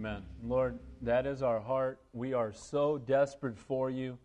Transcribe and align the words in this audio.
Amen. 0.00 0.22
Lord, 0.42 0.78
that 1.02 1.26
is 1.26 1.42
our 1.42 1.60
heart. 1.60 2.00
We 2.14 2.32
are 2.32 2.54
so 2.54 2.96
desperate 2.96 3.58
for 3.58 3.90
you, 3.90 4.16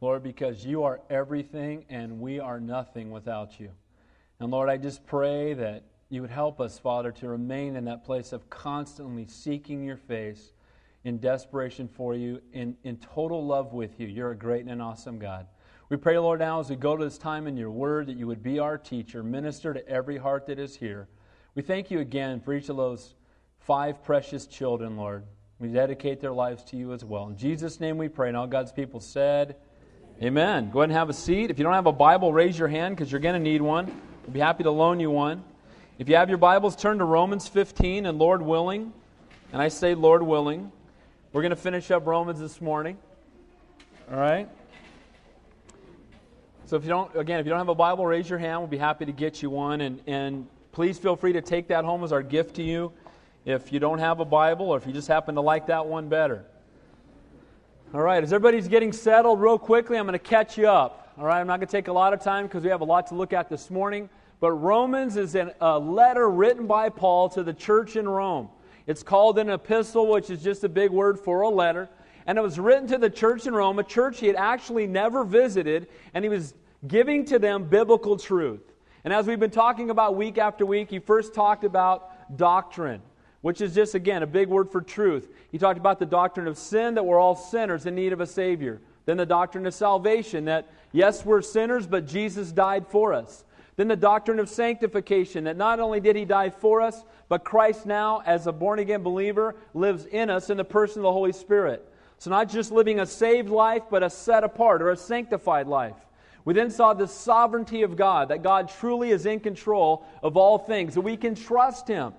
Lord, 0.00 0.22
because 0.22 0.64
you 0.64 0.84
are 0.84 1.02
everything 1.10 1.84
and 1.90 2.18
we 2.18 2.40
are 2.40 2.58
nothing 2.58 3.10
without 3.10 3.60
you. 3.60 3.68
And 4.40 4.50
Lord, 4.50 4.70
I 4.70 4.78
just 4.78 5.04
pray 5.04 5.52
that 5.52 5.84
you 6.08 6.22
would 6.22 6.30
help 6.30 6.62
us, 6.62 6.78
Father, 6.78 7.12
to 7.12 7.28
remain 7.28 7.76
in 7.76 7.84
that 7.84 8.06
place 8.06 8.32
of 8.32 8.48
constantly 8.48 9.26
seeking 9.26 9.84
your 9.84 9.98
face 9.98 10.54
in 11.04 11.18
desperation 11.18 11.88
for 11.88 12.14
you, 12.14 12.40
in, 12.54 12.74
in 12.84 12.96
total 12.96 13.44
love 13.44 13.74
with 13.74 14.00
you. 14.00 14.06
You're 14.06 14.30
a 14.30 14.34
great 14.34 14.62
and 14.62 14.70
an 14.70 14.80
awesome 14.80 15.18
God. 15.18 15.46
We 15.90 15.98
pray, 15.98 16.16
Lord, 16.16 16.40
now 16.40 16.58
as 16.58 16.70
we 16.70 16.76
go 16.76 16.96
to 16.96 17.04
this 17.04 17.18
time 17.18 17.46
in 17.46 17.54
your 17.54 17.70
word, 17.70 18.06
that 18.06 18.16
you 18.16 18.26
would 18.26 18.42
be 18.42 18.60
our 18.60 18.78
teacher, 18.78 19.22
minister 19.22 19.74
to 19.74 19.86
every 19.86 20.16
heart 20.16 20.46
that 20.46 20.58
is 20.58 20.74
here. 20.74 21.06
We 21.54 21.60
thank 21.60 21.90
you 21.90 21.98
again 21.98 22.40
for 22.40 22.54
each 22.54 22.70
of 22.70 22.78
those 22.78 23.14
five 23.68 24.02
precious 24.02 24.46
children, 24.46 24.96
Lord. 24.96 25.24
We 25.58 25.68
dedicate 25.68 26.20
their 26.20 26.32
lives 26.32 26.64
to 26.64 26.76
you 26.78 26.94
as 26.94 27.04
well. 27.04 27.28
In 27.28 27.36
Jesus' 27.36 27.80
name 27.80 27.98
we 27.98 28.08
pray. 28.08 28.28
And 28.28 28.36
all 28.36 28.46
God's 28.46 28.72
people 28.72 28.98
said, 28.98 29.56
Amen. 30.22 30.70
Go 30.70 30.80
ahead 30.80 30.88
and 30.88 30.96
have 30.96 31.10
a 31.10 31.12
seat. 31.12 31.50
If 31.50 31.58
you 31.58 31.64
don't 31.64 31.74
have 31.74 31.84
a 31.84 31.92
Bible, 31.92 32.32
raise 32.32 32.58
your 32.58 32.68
hand 32.68 32.96
because 32.96 33.12
you're 33.12 33.20
going 33.20 33.34
to 33.34 33.40
need 33.40 33.60
one. 33.60 33.84
We'll 34.24 34.32
be 34.32 34.40
happy 34.40 34.62
to 34.62 34.70
loan 34.70 35.00
you 35.00 35.10
one. 35.10 35.44
If 35.98 36.08
you 36.08 36.16
have 36.16 36.30
your 36.30 36.38
Bibles, 36.38 36.76
turn 36.76 36.96
to 36.96 37.04
Romans 37.04 37.46
15, 37.46 38.06
and 38.06 38.18
Lord 38.18 38.40
willing, 38.40 38.90
and 39.52 39.60
I 39.60 39.68
say 39.68 39.94
Lord 39.94 40.22
willing, 40.22 40.72
we're 41.34 41.42
going 41.42 41.50
to 41.50 41.56
finish 41.56 41.90
up 41.90 42.06
Romans 42.06 42.40
this 42.40 42.62
morning. 42.62 42.96
All 44.10 44.18
right? 44.18 44.48
So 46.64 46.76
if 46.76 46.84
you 46.84 46.88
don't, 46.88 47.14
again, 47.14 47.38
if 47.38 47.44
you 47.44 47.50
don't 47.50 47.58
have 47.58 47.68
a 47.68 47.74
Bible, 47.74 48.06
raise 48.06 48.30
your 48.30 48.38
hand. 48.38 48.60
We'll 48.60 48.68
be 48.68 48.78
happy 48.78 49.04
to 49.04 49.12
get 49.12 49.42
you 49.42 49.50
one. 49.50 49.82
And, 49.82 50.00
and 50.06 50.48
please 50.72 50.98
feel 50.98 51.16
free 51.16 51.34
to 51.34 51.42
take 51.42 51.68
that 51.68 51.84
home 51.84 52.02
as 52.02 52.12
our 52.12 52.22
gift 52.22 52.56
to 52.56 52.62
you 52.62 52.94
if 53.44 53.72
you 53.72 53.80
don't 53.80 53.98
have 53.98 54.20
a 54.20 54.24
Bible 54.24 54.70
or 54.70 54.76
if 54.76 54.86
you 54.86 54.92
just 54.92 55.08
happen 55.08 55.34
to 55.34 55.40
like 55.40 55.66
that 55.66 55.86
one 55.86 56.08
better. 56.08 56.44
All 57.94 58.02
right, 58.02 58.22
as 58.22 58.32
everybody's 58.32 58.68
getting 58.68 58.92
settled 58.92 59.40
real 59.40 59.58
quickly, 59.58 59.96
I'm 59.96 60.06
going 60.06 60.12
to 60.12 60.18
catch 60.18 60.58
you 60.58 60.68
up. 60.68 61.12
All 61.18 61.24
right, 61.24 61.40
I'm 61.40 61.46
not 61.46 61.58
going 61.58 61.68
to 61.68 61.72
take 61.72 61.88
a 61.88 61.92
lot 61.92 62.12
of 62.12 62.20
time 62.20 62.46
because 62.46 62.62
we 62.62 62.70
have 62.70 62.82
a 62.82 62.84
lot 62.84 63.06
to 63.08 63.14
look 63.14 63.32
at 63.32 63.48
this 63.48 63.70
morning. 63.70 64.10
But 64.40 64.52
Romans 64.52 65.16
is 65.16 65.34
an, 65.34 65.52
a 65.60 65.78
letter 65.78 66.28
written 66.30 66.66
by 66.66 66.90
Paul 66.90 67.28
to 67.30 67.42
the 67.42 67.54
church 67.54 67.96
in 67.96 68.08
Rome. 68.08 68.50
It's 68.86 69.02
called 69.02 69.38
an 69.38 69.50
epistle, 69.50 70.06
which 70.06 70.30
is 70.30 70.42
just 70.42 70.64
a 70.64 70.68
big 70.68 70.90
word 70.90 71.18
for 71.18 71.40
a 71.40 71.48
letter. 71.48 71.88
And 72.26 72.38
it 72.38 72.42
was 72.42 72.58
written 72.58 72.86
to 72.88 72.98
the 72.98 73.10
church 73.10 73.46
in 73.46 73.54
Rome, 73.54 73.78
a 73.78 73.82
church 73.82 74.20
he 74.20 74.26
had 74.26 74.36
actually 74.36 74.86
never 74.86 75.24
visited, 75.24 75.88
and 76.14 76.24
he 76.24 76.28
was 76.28 76.54
giving 76.86 77.24
to 77.24 77.38
them 77.38 77.64
biblical 77.64 78.16
truth. 78.16 78.60
And 79.02 79.12
as 79.12 79.26
we've 79.26 79.40
been 79.40 79.50
talking 79.50 79.90
about 79.90 80.14
week 80.14 80.38
after 80.38 80.66
week, 80.66 80.90
he 80.90 80.98
first 80.98 81.32
talked 81.32 81.64
about 81.64 82.36
doctrine, 82.36 83.00
which 83.40 83.60
is 83.60 83.74
just, 83.74 83.94
again, 83.94 84.22
a 84.22 84.26
big 84.26 84.48
word 84.48 84.70
for 84.70 84.80
truth. 84.80 85.28
He 85.52 85.58
talked 85.58 85.78
about 85.78 85.98
the 85.98 86.06
doctrine 86.06 86.48
of 86.48 86.58
sin, 86.58 86.94
that 86.94 87.04
we're 87.04 87.20
all 87.20 87.36
sinners 87.36 87.86
in 87.86 87.94
need 87.94 88.12
of 88.12 88.20
a 88.20 88.26
Savior. 88.26 88.80
Then 89.06 89.16
the 89.16 89.26
doctrine 89.26 89.66
of 89.66 89.74
salvation, 89.74 90.46
that 90.46 90.68
yes, 90.92 91.24
we're 91.24 91.42
sinners, 91.42 91.86
but 91.86 92.06
Jesus 92.06 92.52
died 92.52 92.86
for 92.88 93.14
us. 93.14 93.44
Then 93.76 93.88
the 93.88 93.96
doctrine 93.96 94.40
of 94.40 94.48
sanctification, 94.48 95.44
that 95.44 95.56
not 95.56 95.78
only 95.78 96.00
did 96.00 96.16
he 96.16 96.24
die 96.24 96.50
for 96.50 96.80
us, 96.80 97.04
but 97.28 97.44
Christ 97.44 97.86
now, 97.86 98.22
as 98.26 98.48
a 98.48 98.52
born 98.52 98.80
again 98.80 99.04
believer, 99.04 99.54
lives 99.72 100.04
in 100.04 100.30
us 100.30 100.50
in 100.50 100.56
the 100.56 100.64
person 100.64 100.98
of 100.98 101.04
the 101.04 101.12
Holy 101.12 101.32
Spirit. 101.32 101.88
So, 102.18 102.28
not 102.30 102.48
just 102.48 102.72
living 102.72 102.98
a 102.98 103.06
saved 103.06 103.48
life, 103.48 103.84
but 103.88 104.02
a 104.02 104.10
set 104.10 104.42
apart 104.42 104.82
or 104.82 104.90
a 104.90 104.96
sanctified 104.96 105.68
life. 105.68 105.94
We 106.44 106.54
then 106.54 106.70
saw 106.70 106.92
the 106.92 107.06
sovereignty 107.06 107.82
of 107.82 107.94
God, 107.94 108.30
that 108.30 108.42
God 108.42 108.68
truly 108.68 109.10
is 109.10 109.26
in 109.26 109.38
control 109.38 110.04
of 110.22 110.36
all 110.36 110.58
things, 110.58 110.94
that 110.94 111.02
we 111.02 111.16
can 111.16 111.36
trust 111.36 111.86
Him. 111.86 112.14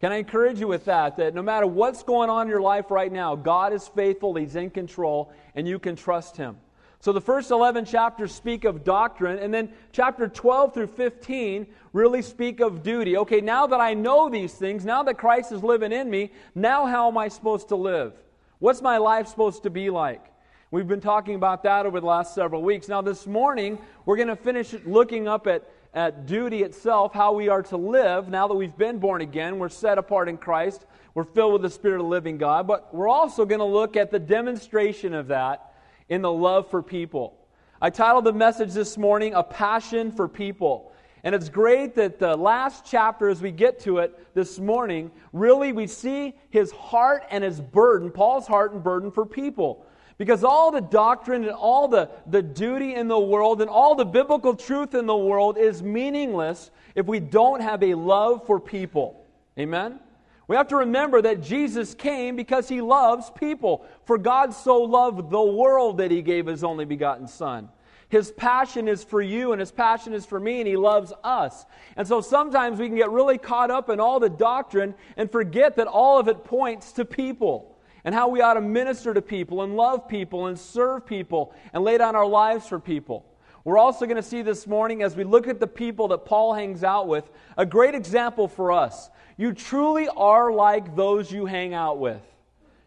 Can 0.00 0.12
I 0.12 0.16
encourage 0.16 0.60
you 0.60 0.68
with 0.68 0.84
that? 0.84 1.16
That 1.16 1.34
no 1.34 1.42
matter 1.42 1.66
what's 1.66 2.02
going 2.02 2.28
on 2.28 2.42
in 2.42 2.48
your 2.48 2.60
life 2.60 2.90
right 2.90 3.10
now, 3.10 3.34
God 3.34 3.72
is 3.72 3.88
faithful, 3.88 4.34
He's 4.34 4.56
in 4.56 4.70
control, 4.70 5.32
and 5.54 5.66
you 5.66 5.78
can 5.78 5.96
trust 5.96 6.36
Him. 6.36 6.58
So 7.00 7.12
the 7.12 7.20
first 7.20 7.50
11 7.50 7.84
chapters 7.84 8.34
speak 8.34 8.64
of 8.64 8.82
doctrine, 8.82 9.38
and 9.38 9.52
then 9.52 9.70
chapter 9.92 10.28
12 10.28 10.74
through 10.74 10.86
15 10.88 11.66
really 11.92 12.20
speak 12.20 12.60
of 12.60 12.82
duty. 12.82 13.16
Okay, 13.16 13.40
now 13.40 13.66
that 13.66 13.80
I 13.80 13.94
know 13.94 14.28
these 14.28 14.52
things, 14.52 14.84
now 14.84 15.02
that 15.04 15.16
Christ 15.16 15.52
is 15.52 15.62
living 15.62 15.92
in 15.92 16.10
me, 16.10 16.32
now 16.54 16.84
how 16.84 17.08
am 17.08 17.16
I 17.16 17.28
supposed 17.28 17.68
to 17.68 17.76
live? 17.76 18.12
What's 18.58 18.82
my 18.82 18.98
life 18.98 19.28
supposed 19.28 19.62
to 19.64 19.70
be 19.70 19.90
like? 19.90 20.24
We've 20.70 20.88
been 20.88 21.00
talking 21.00 21.36
about 21.36 21.62
that 21.62 21.86
over 21.86 22.00
the 22.00 22.06
last 22.06 22.34
several 22.34 22.60
weeks. 22.60 22.88
Now, 22.88 23.00
this 23.00 23.26
morning, 23.26 23.78
we're 24.04 24.16
going 24.16 24.28
to 24.28 24.36
finish 24.36 24.74
looking 24.84 25.28
up 25.28 25.46
at, 25.46 25.62
at 25.96 26.26
duty 26.26 26.62
itself, 26.62 27.14
how 27.14 27.32
we 27.32 27.48
are 27.48 27.62
to 27.62 27.76
live 27.78 28.28
now 28.28 28.46
that 28.46 28.54
we've 28.54 28.76
been 28.76 28.98
born 28.98 29.22
again. 29.22 29.58
We're 29.58 29.70
set 29.70 29.96
apart 29.96 30.28
in 30.28 30.36
Christ. 30.36 30.84
We're 31.14 31.24
filled 31.24 31.54
with 31.54 31.62
the 31.62 31.70
Spirit 31.70 31.96
of 31.96 32.02
the 32.02 32.08
living 32.10 32.36
God. 32.36 32.66
But 32.66 32.94
we're 32.94 33.08
also 33.08 33.46
going 33.46 33.60
to 33.60 33.64
look 33.64 33.96
at 33.96 34.10
the 34.10 34.18
demonstration 34.18 35.14
of 35.14 35.28
that 35.28 35.72
in 36.10 36.20
the 36.20 36.30
love 36.30 36.70
for 36.70 36.82
people. 36.82 37.38
I 37.80 37.88
titled 37.88 38.24
the 38.24 38.34
message 38.34 38.74
this 38.74 38.98
morning, 38.98 39.32
A 39.32 39.42
Passion 39.42 40.12
for 40.12 40.28
People. 40.28 40.92
And 41.24 41.34
it's 41.34 41.48
great 41.48 41.94
that 41.94 42.18
the 42.18 42.36
last 42.36 42.84
chapter, 42.84 43.30
as 43.30 43.40
we 43.40 43.50
get 43.50 43.80
to 43.80 43.98
it 43.98 44.34
this 44.34 44.58
morning, 44.58 45.10
really 45.32 45.72
we 45.72 45.86
see 45.86 46.34
his 46.50 46.70
heart 46.72 47.24
and 47.30 47.42
his 47.42 47.58
burden, 47.58 48.10
Paul's 48.10 48.46
heart 48.46 48.74
and 48.74 48.84
burden 48.84 49.10
for 49.10 49.24
people. 49.24 49.86
Because 50.18 50.44
all 50.44 50.70
the 50.70 50.80
doctrine 50.80 51.44
and 51.44 51.52
all 51.52 51.88
the, 51.88 52.08
the 52.26 52.42
duty 52.42 52.94
in 52.94 53.06
the 53.06 53.18
world 53.18 53.60
and 53.60 53.68
all 53.68 53.94
the 53.94 54.04
biblical 54.04 54.54
truth 54.54 54.94
in 54.94 55.06
the 55.06 55.16
world 55.16 55.58
is 55.58 55.82
meaningless 55.82 56.70
if 56.94 57.06
we 57.06 57.20
don't 57.20 57.60
have 57.60 57.82
a 57.82 57.94
love 57.94 58.46
for 58.46 58.58
people. 58.58 59.22
Amen? 59.58 60.00
We 60.48 60.56
have 60.56 60.68
to 60.68 60.76
remember 60.76 61.20
that 61.22 61.42
Jesus 61.42 61.94
came 61.94 62.34
because 62.34 62.68
he 62.68 62.80
loves 62.80 63.30
people. 63.30 63.84
For 64.04 64.16
God 64.16 64.54
so 64.54 64.80
loved 64.82 65.30
the 65.30 65.42
world 65.42 65.98
that 65.98 66.10
he 66.10 66.22
gave 66.22 66.46
his 66.46 66.64
only 66.64 66.84
begotten 66.86 67.26
Son. 67.26 67.68
His 68.08 68.30
passion 68.30 68.86
is 68.86 69.02
for 69.02 69.20
you 69.20 69.52
and 69.52 69.60
his 69.60 69.72
passion 69.72 70.14
is 70.14 70.24
for 70.24 70.38
me, 70.38 70.60
and 70.60 70.68
he 70.68 70.76
loves 70.76 71.12
us. 71.24 71.66
And 71.96 72.06
so 72.06 72.20
sometimes 72.20 72.78
we 72.78 72.86
can 72.86 72.96
get 72.96 73.10
really 73.10 73.36
caught 73.36 73.70
up 73.70 73.90
in 73.90 73.98
all 73.98 74.20
the 74.20 74.30
doctrine 74.30 74.94
and 75.16 75.30
forget 75.30 75.76
that 75.76 75.88
all 75.88 76.20
of 76.20 76.28
it 76.28 76.44
points 76.44 76.92
to 76.92 77.04
people 77.04 77.75
and 78.06 78.14
how 78.14 78.28
we 78.28 78.40
ought 78.40 78.54
to 78.54 78.60
minister 78.60 79.12
to 79.12 79.20
people 79.20 79.62
and 79.62 79.76
love 79.76 80.08
people 80.08 80.46
and 80.46 80.58
serve 80.58 81.04
people 81.04 81.52
and 81.72 81.82
lay 81.82 81.98
down 81.98 82.14
our 82.14 82.24
lives 82.24 82.66
for 82.66 82.78
people. 82.78 83.26
We're 83.64 83.78
also 83.78 84.06
going 84.06 84.16
to 84.16 84.22
see 84.22 84.42
this 84.42 84.64
morning, 84.64 85.02
as 85.02 85.16
we 85.16 85.24
look 85.24 85.48
at 85.48 85.58
the 85.58 85.66
people 85.66 86.06
that 86.08 86.24
Paul 86.24 86.54
hangs 86.54 86.84
out 86.84 87.08
with, 87.08 87.28
a 87.58 87.66
great 87.66 87.96
example 87.96 88.46
for 88.46 88.70
us. 88.70 89.10
You 89.36 89.52
truly 89.52 90.06
are 90.06 90.52
like 90.52 90.94
those 90.94 91.32
you 91.32 91.46
hang 91.46 91.74
out 91.74 91.98
with. 91.98 92.22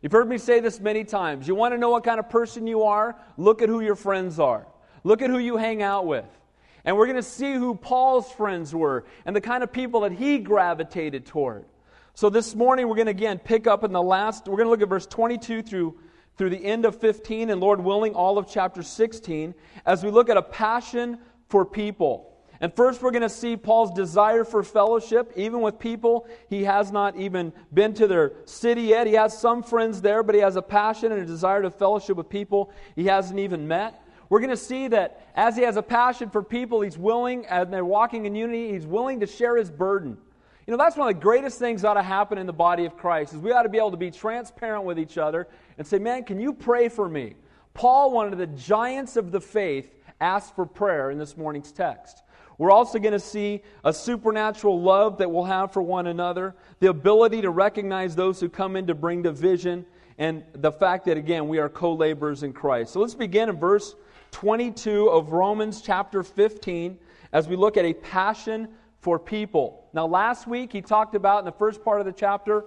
You've 0.01 0.13
heard 0.13 0.29
me 0.29 0.37
say 0.37 0.61
this 0.61 0.79
many 0.79 1.03
times. 1.03 1.49
You 1.49 1.53
want 1.53 1.73
to 1.73 1.77
know 1.77 1.89
what 1.89 2.05
kind 2.05 2.17
of 2.17 2.29
person 2.29 2.65
you 2.65 2.83
are? 2.83 3.17
Look 3.35 3.61
at 3.61 3.67
who 3.67 3.81
your 3.81 3.95
friends 3.95 4.39
are. 4.39 4.65
Look 5.03 5.21
at 5.21 5.29
who 5.29 5.37
you 5.37 5.57
hang 5.57 5.81
out 5.81 6.05
with. 6.05 6.25
And 6.85 6.95
we're 6.95 7.07
going 7.07 7.17
to 7.17 7.23
see 7.23 7.53
who 7.55 7.75
Paul's 7.75 8.31
friends 8.31 8.73
were 8.73 9.03
and 9.25 9.35
the 9.35 9.41
kind 9.41 9.65
of 9.65 9.73
people 9.73 9.99
that 10.01 10.13
he 10.13 10.39
gravitated 10.39 11.25
toward. 11.25 11.65
So 12.19 12.29
this 12.29 12.53
morning 12.53 12.89
we're 12.89 12.95
going 12.97 13.05
to 13.05 13.11
again 13.11 13.39
pick 13.39 13.65
up 13.65 13.85
in 13.85 13.93
the 13.93 14.01
last, 14.01 14.45
we're 14.49 14.57
going 14.57 14.65
to 14.65 14.71
look 14.71 14.81
at 14.81 14.89
verse 14.89 15.05
22 15.05 15.61
through, 15.61 15.97
through 16.35 16.49
the 16.49 16.65
end 16.65 16.83
of 16.83 16.99
15 16.99 17.49
and 17.49 17.61
Lord 17.61 17.79
willing, 17.79 18.13
all 18.13 18.37
of 18.37 18.45
chapter 18.45 18.83
16 18.83 19.55
as 19.85 20.03
we 20.03 20.11
look 20.11 20.27
at 20.27 20.35
a 20.35 20.41
passion 20.41 21.19
for 21.47 21.63
people. 21.63 22.37
And 22.59 22.75
first, 22.75 23.01
we're 23.01 23.11
going 23.11 23.21
to 23.21 23.29
see 23.29 23.55
Paul's 23.55 23.91
desire 23.91 24.43
for 24.43 24.63
fellowship, 24.63 25.31
even 25.37 25.61
with 25.61 25.79
people 25.79 26.27
he 26.49 26.65
has 26.65 26.91
not 26.91 27.15
even 27.15 27.53
been 27.73 27.93
to 27.93 28.05
their 28.05 28.33
city 28.43 28.81
yet. 28.81 29.07
He 29.07 29.13
has 29.13 29.39
some 29.39 29.63
friends 29.63 30.01
there, 30.01 30.21
but 30.21 30.35
he 30.35 30.41
has 30.41 30.57
a 30.57 30.61
passion 30.61 31.13
and 31.13 31.21
a 31.21 31.25
desire 31.25 31.61
to 31.61 31.71
fellowship 31.71 32.17
with 32.17 32.27
people 32.27 32.73
he 32.97 33.05
hasn't 33.05 33.39
even 33.39 33.65
met. 33.65 34.05
We're 34.27 34.41
going 34.41 34.49
to 34.49 34.57
see 34.57 34.89
that 34.89 35.25
as 35.35 35.55
he 35.55 35.61
has 35.61 35.77
a 35.77 35.81
passion 35.81 36.31
for 36.31 36.43
people, 36.43 36.81
he's 36.81 36.97
willing, 36.97 37.45
and 37.45 37.71
they're 37.71 37.85
walking 37.85 38.25
in 38.25 38.35
unity, 38.35 38.73
he's 38.73 38.85
willing 38.85 39.21
to 39.21 39.25
share 39.25 39.55
his 39.55 39.71
burden. 39.71 40.17
You 40.69 40.77
know, 40.77 40.83
that's 40.83 40.95
one 40.95 41.09
of 41.09 41.15
the 41.15 41.19
greatest 41.19 41.57
things 41.57 41.81
that 41.81 41.87
ought 41.87 41.93
to 41.95 42.03
happen 42.03 42.37
in 42.37 42.45
the 42.45 42.53
body 42.53 42.85
of 42.85 42.95
Christ, 42.95 43.33
is 43.33 43.39
we 43.39 43.51
ought 43.51 43.63
to 43.63 43.69
be 43.69 43.79
able 43.79 43.89
to 43.89 43.97
be 43.97 44.11
transparent 44.11 44.83
with 44.83 44.99
each 44.99 45.17
other 45.17 45.47
and 45.79 45.87
say, 45.87 45.97
man, 45.97 46.23
can 46.23 46.39
you 46.39 46.53
pray 46.53 46.89
for 46.89 47.09
me? 47.09 47.33
Paul, 47.73 48.11
one 48.11 48.31
of 48.31 48.37
the 48.37 48.45
giants 48.45 49.15
of 49.15 49.31
the 49.31 49.41
faith, 49.41 49.91
asked 50.21 50.55
for 50.55 50.67
prayer 50.67 51.09
in 51.09 51.17
this 51.17 51.35
morning's 51.35 51.71
text. 51.71 52.21
We're 52.59 52.69
also 52.69 52.99
going 52.99 53.13
to 53.13 53.19
see 53.19 53.63
a 53.83 53.91
supernatural 53.91 54.79
love 54.79 55.17
that 55.17 55.31
we'll 55.31 55.45
have 55.45 55.73
for 55.73 55.81
one 55.81 56.05
another, 56.05 56.53
the 56.81 56.91
ability 56.91 57.41
to 57.41 57.49
recognize 57.49 58.15
those 58.15 58.39
who 58.39 58.47
come 58.47 58.75
in 58.75 58.85
to 58.85 58.93
bring 58.93 59.23
division, 59.23 59.87
and 60.19 60.43
the 60.53 60.71
fact 60.71 61.05
that, 61.05 61.17
again, 61.17 61.47
we 61.47 61.57
are 61.57 61.69
co 61.69 61.95
laborers 61.95 62.43
in 62.43 62.53
Christ. 62.53 62.93
So 62.93 62.99
let's 62.99 63.15
begin 63.15 63.49
in 63.49 63.57
verse 63.57 63.95
22 64.29 65.09
of 65.09 65.31
Romans 65.31 65.81
chapter 65.81 66.21
15 66.21 66.99
as 67.33 67.47
we 67.47 67.55
look 67.55 67.75
at 67.75 67.85
a 67.85 67.93
passion 67.95 68.67
for 69.01 69.17
people. 69.17 69.87
Now, 69.93 70.07
last 70.07 70.47
week 70.47 70.71
he 70.71 70.81
talked 70.81 71.15
about 71.15 71.39
in 71.39 71.45
the 71.45 71.51
first 71.51 71.83
part 71.83 71.99
of 71.99 72.05
the 72.05 72.11
chapter 72.11 72.65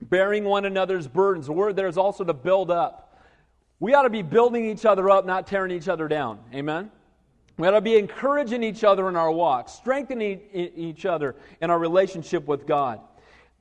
bearing 0.00 0.44
one 0.44 0.64
another's 0.64 1.08
burdens. 1.08 1.46
The 1.46 1.52
word 1.52 1.76
there 1.76 1.88
is 1.88 1.98
also 1.98 2.24
to 2.24 2.34
build 2.34 2.70
up. 2.70 3.18
We 3.80 3.94
ought 3.94 4.02
to 4.02 4.10
be 4.10 4.22
building 4.22 4.64
each 4.64 4.84
other 4.84 5.08
up, 5.10 5.26
not 5.26 5.46
tearing 5.46 5.70
each 5.70 5.88
other 5.88 6.08
down. 6.08 6.38
Amen? 6.54 6.90
We 7.58 7.66
ought 7.66 7.72
to 7.72 7.80
be 7.80 7.96
encouraging 7.96 8.62
each 8.62 8.84
other 8.84 9.08
in 9.08 9.16
our 9.16 9.30
walk, 9.30 9.68
strengthening 9.68 10.40
each 10.52 11.06
other 11.06 11.36
in 11.60 11.70
our 11.70 11.78
relationship 11.78 12.46
with 12.46 12.66
God. 12.66 13.00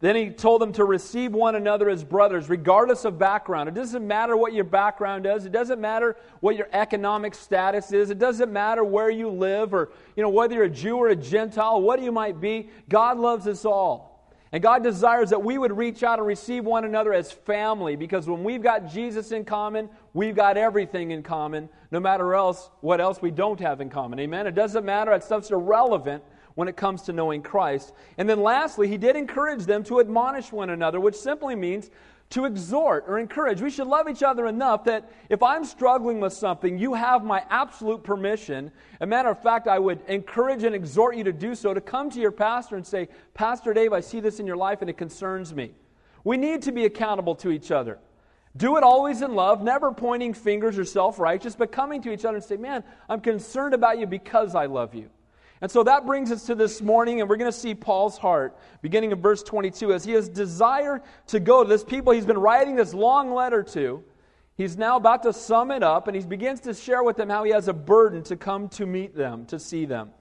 Then 0.02 0.16
he 0.16 0.30
told 0.30 0.62
them 0.62 0.74
to 0.74 0.84
receive 0.84 1.32
one 1.34 1.56
another 1.56 1.90
as 1.90 2.04
brothers, 2.04 2.50
regardless 2.50 3.06
of 3.06 3.18
background. 3.18 3.70
It 3.70 3.76
doesn't 3.76 4.06
matter 4.06 4.36
what 4.36 4.54
your 4.54 4.66
background 4.66 5.26
is. 5.26 5.46
It 5.46 5.54
doesn't 5.54 5.80
matter 5.80 6.18
what 6.42 6.58
your 6.58 6.68
economic 6.74 7.34
status 7.34 7.94
is. 7.94 8.10
It 8.10 8.20
doesn't 8.20 8.52
matter 8.52 8.84
where 8.84 9.10
you 9.10 9.30
live 9.30 9.74
or 9.74 9.92
you 10.18 10.24
know, 10.24 10.30
whether 10.30 10.56
you're 10.56 10.66
a 10.66 10.70
Jew 10.70 10.98
or 10.98 11.08
a 11.10 11.16
Gentile, 11.16 11.82
what 11.82 12.02
you 12.02 12.12
might 12.12 12.42
be. 12.42 12.70
God 12.90 13.18
loves 13.18 13.48
us 13.48 13.64
all. 13.64 14.16
And 14.52 14.62
God 14.62 14.84
desires 14.84 15.32
that 15.32 15.44
we 15.44 15.58
would 15.58 15.76
reach 15.76 16.04
out 16.04 16.20
and 16.20 16.28
receive 16.28 16.66
one 16.66 16.86
another 16.86 17.14
as 17.14 17.32
family 17.32 17.96
because 17.96 18.28
when 18.28 18.44
we've 18.44 18.62
got 18.62 18.90
Jesus 18.92 19.32
in 19.32 19.44
common, 19.44 19.90
we've 20.14 20.36
got 20.36 20.56
everything 20.56 21.12
in 21.12 21.24
common, 21.24 21.68
no 21.92 22.00
matter 22.00 22.34
else 22.36 22.70
what 22.82 23.02
else 23.02 23.22
we 23.22 23.32
don't 23.32 23.60
have 23.60 23.82
in 23.82 23.90
common. 23.90 24.20
Amen. 24.20 24.46
It 24.46 24.56
doesn't 24.56 24.86
matter, 24.86 25.12
that 25.12 25.24
stuff's 25.24 25.52
irrelevant 25.52 26.24
when 26.56 26.68
it 26.68 26.76
comes 26.76 27.04
to 27.04 27.14
knowing 27.14 27.42
Christ. 27.42 27.94
And 28.18 28.28
then 28.28 28.42
lastly, 28.42 28.88
he 28.88 28.98
did 28.98 29.16
encourage 29.16 29.66
them 29.66 29.84
to 29.86 30.00
admonish 30.00 30.52
one 30.52 30.70
another, 30.70 31.00
which 31.00 31.16
simply 31.16 31.56
means 31.56 31.90
to 32.32 32.46
exhort 32.46 33.06
or 33.08 33.20
encourage. 33.20 33.62
We 33.62 33.70
should 33.70 33.88
love 33.88 34.10
each 34.10 34.24
other 34.24 34.48
enough 34.48 34.86
that 34.86 35.12
if 35.30 35.44
I'm 35.44 35.64
struggling 35.64 36.20
with 36.20 36.34
something, 36.34 36.78
you 36.78 36.94
have 36.96 37.24
my 37.24 37.44
absolute 37.50 38.04
permission. 38.04 38.72
A 39.00 39.06
matter 39.06 39.30
of 39.30 39.42
fact, 39.42 39.68
I 39.68 39.78
would 39.78 40.00
encourage 40.08 40.64
and 40.64 40.74
exhort 40.74 41.16
you 41.16 41.24
to 41.26 41.34
do 41.34 41.54
so, 41.54 41.74
to 41.74 41.82
come 41.82 42.10
to 42.10 42.20
your 42.20 42.32
pastor 42.32 42.78
and 42.78 42.86
say, 42.86 43.10
Pastor 43.34 43.74
Dave, 43.74 43.94
I 43.94 44.00
see 44.00 44.20
this 44.20 44.40
in 44.40 44.48
your 44.48 44.58
life 44.58 44.82
and 44.82 44.90
it 44.90 44.98
concerns 44.98 45.54
me. 45.54 45.74
We 46.24 46.38
need 46.38 46.64
to 46.64 46.72
be 46.72 46.86
accountable 46.86 47.36
to 47.36 47.52
each 47.52 47.70
other. 47.70 48.00
Do 48.58 48.78
it 48.78 48.84
always 48.84 49.22
in 49.22 49.36
love, 49.36 49.62
never 49.62 49.92
pointing 49.92 50.34
fingers 50.34 50.80
or 50.80 50.86
self 50.86 51.20
righteous, 51.20 51.56
but 51.56 51.72
coming 51.72 52.02
to 52.04 52.12
each 52.12 52.24
other 52.24 52.38
and 52.38 52.44
say, 52.44 52.56
Man, 52.56 52.84
I'm 53.10 53.20
concerned 53.20 53.74
about 53.74 54.00
you 54.00 54.08
because 54.08 54.56
I 54.56 54.66
love 54.66 54.96
you. 54.96 55.10
And 55.62 55.72
so 55.72 55.84
that 55.84 56.06
brings 56.06 56.32
us 56.32 56.46
to 56.48 56.56
this 56.56 56.82
morning, 56.82 57.22
and 57.22 57.30
we're 57.30 57.38
going 57.38 57.52
to 57.52 57.58
see 57.58 57.74
Paul's 57.74 58.18
heart, 58.18 58.58
beginning 58.82 59.12
in 59.12 59.22
verse 59.22 59.42
22, 59.42 59.94
as 59.94 60.04
he 60.04 60.12
has 60.12 60.28
desire 60.28 61.02
to 61.28 61.40
go 61.40 61.64
to 61.64 61.70
this 61.70 61.84
people 61.84 62.12
he's 62.12 62.26
been 62.26 62.38
writing 62.38 62.76
this 62.76 62.94
long 62.94 63.34
letter 63.34 63.64
to. 63.64 64.04
He's 64.58 64.78
now 64.78 64.98
about 64.98 65.24
to 65.24 65.34
sum 65.34 65.72
it 65.72 65.84
up, 65.84 66.08
and 66.08 66.16
he 66.16 66.24
begins 66.24 66.60
to 66.62 66.74
share 66.74 67.04
with 67.04 67.18
them 67.18 67.30
how 67.30 67.44
he 67.44 67.52
has 67.52 67.68
a 67.68 67.74
burden 67.74 68.24
to 68.24 68.36
come 68.36 68.70
to 68.70 68.86
meet 68.86 69.16
them, 69.16 69.46
to 69.48 69.60
see 69.60 69.86
them. 69.86 70.12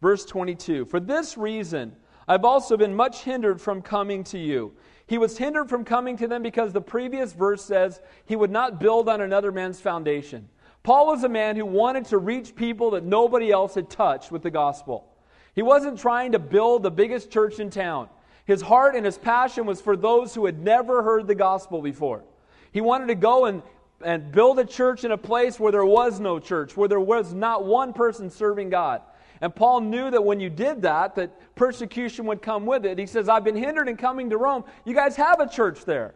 Verse 0.00 0.24
22 0.24 0.86
For 0.86 1.00
this 1.00 1.36
reason, 1.36 1.96
I've 2.26 2.44
also 2.44 2.76
been 2.76 2.94
much 2.94 3.22
hindered 3.22 3.60
from 3.60 3.82
coming 3.82 4.24
to 4.24 4.38
you. 4.38 4.74
He 5.06 5.18
was 5.18 5.36
hindered 5.36 5.68
from 5.68 5.84
coming 5.84 6.16
to 6.16 6.26
them 6.26 6.42
because 6.42 6.72
the 6.72 6.80
previous 6.80 7.32
verse 7.34 7.64
says 7.64 8.00
he 8.24 8.36
would 8.36 8.50
not 8.50 8.80
build 8.80 9.08
on 9.08 9.20
another 9.20 9.52
man's 9.52 9.80
foundation. 9.80 10.48
Paul 10.84 11.06
was 11.06 11.24
a 11.24 11.28
man 11.30 11.56
who 11.56 11.64
wanted 11.64 12.04
to 12.06 12.18
reach 12.18 12.54
people 12.54 12.90
that 12.90 13.04
nobody 13.04 13.50
else 13.50 13.74
had 13.74 13.88
touched 13.88 14.30
with 14.30 14.42
the 14.42 14.50
gospel. 14.50 15.10
He 15.54 15.62
wasn't 15.62 15.98
trying 15.98 16.32
to 16.32 16.38
build 16.38 16.82
the 16.82 16.90
biggest 16.90 17.30
church 17.30 17.58
in 17.58 17.70
town. 17.70 18.10
His 18.44 18.60
heart 18.60 18.94
and 18.94 19.06
his 19.06 19.16
passion 19.16 19.64
was 19.64 19.80
for 19.80 19.96
those 19.96 20.34
who 20.34 20.44
had 20.44 20.62
never 20.62 21.02
heard 21.02 21.26
the 21.26 21.34
gospel 21.34 21.80
before. 21.80 22.22
He 22.70 22.82
wanted 22.82 23.06
to 23.06 23.14
go 23.14 23.46
and, 23.46 23.62
and 24.04 24.30
build 24.30 24.58
a 24.58 24.64
church 24.66 25.04
in 25.04 25.12
a 25.12 25.16
place 25.16 25.58
where 25.58 25.72
there 25.72 25.86
was 25.86 26.20
no 26.20 26.38
church, 26.38 26.76
where 26.76 26.88
there 26.88 27.00
was 27.00 27.32
not 27.32 27.64
one 27.64 27.94
person 27.94 28.28
serving 28.28 28.68
God. 28.68 29.00
And 29.40 29.54
Paul 29.54 29.80
knew 29.80 30.10
that 30.10 30.22
when 30.22 30.38
you 30.38 30.50
did 30.50 30.82
that, 30.82 31.14
that 31.14 31.54
persecution 31.54 32.26
would 32.26 32.42
come 32.42 32.66
with 32.66 32.84
it. 32.84 32.98
He 32.98 33.06
says, 33.06 33.30
I've 33.30 33.44
been 33.44 33.56
hindered 33.56 33.88
in 33.88 33.96
coming 33.96 34.28
to 34.30 34.36
Rome. 34.36 34.64
You 34.84 34.94
guys 34.94 35.16
have 35.16 35.40
a 35.40 35.48
church 35.48 35.86
there. 35.86 36.14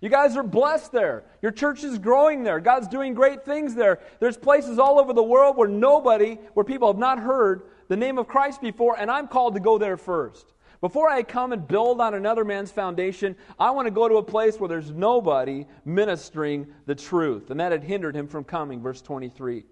You 0.00 0.08
guys 0.08 0.36
are 0.36 0.42
blessed 0.42 0.92
there. 0.92 1.24
Your 1.42 1.52
church 1.52 1.84
is 1.84 1.98
growing 1.98 2.42
there. 2.42 2.58
God's 2.58 2.88
doing 2.88 3.12
great 3.12 3.44
things 3.44 3.74
there. 3.74 4.00
There's 4.18 4.36
places 4.36 4.78
all 4.78 4.98
over 4.98 5.12
the 5.12 5.22
world 5.22 5.58
where 5.58 5.68
nobody, 5.68 6.38
where 6.54 6.64
people 6.64 6.88
have 6.88 6.98
not 6.98 7.18
heard 7.18 7.62
the 7.88 7.96
name 7.96 8.16
of 8.16 8.26
Christ 8.26 8.62
before, 8.62 8.98
and 8.98 9.10
I'm 9.10 9.28
called 9.28 9.54
to 9.54 9.60
go 9.60 9.76
there 9.76 9.98
first. 9.98 10.54
Before 10.80 11.10
I 11.10 11.22
come 11.22 11.52
and 11.52 11.68
build 11.68 12.00
on 12.00 12.14
another 12.14 12.44
man's 12.44 12.72
foundation, 12.72 13.36
I 13.58 13.72
want 13.72 13.86
to 13.86 13.90
go 13.90 14.08
to 14.08 14.16
a 14.16 14.22
place 14.22 14.58
where 14.58 14.68
there's 14.68 14.90
nobody 14.90 15.66
ministering 15.84 16.68
the 16.86 16.94
truth. 16.94 17.50
And 17.50 17.60
that 17.60 17.72
had 17.72 17.84
hindered 17.84 18.16
him 18.16 18.26
from 18.26 18.44
coming, 18.44 18.80
verse 18.80 19.02
23. 19.02 19.64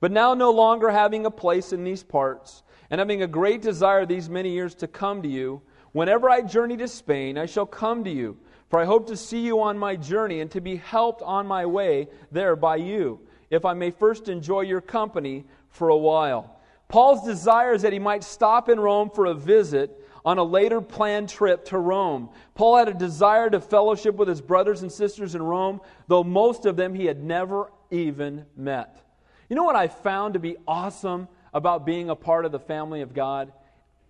But 0.00 0.10
now, 0.10 0.34
no 0.34 0.50
longer 0.50 0.90
having 0.90 1.24
a 1.24 1.30
place 1.30 1.72
in 1.72 1.84
these 1.84 2.02
parts, 2.02 2.64
and 2.90 2.98
having 2.98 3.22
a 3.22 3.28
great 3.28 3.62
desire 3.62 4.04
these 4.04 4.28
many 4.28 4.50
years 4.50 4.74
to 4.76 4.88
come 4.88 5.22
to 5.22 5.28
you, 5.28 5.62
whenever 5.92 6.28
I 6.28 6.42
journey 6.42 6.76
to 6.78 6.88
Spain, 6.88 7.38
I 7.38 7.46
shall 7.46 7.66
come 7.66 8.02
to 8.02 8.10
you 8.10 8.36
for 8.68 8.80
I 8.80 8.84
hope 8.84 9.06
to 9.08 9.16
see 9.16 9.40
you 9.40 9.60
on 9.60 9.78
my 9.78 9.96
journey 9.96 10.40
and 10.40 10.50
to 10.52 10.60
be 10.60 10.76
helped 10.76 11.22
on 11.22 11.46
my 11.46 11.66
way 11.66 12.08
there 12.32 12.56
by 12.56 12.76
you, 12.76 13.20
if 13.50 13.64
I 13.64 13.74
may 13.74 13.90
first 13.90 14.28
enjoy 14.28 14.62
your 14.62 14.80
company 14.80 15.44
for 15.70 15.88
a 15.88 15.96
while. 15.96 16.58
Paul's 16.88 17.24
desire 17.24 17.74
is 17.74 17.82
that 17.82 17.92
he 17.92 17.98
might 17.98 18.24
stop 18.24 18.68
in 18.68 18.78
Rome 18.78 19.10
for 19.10 19.26
a 19.26 19.34
visit 19.34 20.02
on 20.24 20.38
a 20.38 20.42
later 20.42 20.80
planned 20.80 21.28
trip 21.28 21.64
to 21.66 21.78
Rome. 21.78 22.30
Paul 22.54 22.78
had 22.78 22.88
a 22.88 22.94
desire 22.94 23.48
to 23.50 23.60
fellowship 23.60 24.16
with 24.16 24.28
his 24.28 24.40
brothers 24.40 24.82
and 24.82 24.90
sisters 24.90 25.36
in 25.36 25.42
Rome, 25.42 25.80
though 26.08 26.24
most 26.24 26.66
of 26.66 26.76
them 26.76 26.94
he 26.94 27.06
had 27.06 27.22
never 27.22 27.70
even 27.92 28.44
met. 28.56 29.00
You 29.48 29.54
know 29.54 29.62
what 29.62 29.76
I 29.76 29.86
found 29.86 30.34
to 30.34 30.40
be 30.40 30.56
awesome 30.66 31.28
about 31.54 31.86
being 31.86 32.10
a 32.10 32.16
part 32.16 32.44
of 32.44 32.50
the 32.50 32.58
family 32.58 33.02
of 33.02 33.14
God? 33.14 33.52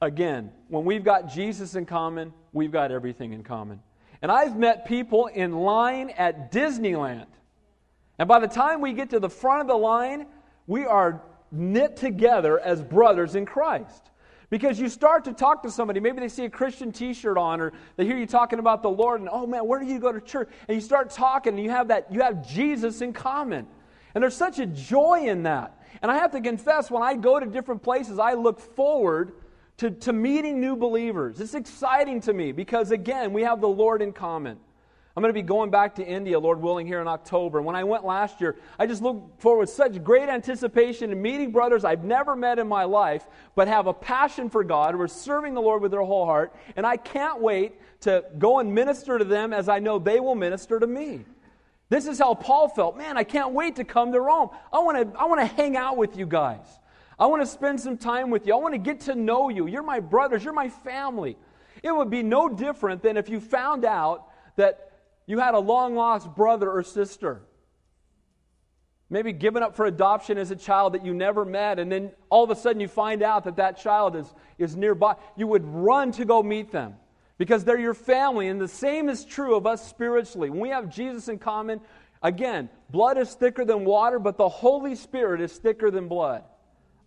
Again, 0.01 0.51
when 0.69 0.87
we've 0.87 1.05
got 1.05 1.31
Jesus 1.33 1.75
in 1.75 1.85
common, 1.85 2.33
we've 2.53 2.73
got 2.73 2.91
everything 2.91 3.35
in 3.35 3.43
common. 3.43 3.81
And 4.23 4.33
I've 4.33 4.57
met 4.57 4.87
people 4.87 5.27
in 5.27 5.53
line 5.53 6.11
at 6.11 6.51
Disneyland. 6.51 7.27
And 8.19 8.29
by 8.29 8.41
the 8.41 8.49
time 8.49 8.81
we 8.81 8.93
get 8.93 9.11
to 9.11 9.21
the 9.21 9.29
front 9.29 9.61
of 9.61 9.67
the 9.67 9.77
line, 9.77 10.27
we 10.67 10.87
are 10.87 11.23
knit 11.53 11.97
together 11.97 12.59
as 12.59 12.83
brothers 12.83 13.35
in 13.35 13.47
Christ. 13.47 14.11
Because 14.49 14.79
you 14.79 14.89
start 14.89 15.25
to 15.25 15.33
talk 15.33 15.63
to 15.65 15.71
somebody, 15.71 15.99
maybe 15.99 16.21
they 16.21 16.29
see 16.29 16.45
a 16.45 16.51
Christian 16.51 16.93
t 16.93 17.13
shirt 17.13 17.37
on, 17.37 17.61
or 17.61 17.73
they 17.97 18.07
hear 18.07 18.17
you 18.17 18.27
talking 18.27 18.61
about 18.61 18.83
the 18.83 18.91
Lord, 18.91 19.21
and 19.21 19.29
oh 19.31 19.47
man, 19.47 19.67
where 19.67 19.81
do 19.81 19.87
you 19.87 19.99
go 19.99 20.13
to 20.13 20.21
church? 20.21 20.49
And 20.69 20.77
you 20.77 20.81
start 20.81 21.11
talking, 21.11 21.55
and 21.55 21.63
you 21.63 21.71
have 21.71 21.89
that, 21.89 22.13
you 22.13 22.21
have 22.21 22.49
Jesus 22.49 23.01
in 23.01 23.13
common. 23.13 23.67
And 24.15 24.23
there's 24.23 24.37
such 24.37 24.59
a 24.61 24.67
joy 24.67 25.25
in 25.27 25.43
that. 25.43 25.85
And 26.01 26.11
I 26.11 26.17
have 26.17 26.31
to 26.33 26.41
confess, 26.41 26.91
when 26.91 27.03
I 27.03 27.17
go 27.17 27.41
to 27.41 27.47
different 27.47 27.83
places, 27.83 28.19
I 28.19 28.35
look 28.35 28.61
forward 28.61 29.33
to, 29.79 29.91
to 29.91 30.13
meeting 30.13 30.61
new 30.61 30.77
believers. 30.77 31.41
It's 31.41 31.55
exciting 31.55 32.21
to 32.23 32.33
me 32.33 32.53
because, 32.53 32.91
again, 32.91 33.33
we 33.33 33.43
have 33.43 33.61
the 33.61 33.69
Lord 33.69 34.03
in 34.03 34.13
common. 34.13 34.59
I'm 35.17 35.23
going 35.23 35.31
to 35.31 35.41
be 35.41 35.47
going 35.47 35.71
back 35.71 35.95
to 35.95 36.07
India, 36.07 36.39
Lord 36.39 36.61
willing, 36.61 36.87
here 36.87 37.01
in 37.01 37.09
October. 37.09 37.63
When 37.63 37.75
I 37.75 37.85
went 37.85 38.05
last 38.05 38.39
year, 38.39 38.57
I 38.79 38.87
just 38.87 39.01
look 39.01 39.41
forward 39.41 39.61
with 39.61 39.71
such 39.71 40.05
great 40.05 40.29
anticipation 40.29 41.09
to 41.09 41.17
meeting 41.17 41.53
brothers 41.53 41.87
I've 41.87 42.05
never 42.05 42.37
met 42.37 42.59
in 42.59 42.69
my 42.69 42.85
life, 42.85 43.27
but 43.55 43.67
have 43.67 43.87
a 43.87 43.95
passion 43.95 44.51
for 44.51 44.63
God, 44.63 44.95
who 44.95 45.01
are 45.01 45.09
serving 45.09 45.55
the 45.55 45.63
Lord 45.63 45.81
with 45.81 45.91
their 45.91 46.03
whole 46.03 46.27
heart. 46.27 46.55
And 46.77 46.85
I 46.87 46.99
can't 46.99 47.41
wait 47.41 47.81
to 48.03 48.27
go 48.39 48.59
and 48.59 48.75
minister 48.75 49.19
to 49.19 49.25
them 49.25 49.55
as 49.55 49.71
I 49.71 49.79
know 49.79 49.99
they 49.99 50.21
will 50.21 50.35
minister 50.35 50.79
to 50.79 50.87
me. 50.87 51.25
This 51.89 52.07
is 52.07 52.19
how 52.19 52.35
Paul 52.35 52.69
felt. 52.69 52.99
Man, 52.99 53.17
I 53.17 53.25
can't 53.25 53.53
wait 53.53 53.77
to 53.77 53.85
come 53.85 54.13
to 54.13 54.21
Rome. 54.21 54.51
I 54.71 54.81
want 54.81 55.15
to, 55.15 55.19
I 55.19 55.25
want 55.25 55.41
to 55.41 55.47
hang 55.47 55.79
out 55.79 55.97
with 55.97 56.19
you 56.19 56.27
guys. 56.27 56.67
I 57.19 57.27
want 57.27 57.43
to 57.43 57.47
spend 57.47 57.81
some 57.81 57.97
time 57.97 58.31
with 58.31 58.47
you. 58.47 58.55
I 58.55 58.59
want 58.59 58.75
to 58.75 58.79
get 58.79 59.01
to 59.03 59.15
know 59.15 59.49
you. 59.49 59.67
You're 59.67 59.83
my 59.83 60.01
brothers, 60.01 60.45
you're 60.45 60.53
my 60.53 60.69
family. 60.69 61.37
It 61.83 61.95
would 61.95 62.11
be 62.11 62.23
no 62.23 62.49
different 62.49 63.03
than 63.03 63.17
if 63.17 63.29
you 63.29 63.41
found 63.41 63.85
out 63.85 64.27
that 64.57 64.93
you 65.27 65.39
had 65.39 65.55
a 65.55 65.59
long 65.59 65.95
lost 65.95 66.35
brother 66.35 66.71
or 66.71 66.83
sister. 66.83 67.43
Maybe 69.09 69.33
given 69.33 69.63
up 69.63 69.77
for 69.77 69.87
adoption 69.87 70.37
as 70.37 70.51
a 70.51 70.57
child 70.57 70.95
that 70.95 71.05
you 71.05 71.15
never 71.15 71.45
met, 71.45 71.79
and 71.79 71.91
then 71.91 72.11
all 72.29 72.43
of 72.43 72.51
a 72.51 72.57
sudden 72.57 72.81
you 72.81 72.89
find 72.89 73.23
out 73.23 73.45
that 73.45 73.57
that 73.57 73.79
child 73.79 74.17
is, 74.17 74.33
is 74.59 74.77
nearby. 74.77 75.15
You 75.37 75.47
would 75.47 75.65
run 75.65 76.11
to 76.13 76.25
go 76.25 76.43
meet 76.43 76.73
them 76.73 76.95
because 77.39 77.65
they're 77.65 77.79
your 77.79 77.95
family. 77.95 78.49
And 78.49 78.61
the 78.61 78.69
same 78.69 79.09
is 79.09 79.25
true 79.25 79.55
of 79.55 79.67
us 79.67 79.87
spiritually. 79.89 80.51
When 80.51 80.61
we 80.61 80.71
have 80.71 80.89
Jesus 80.89 81.29
in 81.29 81.39
common, 81.39 81.81
again, 82.21 82.69
blood 82.91 83.17
is 83.17 83.33
thicker 83.35 83.65
than 83.65 83.85
water, 83.85 84.19
but 84.19 84.37
the 84.37 84.49
Holy 84.49 84.97
Spirit 84.97 85.41
is 85.41 85.53
thicker 85.57 85.91
than 85.91 86.09
blood. 86.09 86.43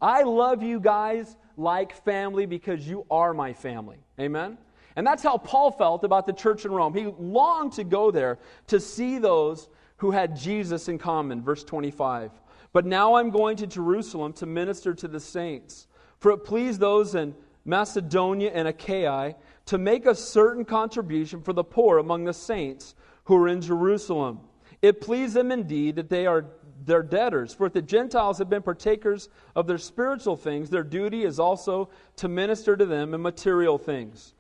I 0.02 0.24
love 0.24 0.64
you 0.64 0.80
guys 0.80 1.36
like 1.58 1.94
family 2.04 2.46
because 2.46 2.88
you 2.88 3.06
are 3.12 3.34
my 3.34 3.54
family. 3.54 3.98
Amen? 4.20 4.58
And 4.96 5.06
that's 5.06 5.24
how 5.24 5.38
Paul 5.38 5.72
felt 5.72 6.04
about 6.04 6.26
the 6.26 6.34
church 6.34 6.66
in 6.66 6.72
Rome. 6.72 6.94
He 6.94 7.06
longed 7.20 7.74
to 7.74 7.84
go 7.84 8.12
there 8.12 8.40
to 8.68 8.80
see 8.80 9.18
those 9.18 9.70
who 9.98 10.12
had 10.12 10.36
Jesus 10.36 10.88
in 10.88 10.98
common. 10.98 11.42
Verse 11.42 11.64
25. 11.64 12.32
But 12.72 12.86
now 12.86 13.16
I'm 13.16 13.30
going 13.30 13.58
to 13.58 13.68
Jerusalem 13.68 14.34
to 14.34 14.46
minister 14.46 14.94
to 14.94 15.08
the 15.08 15.20
saints. 15.20 15.88
For 16.20 16.32
it 16.32 16.40
pleased 16.40 16.80
those 16.80 17.16
in 17.16 17.36
Macedonia 17.66 18.52
and 18.54 18.68
Achaia 18.68 19.36
to 19.68 19.78
make 19.78 20.06
a 20.06 20.16
certain 20.16 20.66
contribution 20.66 21.42
for 21.42 21.54
the 21.54 21.64
poor 21.64 21.98
among 21.98 22.26
the 22.26 22.34
saints 22.34 22.96
who 23.26 23.36
are 23.36 23.48
in 23.48 23.62
Jerusalem. 23.62 24.40
It 24.82 25.02
pleased 25.02 25.34
them 25.34 25.52
indeed 25.52 25.98
that 25.98 26.10
they 26.10 26.26
are 26.26 26.46
their 26.86 27.04
debtors. 27.04 27.54
For 27.54 27.68
if 27.68 27.74
the 27.74 27.82
Gentiles 27.82 28.38
have 28.38 28.50
been 28.50 28.62
partakers 28.62 29.30
of 29.56 29.68
their 29.68 29.78
spiritual 29.78 30.36
things, 30.36 30.70
their 30.70 30.84
duty 30.84 31.24
is 31.24 31.40
also 31.40 31.90
to 32.18 32.28
minister 32.28 32.76
to 32.78 32.86
them 32.86 33.14
in 33.14 33.22
material 33.22 33.78
things. 33.78 34.34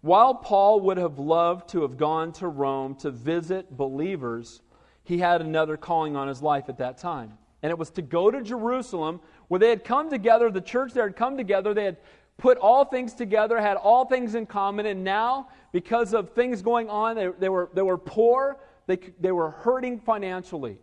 While 0.00 0.34
Paul 0.34 0.80
would 0.80 0.98
have 0.98 1.18
loved 1.18 1.70
to 1.70 1.82
have 1.82 1.96
gone 1.96 2.32
to 2.34 2.48
Rome 2.48 2.94
to 2.96 3.10
visit 3.10 3.76
believers, 3.76 4.62
he 5.02 5.18
had 5.18 5.40
another 5.40 5.76
calling 5.76 6.16
on 6.16 6.28
his 6.28 6.42
life 6.42 6.68
at 6.68 6.78
that 6.78 6.98
time. 6.98 7.38
And 7.62 7.70
it 7.70 7.78
was 7.78 7.90
to 7.90 8.02
go 8.02 8.30
to 8.30 8.42
Jerusalem, 8.42 9.20
where 9.48 9.58
they 9.58 9.70
had 9.70 9.84
come 9.84 10.10
together, 10.10 10.50
the 10.50 10.60
church 10.60 10.92
there 10.92 11.06
had 11.06 11.16
come 11.16 11.36
together, 11.36 11.74
they 11.74 11.84
had 11.84 11.96
put 12.36 12.58
all 12.58 12.84
things 12.84 13.14
together, 13.14 13.60
had 13.60 13.76
all 13.76 14.04
things 14.04 14.34
in 14.34 14.46
common, 14.46 14.86
and 14.86 15.02
now, 15.02 15.48
because 15.72 16.12
of 16.12 16.30
things 16.30 16.62
going 16.62 16.90
on, 16.90 17.16
they, 17.16 17.28
they, 17.38 17.48
were, 17.48 17.70
they 17.74 17.82
were 17.82 17.98
poor, 17.98 18.58
they, 18.86 18.98
they 19.20 19.32
were 19.32 19.50
hurting 19.50 19.98
financially. 20.00 20.78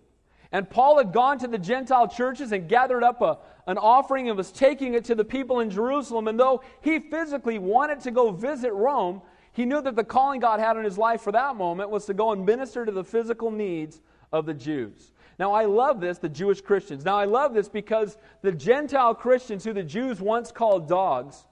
And 0.54 0.70
Paul 0.70 1.00
had 1.00 1.12
gone 1.12 1.40
to 1.40 1.48
the 1.48 1.58
Gentile 1.58 2.08
churches 2.08 2.52
and 2.52 2.70
gathered 2.70 3.04
up 3.04 3.22
a, 3.22 3.40
an 3.66 3.80
offering 3.80 4.30
and 4.30 4.38
was 4.38 4.52
taking 4.52 4.94
it 4.94 5.04
to 5.06 5.16
the 5.16 5.26
people 5.26 5.60
in 5.62 5.70
Jerusalem. 5.72 6.28
And 6.28 6.40
though 6.40 6.62
he 6.82 7.00
physically 7.00 7.58
wanted 7.58 8.00
to 8.02 8.12
go 8.12 8.32
visit 8.32 8.72
Rome, 8.72 9.22
he 9.52 9.66
knew 9.66 9.82
that 9.82 9.96
the 9.96 10.04
calling 10.04 10.40
God 10.40 10.60
had 10.60 10.78
on 10.78 10.84
his 10.84 10.98
life 10.98 11.22
for 11.22 11.32
that 11.32 11.56
moment 11.56 11.90
was 11.90 12.06
to 12.06 12.14
go 12.14 12.32
and 12.32 12.46
minister 12.46 12.86
to 12.86 12.92
the 12.92 13.04
physical 13.04 13.50
needs 13.50 14.02
of 14.32 14.46
the 14.46 14.54
Jews. 14.54 15.12
Now, 15.40 15.54
I 15.54 15.66
love 15.66 16.00
this, 16.00 16.20
the 16.20 16.30
Jewish 16.30 16.62
Christians. 16.62 17.04
Now, 17.04 17.18
I 17.18 17.26
love 17.26 17.56
this 17.56 17.68
because 17.68 18.18
the 18.44 18.52
Gentile 18.52 19.16
Christians, 19.16 19.64
who 19.64 19.74
the 19.74 19.84
Jews 19.84 20.22
once 20.22 20.52
called 20.52 20.88
dogs, 20.88 21.48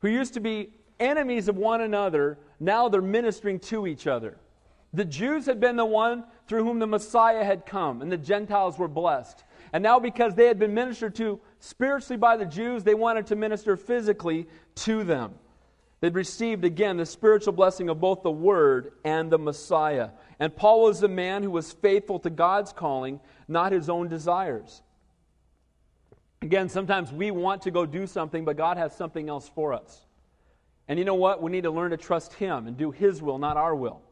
who 0.00 0.08
used 0.08 0.34
to 0.34 0.40
be 0.40 0.74
enemies 1.00 1.48
of 1.48 1.56
one 1.56 1.80
another, 1.80 2.38
now 2.60 2.90
they're 2.90 3.00
ministering 3.00 3.58
to 3.60 3.86
each 3.86 4.06
other. 4.06 4.36
The 4.92 5.06
Jews 5.06 5.46
had 5.46 5.58
been 5.58 5.76
the 5.76 5.86
one 5.86 6.24
through 6.46 6.64
whom 6.64 6.78
the 6.78 6.86
Messiah 6.86 7.44
had 7.44 7.66
come, 7.66 8.02
and 8.02 8.10
the 8.10 8.16
Gentiles 8.16 8.78
were 8.78 8.88
blessed. 8.88 9.44
And 9.72 9.82
now, 9.82 9.98
because 9.98 10.34
they 10.34 10.46
had 10.46 10.58
been 10.58 10.74
ministered 10.74 11.14
to 11.16 11.40
spiritually 11.60 12.18
by 12.18 12.36
the 12.36 12.44
Jews, 12.44 12.84
they 12.84 12.94
wanted 12.94 13.28
to 13.28 13.36
minister 13.36 13.76
physically 13.76 14.46
to 14.76 15.04
them. 15.04 15.34
They'd 16.00 16.14
received 16.14 16.64
again 16.64 16.96
the 16.96 17.06
spiritual 17.06 17.52
blessing 17.52 17.88
of 17.88 18.00
both 18.00 18.22
the 18.22 18.30
Word 18.30 18.92
and 19.04 19.30
the 19.30 19.38
Messiah. 19.38 20.10
And 20.40 20.54
Paul 20.54 20.82
was 20.82 21.02
a 21.02 21.08
man 21.08 21.44
who 21.44 21.50
was 21.50 21.72
faithful 21.72 22.18
to 22.20 22.30
God's 22.30 22.72
calling, 22.72 23.20
not 23.46 23.70
his 23.70 23.88
own 23.88 24.08
desires. 24.08 24.82
Again, 26.42 26.68
sometimes 26.68 27.12
we 27.12 27.30
want 27.30 27.62
to 27.62 27.70
go 27.70 27.86
do 27.86 28.08
something, 28.08 28.44
but 28.44 28.56
God 28.56 28.76
has 28.76 28.96
something 28.96 29.28
else 29.28 29.48
for 29.54 29.72
us. 29.72 30.04
And 30.88 30.98
you 30.98 31.04
know 31.04 31.14
what? 31.14 31.40
We 31.40 31.52
need 31.52 31.62
to 31.62 31.70
learn 31.70 31.92
to 31.92 31.96
trust 31.96 32.34
Him 32.34 32.66
and 32.66 32.76
do 32.76 32.90
His 32.90 33.22
will, 33.22 33.38
not 33.38 33.56
our 33.56 33.74
will. 33.74 34.02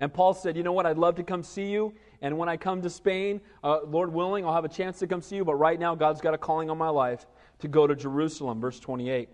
And 0.00 0.12
Paul 0.12 0.34
said, 0.34 0.56
You 0.56 0.62
know 0.62 0.72
what? 0.72 0.86
I'd 0.86 0.98
love 0.98 1.16
to 1.16 1.22
come 1.22 1.42
see 1.42 1.66
you. 1.66 1.94
And 2.20 2.38
when 2.38 2.48
I 2.48 2.56
come 2.56 2.82
to 2.82 2.90
Spain, 2.90 3.40
uh, 3.62 3.80
Lord 3.86 4.12
willing, 4.12 4.44
I'll 4.44 4.54
have 4.54 4.64
a 4.64 4.68
chance 4.68 4.98
to 5.00 5.06
come 5.06 5.20
see 5.20 5.36
you. 5.36 5.44
But 5.44 5.56
right 5.56 5.78
now, 5.78 5.94
God's 5.94 6.20
got 6.20 6.34
a 6.34 6.38
calling 6.38 6.70
on 6.70 6.78
my 6.78 6.88
life 6.88 7.26
to 7.60 7.68
go 7.68 7.86
to 7.86 7.94
Jerusalem. 7.94 8.60
Verse 8.60 8.80
28. 8.80 9.28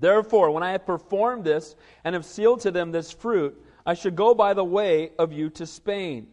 Therefore, 0.00 0.50
when 0.50 0.62
I 0.62 0.72
have 0.72 0.86
performed 0.86 1.44
this 1.44 1.76
and 2.04 2.14
have 2.14 2.24
sealed 2.24 2.60
to 2.60 2.70
them 2.70 2.92
this 2.92 3.12
fruit, 3.12 3.62
I 3.84 3.94
should 3.94 4.16
go 4.16 4.34
by 4.34 4.54
the 4.54 4.64
way 4.64 5.10
of 5.18 5.32
you 5.32 5.50
to 5.50 5.66
Spain. 5.66 6.28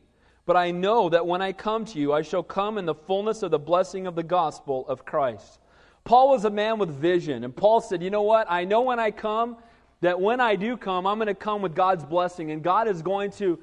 But 0.46 0.56
I 0.56 0.72
know 0.72 1.10
that 1.10 1.28
when 1.28 1.42
I 1.42 1.52
come 1.54 1.86
to 1.86 2.00
you, 2.00 2.14
I 2.14 2.22
shall 2.22 2.44
come 2.44 2.78
in 2.78 2.86
the 2.86 2.96
fullness 2.96 3.44
of 3.44 3.52
the 3.52 3.60
blessing 3.60 4.08
of 4.08 4.16
the 4.16 4.24
gospel 4.24 4.88
of 4.88 5.06
Christ. 5.06 5.60
Paul 6.04 6.30
was 6.30 6.46
a 6.46 6.50
man 6.50 6.80
with 6.80 6.90
vision, 6.90 7.44
and 7.44 7.56
Paul 7.56 7.82
said, 7.82 8.02
You 8.02 8.10
know 8.10 8.24
what? 8.24 8.48
I 8.50 8.64
know 8.64 8.82
when 8.82 9.00
I 9.00 9.12
come 9.12 9.58
that 10.02 10.20
when 10.20 10.40
I 10.40 10.56
do 10.56 10.78
come, 10.78 11.06
I'm 11.06 11.18
going 11.18 11.28
to 11.28 11.34
come 11.34 11.62
with 11.62 11.76
God's 11.76 12.06
blessing, 12.06 12.52
and 12.52 12.64
God 12.64 12.88
is 12.88 13.02
going 13.02 13.32
to 13.32 13.60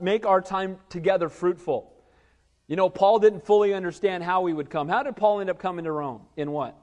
make 0.00 0.24
our 0.24 0.40
time 0.40 0.78
together 0.88 1.28
fruitful. 1.28 1.92
You 2.68 2.76
know, 2.76 2.88
Paul 2.88 3.18
didn't 3.18 3.44
fully 3.44 3.74
understand 3.74 4.24
how 4.24 4.44
he 4.46 4.52
would 4.52 4.70
come. 4.70 4.88
How 4.88 5.02
did 5.02 5.16
Paul 5.16 5.40
end 5.40 5.50
up 5.50 5.58
coming 5.58 5.84
to 5.84 5.92
Rome? 5.92 6.22
In 6.36 6.52
what? 6.52 6.76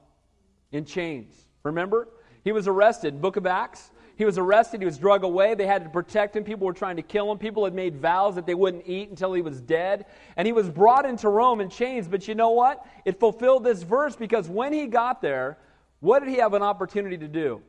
In 0.72 0.86
chains. 0.86 1.34
Remember? 1.64 2.08
He 2.44 2.52
was 2.52 2.68
arrested. 2.68 3.22
Book 3.22 3.38
of 3.38 3.46
Acts. 3.46 3.92
He 4.18 4.26
was 4.26 4.38
arrested. 4.38 4.82
He 4.82 4.86
was 4.86 4.98
drug 4.98 5.24
away. 5.24 5.56
They 5.56 5.68
had 5.68 5.84
to 5.84 5.90
protect 5.90 6.36
him. 6.36 6.44
People 6.44 6.66
were 6.66 6.74
trying 6.74 6.96
to 6.96 7.02
kill 7.02 7.32
him. 7.32 7.38
People 7.38 7.66
had 7.66 7.74
made 7.74 7.98
vows 7.98 8.36
that 8.36 8.46
they 8.46 8.56
wouldn't 8.56 8.88
eat 8.88 9.10
until 9.10 9.34
he 9.34 9.42
was 9.42 9.62
dead. 9.62 10.06
And 10.38 10.46
he 10.46 10.54
was 10.54 10.70
brought 10.70 11.06
into 11.06 11.28
Rome 11.28 11.60
in 11.60 11.70
chains. 11.70 12.08
But 12.08 12.28
you 12.28 12.34
know 12.34 12.52
what? 12.52 12.86
It 13.04 13.20
fulfilled 13.20 13.64
this 13.64 13.84
verse 13.84 14.16
because 14.16 14.48
when 14.48 14.74
he 14.74 14.88
got 14.88 15.22
there, 15.22 15.58
what 16.00 16.20
did 16.20 16.30
he 16.30 16.38
have 16.38 16.54
an 16.54 16.62
opportunity 16.62 17.18
to 17.18 17.28
do? 17.28 17.62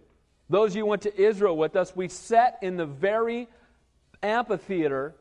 Those 0.48 0.74
you 0.74 0.82
who 0.82 0.90
went 0.90 1.02
to 1.02 1.20
Israel 1.20 1.56
with 1.56 1.76
us, 1.76 1.94
we 1.94 2.08
sat 2.08 2.58
in 2.62 2.76
the 2.76 2.86
very 2.86 3.48
amphitheater 4.22 5.14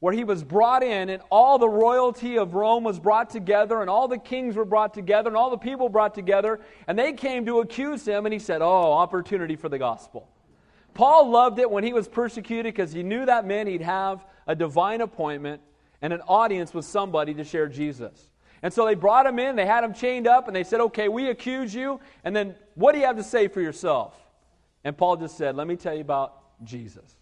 where 0.00 0.14
he 0.14 0.24
was 0.24 0.42
brought 0.42 0.82
in, 0.82 1.10
and 1.10 1.22
all 1.30 1.58
the 1.58 1.68
royalty 1.68 2.38
of 2.38 2.54
Rome 2.54 2.84
was 2.84 2.98
brought 2.98 3.28
together, 3.28 3.82
and 3.82 3.90
all 3.90 4.08
the 4.08 4.18
kings 4.18 4.56
were 4.56 4.64
brought 4.64 4.94
together, 4.94 5.28
and 5.28 5.36
all 5.36 5.50
the 5.50 5.58
people 5.58 5.90
brought 5.90 6.14
together, 6.14 6.58
and 6.86 6.98
they 6.98 7.12
came 7.12 7.44
to 7.44 7.60
accuse 7.60 8.08
him, 8.08 8.24
and 8.24 8.32
he 8.32 8.38
said, 8.38 8.62
Oh, 8.62 8.92
opportunity 8.92 9.56
for 9.56 9.68
the 9.68 9.78
gospel. 9.78 10.26
Paul 10.94 11.30
loved 11.30 11.58
it 11.58 11.70
when 11.70 11.84
he 11.84 11.92
was 11.92 12.08
persecuted 12.08 12.74
because 12.74 12.92
he 12.92 13.02
knew 13.02 13.26
that 13.26 13.46
meant 13.46 13.68
he'd 13.68 13.82
have 13.82 14.24
a 14.46 14.54
divine 14.54 15.02
appointment 15.02 15.60
and 16.02 16.14
an 16.14 16.22
audience 16.22 16.72
with 16.72 16.86
somebody 16.86 17.34
to 17.34 17.44
share 17.44 17.68
Jesus. 17.68 18.30
And 18.62 18.72
so 18.72 18.86
they 18.86 18.94
brought 18.94 19.26
him 19.26 19.38
in, 19.38 19.54
they 19.54 19.66
had 19.66 19.84
him 19.84 19.92
chained 19.92 20.26
up, 20.26 20.46
and 20.46 20.56
they 20.56 20.64
said, 20.64 20.80
Okay, 20.80 21.08
we 21.08 21.28
accuse 21.28 21.74
you, 21.74 22.00
and 22.24 22.34
then 22.34 22.54
what 22.74 22.92
do 22.92 23.00
you 23.00 23.06
have 23.06 23.16
to 23.16 23.22
say 23.22 23.48
for 23.48 23.60
yourself? 23.60 24.14
And 24.84 24.96
Paul 24.96 25.16
just 25.16 25.36
said, 25.36 25.56
Let 25.56 25.66
me 25.66 25.76
tell 25.76 25.94
you 25.94 26.00
about 26.00 26.64
Jesus. 26.64 27.16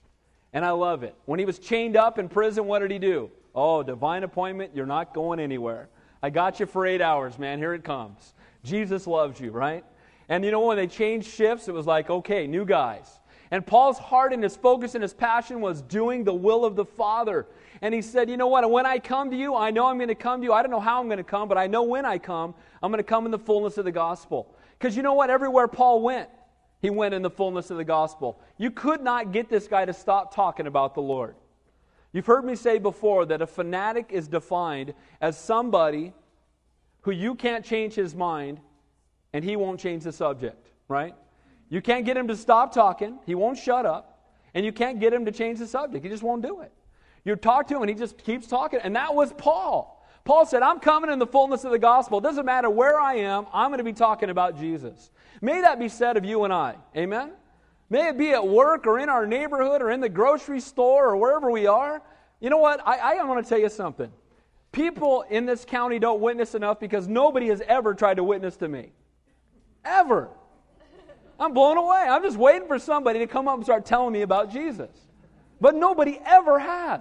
And 0.53 0.65
I 0.65 0.71
love 0.71 1.03
it. 1.03 1.15
When 1.27 1.39
he 1.39 1.45
was 1.45 1.59
chained 1.59 1.97
up 1.97 2.19
in 2.19 2.29
prison, 2.29 2.67
what 2.67 2.79
did 2.81 2.91
he 2.91 2.99
do? 2.99 3.31
Oh, 3.55 3.83
divine 3.83 4.23
appointment, 4.23 4.73
you're 4.75 4.87
not 4.87 5.13
going 5.13 5.41
anywhere. 5.41 5.89
I 6.23 6.31
got 6.31 6.59
you 6.59 6.67
for 6.67 6.87
eight 6.87 7.01
hours, 7.01 7.39
man. 7.39 7.59
Here 7.59 7.75
it 7.75 7.85
comes. 7.85 8.35
Jesus 8.65 9.07
loves 9.07 9.41
you, 9.41 9.51
right? 9.51 9.85
And 10.29 10.45
you 10.45 10.51
know, 10.51 10.61
when 10.61 10.77
they 10.77 10.87
changed 10.87 11.29
shifts, 11.29 11.69
it 11.69 11.75
was 11.75 11.87
like, 11.87 12.11
okay, 12.11 12.47
new 12.47 12.65
guys. 12.65 13.21
And 13.51 13.67
Paul's 13.67 13.99
heart 13.99 14.33
and 14.33 14.43
his 14.43 14.57
focus 14.57 14.95
and 14.95 15.03
his 15.03 15.15
passion 15.15 15.61
was 15.61 15.81
doing 15.83 16.25
the 16.25 16.35
will 16.35 16.65
of 16.65 16.77
the 16.77 16.85
Father. 16.85 17.47
And 17.81 17.95
he 17.95 18.03
said, 18.03 18.29
You 18.29 18.37
know 18.37 18.49
what? 18.49 18.69
When 18.71 18.85
I 18.85 18.99
come 18.99 19.31
to 19.31 19.37
you, 19.37 19.55
I 19.55 19.71
know 19.71 19.87
I'm 19.87 19.97
going 19.97 20.09
to 20.09 20.15
come 20.15 20.41
to 20.41 20.45
you. 20.45 20.53
I 20.53 20.63
don't 20.63 20.71
know 20.71 20.81
how 20.81 21.01
I'm 21.01 21.07
going 21.07 21.19
to 21.19 21.25
come, 21.25 21.49
but 21.49 21.57
I 21.57 21.67
know 21.67 21.83
when 21.83 22.05
I 22.05 22.19
come, 22.19 22.55
I'm 22.83 22.91
going 22.91 22.99
to 22.99 23.09
come 23.09 23.25
in 23.25 23.31
the 23.31 23.39
fullness 23.39 23.79
of 23.79 23.85
the 23.85 23.93
gospel. 23.93 24.55
Because 24.79 24.97
you 24.97 25.03
know 25.03 25.15
what? 25.15 25.31
Everywhere 25.31 25.67
Paul 25.67 26.03
went, 26.03 26.29
he 26.81 26.91
went 26.91 27.15
in 27.15 27.23
the 27.23 27.31
fullness 27.31 27.71
of 27.71 27.77
the 27.77 27.85
gospel. 27.85 28.41
You 28.57 28.71
could 28.71 29.03
not 29.03 29.33
get 29.33 29.49
this 29.49 29.67
guy 29.67 29.85
to 29.85 29.93
stop 29.93 30.35
talking 30.35 30.67
about 30.67 30.95
the 30.95 31.03
Lord. 31.03 31.35
You've 32.13 32.27
heard 32.27 32.45
me 32.45 32.55
say 32.55 32.79
before 32.79 33.27
that 33.27 33.43
a 33.43 33.47
fanatic 33.47 34.11
is 34.11 34.29
defined 34.29 34.95
as 35.21 35.39
somebody 35.39 36.13
who 37.03 37.11
you 37.11 37.35
can't 37.35 37.65
change 37.65 37.95
his 37.95 38.15
mind 38.15 38.61
and 39.33 39.45
he 39.45 39.57
won't 39.57 39.79
change 39.79 40.05
the 40.05 40.13
subject, 40.13 40.71
right? 40.89 41.15
You 41.69 41.83
can't 41.83 42.07
get 42.07 42.17
him 42.17 42.29
to 42.29 42.37
stop 42.37 42.73
talking, 42.73 43.19
he 43.27 43.35
won't 43.35 43.59
shut 43.59 43.85
up, 43.85 44.33
and 44.55 44.65
you 44.65 44.73
can't 44.73 45.01
get 45.01 45.13
him 45.13 45.27
to 45.27 45.33
change 45.33 45.59
the 45.59 45.67
subject. 45.67 46.03
He 46.03 46.11
just 46.11 46.23
won't 46.23 46.43
do 46.43 46.61
it. 46.63 46.73
You 47.25 47.37
talk 47.37 47.67
to 47.69 47.77
him 47.77 47.83
and 47.83 47.91
he 47.91 47.95
just 47.95 48.17
keeps 48.25 48.47
talking, 48.47 48.81
and 48.83 48.97
that 48.97 49.15
was 49.15 49.33
Paul. 49.35 49.98
Paul 50.25 50.47
said, 50.47 50.63
I'm 50.63 50.81
coming 50.81 51.11
in 51.11 51.19
the 51.19 51.27
fullness 51.27 51.65
of 51.65 51.71
the 51.71 51.79
gospel. 51.79 52.19
It 52.19 52.23
doesn't 52.23 52.45
matter 52.45 52.69
where 52.69 53.01
I 53.01 53.15
am, 53.17 53.47
I'm 53.53 53.71
going 53.71 53.79
to 53.79 53.85
be 53.85 53.93
talking 53.93 54.31
about 54.31 54.59
Jesus. 54.59 55.11
May 55.41 55.61
that 55.63 55.79
be 55.79 55.89
said 55.89 56.17
of 56.17 56.25
you 56.25 56.45
and 56.45 56.53
I. 56.53 56.77
Amen? 56.97 57.33
May 57.91 58.09
it 58.09 58.19
be 58.19 58.33
at 58.33 58.47
work 58.47 58.87
or 58.87 58.99
in 58.99 59.09
our 59.09 59.27
neighborhood 59.27 59.81
or 59.81 59.91
in 59.91 60.01
the 60.01 60.09
grocery 60.09 60.61
store 60.61 61.09
or 61.09 61.17
wherever 61.17 61.51
we 61.51 61.67
are. 61.67 62.03
You 62.41 62.51
know 62.51 62.59
what? 62.59 62.87
I, 62.87 63.17
I 63.19 63.25
want 63.25 63.45
to 63.45 63.49
tell 63.49 63.59
you 63.59 63.69
something. 63.69 64.11
People 64.73 65.25
in 65.31 65.47
this 65.47 65.65
county 65.65 65.99
don't 65.99 66.21
witness 66.21 66.55
enough 66.55 66.79
because 66.79 67.09
nobody 67.09 67.49
has 67.49 67.63
ever 67.67 67.95
tried 67.95 68.19
to 68.19 68.25
witness 68.25 68.57
to 68.59 68.69
me. 68.69 68.93
Ever. 69.85 70.29
I'm 71.41 71.55
blown 71.55 71.79
away. 71.79 72.07
I'm 72.09 72.23
just 72.23 72.37
waiting 72.37 72.69
for 72.69 72.79
somebody 72.79 73.21
to 73.21 73.27
come 73.27 73.49
up 73.49 73.55
and 73.55 73.65
start 73.65 73.87
telling 73.87 74.13
me 74.13 74.23
about 74.23 74.53
Jesus. 74.53 74.91
But 75.61 75.75
nobody 75.75 76.21
ever 76.25 76.59
has. 76.59 77.01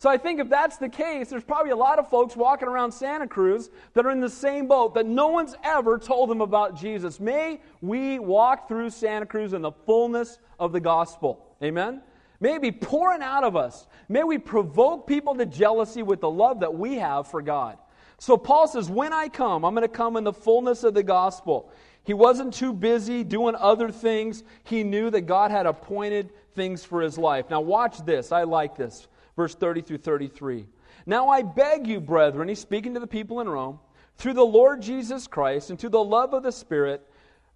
So 0.00 0.08
I 0.08 0.16
think 0.16 0.38
if 0.38 0.48
that's 0.48 0.76
the 0.76 0.88
case, 0.88 1.28
there's 1.28 1.42
probably 1.42 1.72
a 1.72 1.76
lot 1.76 1.98
of 1.98 2.08
folks 2.08 2.36
walking 2.36 2.68
around 2.68 2.92
Santa 2.92 3.26
Cruz 3.26 3.68
that 3.94 4.06
are 4.06 4.10
in 4.10 4.20
the 4.20 4.30
same 4.30 4.68
boat 4.68 4.94
that 4.94 5.06
no 5.06 5.28
one's 5.28 5.56
ever 5.64 5.98
told 5.98 6.30
them 6.30 6.40
about 6.40 6.76
Jesus. 6.76 7.18
May 7.18 7.60
we 7.80 8.20
walk 8.20 8.68
through 8.68 8.90
Santa 8.90 9.26
Cruz 9.26 9.52
in 9.52 9.62
the 9.62 9.72
fullness 9.72 10.38
of 10.60 10.72
the 10.72 10.78
gospel. 10.78 11.44
Amen? 11.62 12.00
May 12.38 12.54
it 12.54 12.62
be 12.62 12.70
pouring 12.70 13.22
out 13.22 13.42
of 13.42 13.56
us. 13.56 13.88
May 14.08 14.22
we 14.22 14.38
provoke 14.38 15.08
people 15.08 15.34
to 15.34 15.44
jealousy 15.44 16.04
with 16.04 16.20
the 16.20 16.30
love 16.30 16.60
that 16.60 16.72
we 16.72 16.94
have 16.96 17.26
for 17.26 17.42
God. 17.42 17.76
So 18.18 18.36
Paul 18.36 18.68
says, 18.68 18.88
When 18.88 19.12
I 19.12 19.28
come, 19.28 19.64
I'm 19.64 19.74
going 19.74 19.82
to 19.82 19.92
come 19.92 20.16
in 20.16 20.22
the 20.22 20.32
fullness 20.32 20.84
of 20.84 20.94
the 20.94 21.02
gospel. 21.02 21.72
He 22.04 22.14
wasn't 22.14 22.54
too 22.54 22.72
busy 22.72 23.24
doing 23.24 23.56
other 23.56 23.90
things. 23.90 24.44
He 24.62 24.84
knew 24.84 25.10
that 25.10 25.22
God 25.22 25.50
had 25.50 25.66
appointed 25.66 26.30
things 26.54 26.84
for 26.84 27.02
his 27.02 27.18
life. 27.18 27.50
Now, 27.50 27.60
watch 27.60 28.04
this. 28.04 28.30
I 28.30 28.44
like 28.44 28.76
this 28.76 29.08
verse 29.38 29.54
30 29.54 29.82
through 29.82 29.98
33. 29.98 30.66
Now 31.06 31.28
I 31.28 31.42
beg 31.42 31.86
you, 31.86 32.00
brethren, 32.00 32.48
he's 32.48 32.58
speaking 32.58 32.92
to 32.94 33.00
the 33.00 33.06
people 33.06 33.40
in 33.40 33.48
Rome, 33.48 33.78
through 34.16 34.34
the 34.34 34.44
Lord 34.44 34.82
Jesus 34.82 35.28
Christ 35.28 35.70
and 35.70 35.78
to 35.78 35.88
the 35.88 36.02
love 36.02 36.34
of 36.34 36.42
the 36.42 36.50
Spirit, 36.50 37.08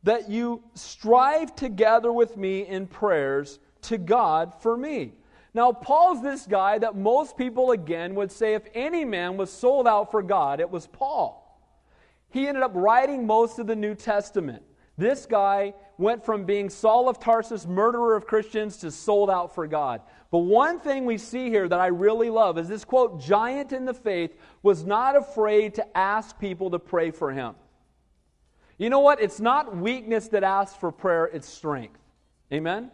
that 0.04 0.30
you 0.30 0.62
strive 0.74 1.56
together 1.56 2.12
with 2.12 2.36
me 2.36 2.66
in 2.68 2.86
prayers 2.86 3.58
to 3.82 3.98
God 3.98 4.54
for 4.62 4.76
me. 4.76 5.14
Now, 5.54 5.72
Paul's 5.72 6.22
this 6.22 6.46
guy 6.46 6.78
that 6.78 6.94
most 6.94 7.36
people, 7.36 7.72
again, 7.72 8.14
would 8.14 8.30
say 8.30 8.54
if 8.54 8.62
any 8.74 9.04
man 9.04 9.36
was 9.36 9.52
sold 9.52 9.88
out 9.88 10.12
for 10.12 10.22
God, 10.22 10.60
it 10.60 10.70
was 10.70 10.86
Paul. 10.86 11.38
He 12.30 12.46
ended 12.46 12.62
up 12.62 12.72
writing 12.74 13.26
most 13.26 13.58
of 13.58 13.66
the 13.66 13.76
New 13.76 13.96
Testament. 13.96 14.62
This 14.96 15.26
guy 15.26 15.74
went 15.98 16.24
from 16.24 16.44
being 16.44 16.70
Saul 16.70 17.08
of 17.08 17.18
Tarsus, 17.18 17.66
murderer 17.66 18.14
of 18.14 18.26
Christians, 18.26 18.76
to 18.78 18.90
sold 18.92 19.30
out 19.30 19.54
for 19.54 19.66
God. 19.66 20.00
But 20.32 20.38
one 20.38 20.80
thing 20.80 21.04
we 21.04 21.18
see 21.18 21.50
here 21.50 21.68
that 21.68 21.78
I 21.78 21.88
really 21.88 22.30
love 22.30 22.56
is 22.56 22.66
this 22.66 22.86
quote 22.86 23.20
giant 23.20 23.72
in 23.72 23.84
the 23.84 23.92
faith 23.92 24.34
was 24.62 24.82
not 24.82 25.14
afraid 25.14 25.74
to 25.74 25.96
ask 25.96 26.38
people 26.40 26.70
to 26.70 26.78
pray 26.78 27.10
for 27.10 27.30
him. 27.30 27.54
You 28.78 28.88
know 28.88 29.00
what? 29.00 29.20
It's 29.20 29.40
not 29.40 29.76
weakness 29.76 30.28
that 30.28 30.42
asks 30.42 30.74
for 30.74 30.90
prayer, 30.90 31.26
it's 31.26 31.46
strength. 31.46 32.00
Amen? 32.50 32.90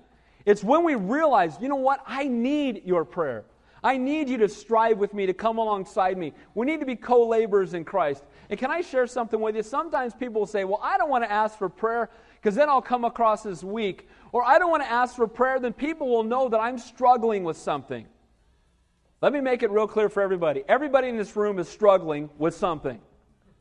It's 0.47 0.65
when 0.65 0.83
we 0.83 0.97
realize, 0.97 1.57
you 1.61 1.69
know 1.69 1.77
what? 1.77 2.03
I 2.07 2.25
need 2.25 2.83
your 2.85 3.05
prayer. 3.05 3.45
I 3.85 3.97
need 3.97 4.29
you 4.29 4.39
to 4.39 4.49
strive 4.49 4.99
with 4.99 5.15
me, 5.15 5.27
to 5.27 5.33
come 5.33 5.59
alongside 5.59 6.19
me. 6.19 6.33
We 6.57 6.67
need 6.67 6.81
to 6.81 6.87
be 6.87 6.97
co 6.97 7.25
laborers 7.25 7.73
in 7.73 7.85
Christ. 7.85 8.25
And 8.51 8.59
can 8.59 8.73
I 8.73 8.81
share 8.81 9.07
something 9.07 9.41
with 9.41 9.55
you? 9.55 9.63
Sometimes 9.63 10.13
people 10.13 10.41
will 10.41 10.47
say, 10.47 10.65
Well, 10.65 10.81
I 10.83 10.99
don't 10.99 11.09
want 11.09 11.23
to 11.23 11.31
ask 11.31 11.57
for 11.57 11.69
prayer 11.69 12.11
because 12.49 12.57
then 12.57 12.71
I'll 12.71 12.81
come 12.81 13.05
across 13.05 13.45
as 13.45 13.63
weak. 13.63 14.09
Or 14.33 14.43
I 14.43 14.59
don't 14.59 14.71
want 14.71 14.83
to 14.83 14.91
ask 14.91 15.15
for 15.15 15.29
prayer, 15.29 15.61
then 15.61 15.75
people 15.75 16.09
will 16.09 16.25
know 16.25 16.49
that 16.49 16.59
I'm 16.59 16.79
struggling 16.79 17.45
with 17.45 17.59
something. 17.59 18.07
Let 19.21 19.35
me 19.35 19.43
make 19.43 19.63
it 19.63 19.71
real 19.71 19.87
clear 19.87 20.09
for 20.09 20.23
everybody. 20.23 20.65
Everybody 20.67 21.09
in 21.09 21.19
this 21.19 21.37
room 21.37 21.59
is 21.59 21.69
struggling 21.69 22.31
with 22.39 22.55
something. 22.55 23.03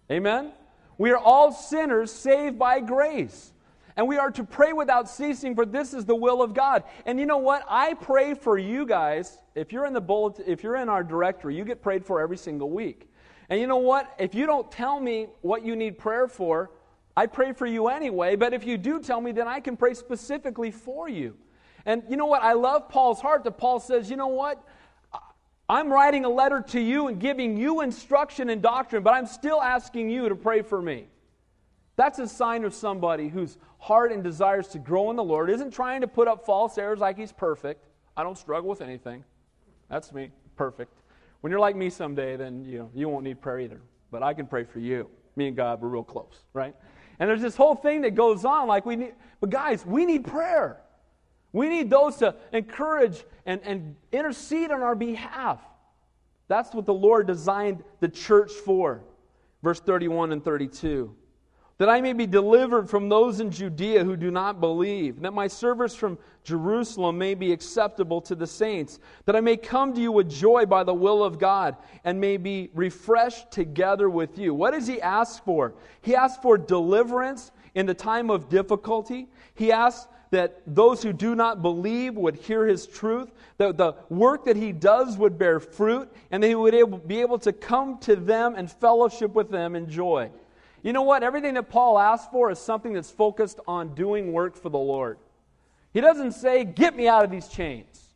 Amen? 0.09 0.53
We 0.97 1.11
are 1.11 1.17
all 1.17 1.51
sinners 1.51 2.13
saved 2.13 2.57
by 2.57 2.79
grace. 2.79 3.51
And 3.97 4.07
we 4.07 4.15
are 4.15 4.31
to 4.31 4.45
pray 4.45 4.71
without 4.71 5.09
ceasing, 5.09 5.53
for 5.53 5.65
this 5.65 5.93
is 5.93 6.05
the 6.05 6.15
will 6.15 6.41
of 6.41 6.53
God. 6.53 6.85
And 7.05 7.19
you 7.19 7.25
know 7.25 7.39
what? 7.39 7.65
I 7.67 7.93
pray 7.93 8.35
for 8.35 8.57
you 8.57 8.85
guys. 8.85 9.37
If 9.53 9.73
you're 9.73 9.85
in 9.85 9.91
the 9.91 9.99
bullet, 9.99 10.39
if 10.47 10.63
you're 10.63 10.77
in 10.77 10.87
our 10.87 11.03
directory, 11.03 11.57
you 11.57 11.65
get 11.65 11.81
prayed 11.81 12.05
for 12.05 12.21
every 12.21 12.37
single 12.37 12.69
week. 12.69 13.11
And 13.49 13.59
you 13.59 13.67
know 13.67 13.79
what? 13.79 14.13
If 14.17 14.33
you 14.33 14.45
don't 14.45 14.71
tell 14.71 14.97
me 14.97 15.27
what 15.41 15.65
you 15.65 15.75
need 15.75 15.97
prayer 15.97 16.29
for, 16.29 16.71
I 17.17 17.25
pray 17.25 17.51
for 17.51 17.65
you 17.65 17.87
anyway. 17.87 18.35
But 18.35 18.53
if 18.53 18.63
you 18.63 18.77
do 18.77 19.01
tell 19.01 19.19
me, 19.19 19.31
then 19.31 19.47
I 19.47 19.59
can 19.59 19.75
pray 19.75 19.95
specifically 19.95 20.69
for 20.69 21.09
you. 21.09 21.35
And 21.83 22.03
you 22.07 22.15
know 22.15 22.27
what? 22.27 22.43
I 22.43 22.53
love 22.53 22.89
Paul's 22.89 23.19
heart 23.19 23.43
that 23.45 23.57
Paul 23.57 23.79
says, 23.79 24.07
you 24.11 24.17
know 24.17 24.27
what? 24.27 24.63
I'm 25.67 25.91
writing 25.91 26.25
a 26.25 26.29
letter 26.29 26.61
to 26.69 26.79
you 26.79 27.07
and 27.07 27.19
giving 27.19 27.57
you 27.57 27.81
instruction 27.81 28.51
and 28.51 28.61
doctrine, 28.61 29.01
but 29.01 29.15
I'm 29.15 29.25
still 29.25 29.61
asking 29.61 30.11
you 30.11 30.29
to 30.29 30.35
pray 30.35 30.61
for 30.61 30.79
me. 30.79 31.07
That's 31.95 32.19
a 32.19 32.27
sign 32.27 32.63
of 32.63 32.75
somebody 32.75 33.29
whose 33.29 33.57
heart 33.79 34.11
and 34.11 34.23
desires 34.23 34.67
to 34.69 34.79
grow 34.79 35.09
in 35.09 35.15
the 35.15 35.23
Lord 35.23 35.49
isn't 35.49 35.71
trying 35.71 36.01
to 36.01 36.07
put 36.07 36.27
up 36.27 36.45
false 36.45 36.77
airs 36.77 36.99
like 36.99 37.17
he's 37.17 37.31
perfect. 37.31 37.87
I 38.15 38.21
don't 38.21 38.37
struggle 38.37 38.69
with 38.69 38.81
anything. 38.81 39.23
That's 39.89 40.13
me, 40.13 40.29
perfect. 40.55 40.93
When 41.41 41.49
you're 41.49 41.59
like 41.59 41.75
me 41.75 41.89
someday, 41.89 42.37
then 42.37 42.63
you 42.63 42.77
know 42.77 42.91
you 42.93 43.09
won't 43.09 43.23
need 43.23 43.41
prayer 43.41 43.59
either. 43.59 43.81
But 44.11 44.21
I 44.21 44.35
can 44.35 44.45
pray 44.45 44.63
for 44.63 44.79
you. 44.79 45.09
Me 45.35 45.47
and 45.47 45.57
God, 45.57 45.81
we're 45.81 45.89
real 45.89 46.03
close, 46.03 46.43
right? 46.53 46.75
And 47.19 47.29
there's 47.29 47.41
this 47.41 47.55
whole 47.55 47.75
thing 47.75 48.01
that 48.01 48.15
goes 48.15 48.45
on 48.45 48.67
like 48.67 48.85
we 48.85 48.95
need 48.95 49.13
but 49.39 49.49
guys, 49.49 49.85
we 49.85 50.05
need 50.05 50.25
prayer. 50.25 50.81
We 51.53 51.69
need 51.69 51.89
those 51.89 52.17
to 52.17 52.35
encourage 52.51 53.23
and, 53.45 53.61
and 53.63 53.95
intercede 54.11 54.71
on 54.71 54.81
our 54.81 54.95
behalf. 54.95 55.59
That's 56.47 56.73
what 56.73 56.85
the 56.85 56.93
Lord 56.93 57.27
designed 57.27 57.83
the 57.99 58.09
church 58.09 58.51
for. 58.51 59.03
Verse 59.63 59.79
31 59.79 60.31
and 60.31 60.43
32 60.43 61.15
that 61.77 61.89
I 61.89 62.01
may 62.01 62.13
be 62.13 62.25
delivered 62.25 62.89
from 62.89 63.07
those 63.07 63.39
in 63.39 63.51
Judea 63.51 64.03
who 64.03 64.17
do 64.17 64.31
not 64.31 64.59
believe, 64.59 65.21
that 65.21 65.33
my 65.33 65.47
service 65.47 65.93
from 65.93 66.17
Jerusalem 66.43 67.17
may 67.17 67.35
be 67.35 67.51
acceptable 67.51 68.19
to 68.21 68.35
the 68.35 68.47
saints, 68.47 68.99
that 69.25 69.35
I 69.35 69.41
may 69.41 69.57
come 69.57 69.93
to 69.93 70.01
you 70.01 70.11
with 70.11 70.29
joy 70.29 70.65
by 70.65 70.83
the 70.83 70.93
will 70.93 71.23
of 71.23 71.37
God, 71.37 71.75
and 72.03 72.19
may 72.19 72.37
be 72.37 72.71
refreshed 72.73 73.51
together 73.51 74.09
with 74.09 74.39
you. 74.39 74.53
What 74.53 74.71
does 74.71 74.87
he 74.87 74.99
ask 75.01 75.43
for? 75.43 75.75
He 76.01 76.15
asks 76.15 76.41
for 76.41 76.57
deliverance 76.57 77.51
in 77.75 77.85
the 77.85 77.93
time 77.93 78.31
of 78.31 78.49
difficulty. 78.49 79.27
He 79.53 79.71
asks 79.71 80.07
that 80.31 80.61
those 80.65 81.03
who 81.03 81.13
do 81.13 81.35
not 81.35 81.61
believe 81.61 82.15
would 82.15 82.35
hear 82.35 82.65
his 82.65 82.87
truth, 82.87 83.31
that 83.59 83.77
the 83.77 83.93
work 84.09 84.45
that 84.45 84.57
he 84.57 84.71
does 84.71 85.17
would 85.17 85.37
bear 85.37 85.59
fruit, 85.59 86.11
and 86.31 86.41
that 86.41 86.47
he 86.47 86.55
would 86.55 87.07
be 87.07 87.21
able 87.21 87.39
to 87.39 87.53
come 87.53 87.99
to 87.99 88.15
them 88.15 88.55
and 88.55 88.69
fellowship 88.69 89.33
with 89.35 89.49
them 89.51 89.75
in 89.75 89.89
joy. 89.89 90.29
You 90.87 90.93
know 90.93 91.01
what? 91.01 91.21
Everything 91.21 91.55
that 91.55 91.63
Paul 91.63 91.99
asks 91.99 92.29
for 92.31 92.49
is 92.49 92.59
something 92.59 92.93
that's 92.93 93.11
focused 93.11 93.59
on 93.67 93.93
doing 93.93 94.31
work 94.31 94.55
for 94.55 94.69
the 94.69 94.77
Lord. 94.77 95.17
He 95.91 95.99
doesn't 95.99 96.31
say, 96.31 96.63
Get 96.63 96.95
me 96.95 97.09
out 97.09 97.25
of 97.25 97.29
these 97.29 97.49
chains. 97.49 98.15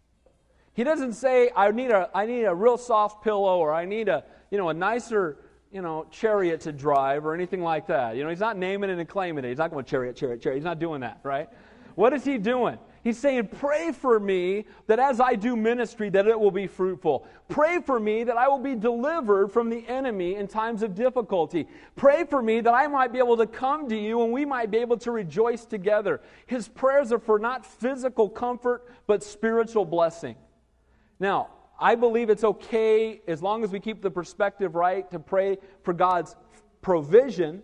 He 0.73 0.85
doesn't 0.85 1.11
say, 1.11 1.51
I 1.53 1.69
need 1.71 1.91
a, 1.91 2.09
I 2.15 2.25
need 2.25 2.45
a 2.45 2.55
real 2.55 2.77
soft 2.77 3.25
pillow 3.25 3.57
or 3.57 3.73
I 3.73 3.83
need 3.83 4.07
a, 4.07 4.23
you 4.51 4.57
know, 4.57 4.69
a 4.69 4.73
nicer 4.73 5.35
you 5.69 5.81
know, 5.81 6.05
chariot 6.11 6.61
to 6.61 6.71
drive 6.71 7.25
or 7.25 7.33
anything 7.33 7.61
like 7.61 7.87
that. 7.87 8.15
You 8.15 8.23
know, 8.23 8.29
he's 8.29 8.39
not 8.39 8.55
naming 8.55 8.89
it 8.89 8.99
and 8.99 9.09
claiming 9.09 9.43
it. 9.43 9.49
He's 9.49 9.57
not 9.57 9.69
going 9.69 9.83
chariot, 9.83 10.15
chariot, 10.15 10.41
chariot. 10.41 10.59
He's 10.59 10.63
not 10.63 10.79
doing 10.79 11.01
that, 11.01 11.19
right? 11.23 11.49
What 11.95 12.13
is 12.13 12.23
he 12.23 12.37
doing? 12.37 12.77
He's 13.03 13.17
saying, 13.17 13.47
Pray 13.47 13.91
for 13.91 14.19
me 14.19 14.65
that 14.87 14.99
as 14.99 15.19
I 15.19 15.35
do 15.35 15.55
ministry, 15.55 16.09
that 16.09 16.27
it 16.27 16.39
will 16.39 16.51
be 16.51 16.67
fruitful. 16.67 17.25
Pray 17.49 17.79
for 17.81 17.99
me 17.99 18.23
that 18.23 18.37
I 18.37 18.47
will 18.47 18.59
be 18.59 18.75
delivered 18.75 19.51
from 19.51 19.69
the 19.69 19.87
enemy 19.87 20.35
in 20.35 20.47
times 20.47 20.83
of 20.83 20.93
difficulty. 20.93 21.67
Pray 21.95 22.25
for 22.25 22.41
me 22.43 22.61
that 22.61 22.73
I 22.73 22.87
might 22.87 23.11
be 23.11 23.19
able 23.19 23.37
to 23.37 23.47
come 23.47 23.89
to 23.89 23.97
you 23.97 24.23
and 24.23 24.31
we 24.31 24.45
might 24.45 24.69
be 24.69 24.77
able 24.77 24.97
to 24.97 25.11
rejoice 25.11 25.65
together. 25.65 26.21
His 26.45 26.67
prayers 26.67 27.11
are 27.11 27.19
for 27.19 27.39
not 27.39 27.65
physical 27.65 28.29
comfort, 28.29 28.87
but 29.07 29.23
spiritual 29.23 29.85
blessing. 29.85 30.35
Now, 31.19 31.49
I 31.79 31.95
believe 31.95 32.29
it's 32.29 32.43
okay, 32.43 33.21
as 33.27 33.41
long 33.41 33.63
as 33.63 33.71
we 33.71 33.79
keep 33.79 34.03
the 34.03 34.11
perspective 34.11 34.75
right, 34.75 35.09
to 35.09 35.17
pray 35.17 35.57
for 35.81 35.93
God's 35.93 36.35
provision. 36.83 37.63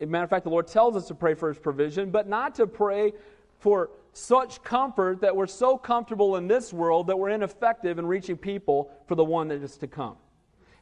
As 0.00 0.08
a 0.08 0.10
matter 0.10 0.24
of 0.24 0.30
fact, 0.30 0.44
the 0.44 0.50
Lord 0.50 0.66
tells 0.66 0.96
us 0.96 1.06
to 1.08 1.14
pray 1.14 1.34
for 1.34 1.48
His 1.48 1.58
provision, 1.58 2.10
but 2.10 2.26
not 2.26 2.54
to 2.54 2.66
pray 2.66 3.12
for 3.58 3.90
such 4.12 4.62
comfort 4.62 5.20
that 5.20 5.34
we're 5.36 5.46
so 5.46 5.76
comfortable 5.76 6.36
in 6.36 6.48
this 6.48 6.72
world 6.72 7.06
that 7.06 7.18
we're 7.18 7.30
ineffective 7.30 7.98
in 7.98 8.06
reaching 8.06 8.36
people 8.36 8.90
for 9.06 9.14
the 9.14 9.24
one 9.24 9.48
that 9.48 9.62
is 9.62 9.76
to 9.78 9.86
come. 9.86 10.16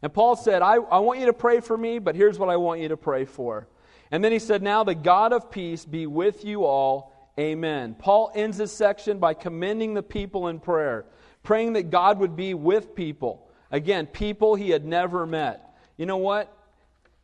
And 0.03 0.13
Paul 0.13 0.37
said, 0.37 0.63
I, 0.63 0.75
I 0.75 0.99
want 0.99 1.21
you 1.21 1.27
to 1.27 1.33
pray 1.33 1.61
for 1.61 1.77
me, 1.77 1.99
but 1.99 2.15
here's 2.15 2.39
what 2.39 2.49
I 2.49 2.57
want 2.57 2.81
you 2.81 2.89
to 2.89 2.97
pray 2.97 3.25
for. 3.25 3.69
And 4.11 4.23
then 4.23 4.33
he 4.33 4.39
said, 4.39 4.63
Now 4.63 4.85
the 4.85 4.95
God 4.95 5.33
of 5.33 5.51
peace 5.51 5.85
be 5.85 6.07
with 6.07 6.45
you 6.45 6.65
all. 6.65 7.13
Amen. 7.39 7.97
Paul 7.99 8.31
ends 8.35 8.57
this 8.57 8.73
section 8.73 9.19
by 9.19 9.35
commending 9.35 9.95
the 9.95 10.03
people 10.03 10.49
in 10.49 10.61
prayer, 10.61 11.05
praying 11.43 11.75
that 11.75 11.91
God 11.91 12.19
would 12.19 12.37
be 12.37 12.55
with 12.55 12.95
people. 12.95 13.51
Again, 13.71 14.07
people 14.07 14.55
he 14.55 14.71
had 14.71 14.85
never 14.85 15.27
met. 15.27 15.77
You 15.97 16.07
know 16.07 16.17
what? 16.17 16.56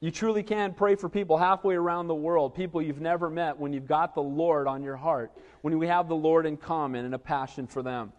You 0.03 0.11
truly 0.11 0.43
can 0.43 0.75
pray 0.75 0.97
for 0.97 1.09
people 1.09 1.39
halfway 1.39 1.77
around 1.77 2.09
the 2.09 2.15
world, 2.17 2.57
people 2.57 2.83
you've 2.83 3.01
never 3.01 3.31
met, 3.31 3.57
when 3.57 3.73
you've 3.73 3.87
got 3.87 4.17
the 4.17 4.23
Lord 4.23 4.67
on 4.67 4.83
your 4.83 4.97
heart, 4.97 5.31
when 5.61 5.79
we 5.79 5.87
have 5.87 6.09
the 6.09 6.17
Lord 6.17 6.45
in 6.45 6.57
common 6.57 7.05
and 7.05 7.15
a 7.15 7.21
passion 7.21 7.69
for 7.69 7.85
them. 7.85 8.13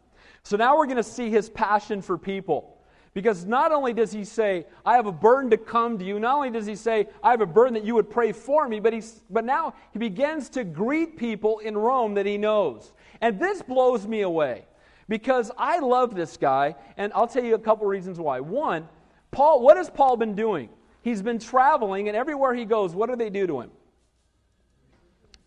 So 0.44 0.56
now 0.56 0.78
we're 0.78 0.86
going 0.86 0.96
to 0.96 1.04
see 1.04 1.30
his 1.30 1.50
passion 1.50 2.02
for 2.02 2.18
people. 2.18 2.78
Because 3.14 3.44
not 3.44 3.74
only 3.74 3.92
does 3.92 4.14
he 4.14 4.24
say, 4.24 4.66
I 4.86 4.96
have 4.96 5.08
a 5.08 5.12
burden 5.12 5.52
to 5.52 5.58
come 5.58 5.98
to 6.00 6.06
you, 6.06 6.22
not 6.22 6.38
only 6.38 6.52
does 6.52 6.66
he 6.66 6.78
say, 6.78 7.08
I 7.22 7.32
have 7.32 7.42
a 7.42 7.46
burden 7.46 7.74
that 7.74 7.84
you 7.84 7.96
would 7.96 8.10
pray 8.10 8.32
for 8.32 8.66
me, 8.70 8.80
but, 8.80 8.94
he's, 8.94 9.22
but 9.30 9.44
now 9.44 9.74
he 9.92 10.00
begins 10.00 10.48
to 10.52 10.64
greet 10.64 11.18
people 11.18 11.60
in 11.60 11.78
Rome 11.78 12.14
that 12.14 12.26
he 12.26 12.38
knows. 12.38 12.94
And 13.20 13.38
this 13.38 13.62
blows 13.62 14.08
me 14.08 14.22
away 14.22 14.64
because 15.10 15.52
I 15.58 15.80
love 15.80 16.16
this 16.16 16.38
guy, 16.38 16.76
and 16.96 17.12
I'll 17.14 17.28
tell 17.28 17.44
you 17.44 17.56
a 17.56 17.60
couple 17.60 17.88
reasons 17.88 18.22
why. 18.22 18.40
One, 18.40 18.88
Paul, 19.32 19.62
what 19.62 19.76
has 19.76 19.90
Paul 19.90 20.16
been 20.16 20.34
doing? 20.34 20.70
He's 21.04 21.22
been 21.22 21.38
traveling, 21.38 22.08
and 22.08 22.18
everywhere 22.18 22.54
he 22.54 22.66
goes, 22.66 22.96
what 22.96 23.10
do 23.10 23.16
they 23.16 23.30
do 23.30 23.46
to 23.46 23.62
him? 23.62 23.72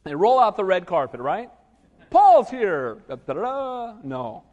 They 0.05 0.15
roll 0.15 0.39
out 0.39 0.57
the 0.57 0.65
red 0.65 0.87
carpet, 0.87 1.21
right? 1.21 1.51
Paul's 2.11 2.51
here. 2.51 3.03
Da-da-da. 3.09 3.97
No. 4.05 4.45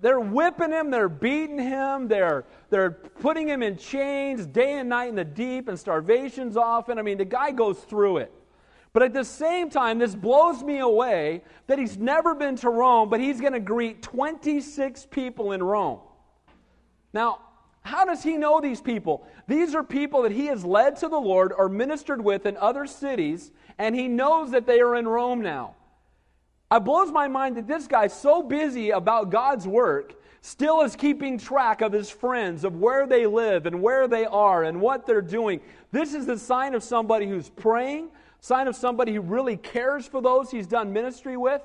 They're 0.00 0.20
whipping 0.20 0.70
him, 0.70 0.90
they're 0.90 1.08
beating 1.08 1.58
him, 1.58 2.06
they're, 2.06 2.44
they're 2.70 2.90
putting 2.90 3.48
him 3.48 3.62
in 3.62 3.76
chains 3.76 4.46
day 4.46 4.78
and 4.78 4.88
night 4.88 5.08
in 5.08 5.16
the 5.16 5.24
deep, 5.24 5.68
and 5.68 5.78
starvation's 5.78 6.56
often. 6.56 6.98
I 6.98 7.02
mean, 7.02 7.18
the 7.18 7.24
guy 7.24 7.50
goes 7.50 7.78
through 7.78 8.18
it. 8.18 8.32
But 8.92 9.02
at 9.02 9.12
the 9.12 9.24
same 9.24 9.70
time, 9.70 9.98
this 9.98 10.14
blows 10.14 10.62
me 10.62 10.78
away 10.78 11.42
that 11.66 11.78
he's 11.78 11.96
never 11.96 12.34
been 12.34 12.56
to 12.56 12.70
Rome, 12.70 13.08
but 13.08 13.20
he's 13.20 13.40
going 13.40 13.52
to 13.52 13.60
greet 13.60 14.02
26 14.02 15.06
people 15.06 15.52
in 15.52 15.62
Rome. 15.62 16.00
Now, 17.12 17.40
how 17.82 18.04
does 18.04 18.22
he 18.22 18.36
know 18.36 18.60
these 18.60 18.80
people? 18.80 19.26
These 19.46 19.74
are 19.74 19.82
people 19.82 20.22
that 20.22 20.32
he 20.32 20.46
has 20.46 20.64
led 20.64 20.96
to 20.96 21.08
the 21.08 21.18
Lord 21.18 21.52
or 21.56 21.68
ministered 21.68 22.22
with 22.22 22.44
in 22.44 22.56
other 22.56 22.86
cities, 22.86 23.50
and 23.78 23.94
he 23.94 24.08
knows 24.08 24.50
that 24.50 24.66
they 24.66 24.80
are 24.80 24.96
in 24.96 25.08
Rome 25.08 25.40
now. 25.40 25.74
It 26.70 26.84
blows 26.84 27.10
my 27.10 27.28
mind 27.28 27.56
that 27.56 27.66
this 27.66 27.86
guy's 27.86 28.18
so 28.18 28.42
busy 28.42 28.90
about 28.90 29.30
God's 29.30 29.66
work 29.66 30.14
still 30.40 30.82
is 30.82 30.94
keeping 30.96 31.38
track 31.38 31.80
of 31.80 31.92
his 31.92 32.10
friends, 32.10 32.64
of 32.64 32.76
where 32.76 33.06
they 33.06 33.26
live 33.26 33.66
and 33.66 33.80
where 33.80 34.06
they 34.06 34.26
are 34.26 34.64
and 34.64 34.80
what 34.80 35.06
they're 35.06 35.22
doing. 35.22 35.60
This 35.90 36.14
is 36.14 36.26
the 36.26 36.38
sign 36.38 36.74
of 36.74 36.82
somebody 36.82 37.26
who's 37.26 37.48
praying, 37.48 38.10
sign 38.40 38.68
of 38.68 38.76
somebody 38.76 39.14
who 39.14 39.20
really 39.20 39.56
cares 39.56 40.06
for 40.06 40.20
those 40.20 40.50
he's 40.50 40.66
done 40.66 40.92
ministry 40.92 41.36
with. 41.36 41.62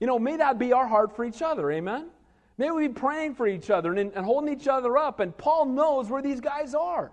You 0.00 0.06
know, 0.06 0.18
may 0.18 0.36
that 0.36 0.58
be 0.58 0.72
our 0.72 0.86
heart 0.86 1.14
for 1.14 1.24
each 1.24 1.42
other. 1.42 1.70
Amen. 1.72 2.06
May 2.56 2.70
we 2.70 2.88
be 2.88 2.94
praying 2.94 3.34
for 3.34 3.46
each 3.46 3.70
other 3.70 3.92
and, 3.92 4.12
and 4.12 4.24
holding 4.24 4.52
each 4.52 4.68
other 4.68 4.96
up. 4.96 5.20
And 5.20 5.36
Paul 5.36 5.66
knows 5.66 6.08
where 6.08 6.22
these 6.22 6.40
guys 6.40 6.74
are. 6.74 7.12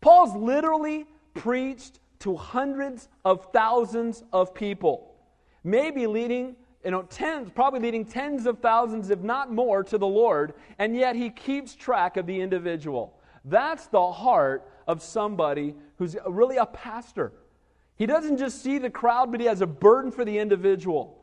Paul's 0.00 0.34
literally 0.34 1.06
preached 1.34 2.00
to 2.20 2.36
hundreds 2.36 3.08
of 3.24 3.50
thousands 3.52 4.22
of 4.32 4.54
people, 4.54 5.14
maybe 5.64 6.06
leading, 6.06 6.56
you 6.84 6.90
know, 6.90 7.02
tens, 7.02 7.50
probably 7.54 7.80
leading 7.80 8.04
tens 8.04 8.46
of 8.46 8.58
thousands, 8.58 9.10
if 9.10 9.20
not 9.20 9.52
more, 9.52 9.82
to 9.84 9.96
the 9.96 10.06
Lord, 10.06 10.54
and 10.78 10.94
yet 10.94 11.16
he 11.16 11.30
keeps 11.30 11.74
track 11.74 12.16
of 12.16 12.26
the 12.26 12.40
individual. 12.40 13.18
That's 13.44 13.86
the 13.86 14.12
heart 14.12 14.70
of 14.86 15.02
somebody 15.02 15.74
who's 15.96 16.16
really 16.26 16.58
a 16.58 16.66
pastor. 16.66 17.32
He 17.96 18.06
doesn't 18.06 18.38
just 18.38 18.62
see 18.62 18.78
the 18.78 18.90
crowd, 18.90 19.30
but 19.30 19.40
he 19.40 19.46
has 19.46 19.60
a 19.60 19.66
burden 19.66 20.10
for 20.10 20.24
the 20.24 20.38
individual. 20.38 21.19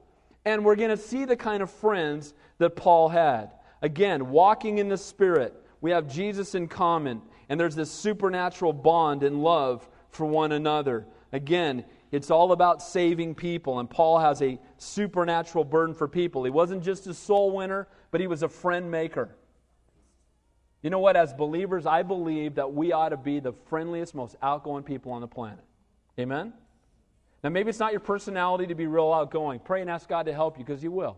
And 0.47 0.63
we're 0.63 0.77
going 0.77 0.91
to 0.91 0.97
see 0.97 1.25
the 1.25 1.35
kind 1.35 1.61
of 1.61 1.69
friends 1.69 2.33
that 2.57 2.77
Paul 2.77 3.09
had. 3.09 3.51
Again, 3.81 4.29
walking 4.29 4.77
in 4.77 4.87
the 4.87 4.97
Spirit, 4.97 5.53
we 5.81 5.91
have 5.91 6.07
Jesus 6.07 6.55
in 6.55 6.69
common, 6.69 7.21
and 7.49 7.59
there's 7.59 7.75
this 7.75 7.91
supernatural 7.91 8.71
bond 8.71 9.23
and 9.23 9.43
love 9.43 9.89
for 10.09 10.25
one 10.25 10.53
another. 10.53 11.05
Again, 11.33 11.83
it's 12.13 12.31
all 12.31 12.53
about 12.53 12.81
saving 12.81 13.35
people, 13.35 13.79
and 13.79 13.89
Paul 13.89 14.19
has 14.19 14.41
a 14.41 14.57
supernatural 14.77 15.65
burden 15.65 15.93
for 15.93 16.07
people. 16.07 16.45
He 16.45 16.49
wasn't 16.49 16.81
just 16.81 17.07
a 17.07 17.13
soul 17.13 17.51
winner, 17.51 17.89
but 18.11 18.21
he 18.21 18.27
was 18.27 18.41
a 18.41 18.47
friend 18.47 18.89
maker. 18.89 19.35
You 20.81 20.91
know 20.91 20.99
what? 20.99 21.17
As 21.17 21.33
believers, 21.33 21.85
I 21.85 22.03
believe 22.03 22.55
that 22.55 22.73
we 22.73 22.93
ought 22.93 23.09
to 23.09 23.17
be 23.17 23.41
the 23.41 23.51
friendliest, 23.51 24.15
most 24.15 24.37
outgoing 24.41 24.83
people 24.83 25.11
on 25.11 25.19
the 25.19 25.27
planet. 25.27 25.65
Amen? 26.17 26.53
Now, 27.43 27.49
maybe 27.49 27.69
it's 27.69 27.79
not 27.79 27.91
your 27.91 27.99
personality 27.99 28.67
to 28.67 28.75
be 28.75 28.87
real 28.87 29.13
outgoing. 29.13 29.59
Pray 29.59 29.81
and 29.81 29.89
ask 29.89 30.09
God 30.09 30.25
to 30.25 30.33
help 30.33 30.57
you 30.57 30.65
because 30.65 30.81
He 30.81 30.87
will. 30.87 31.17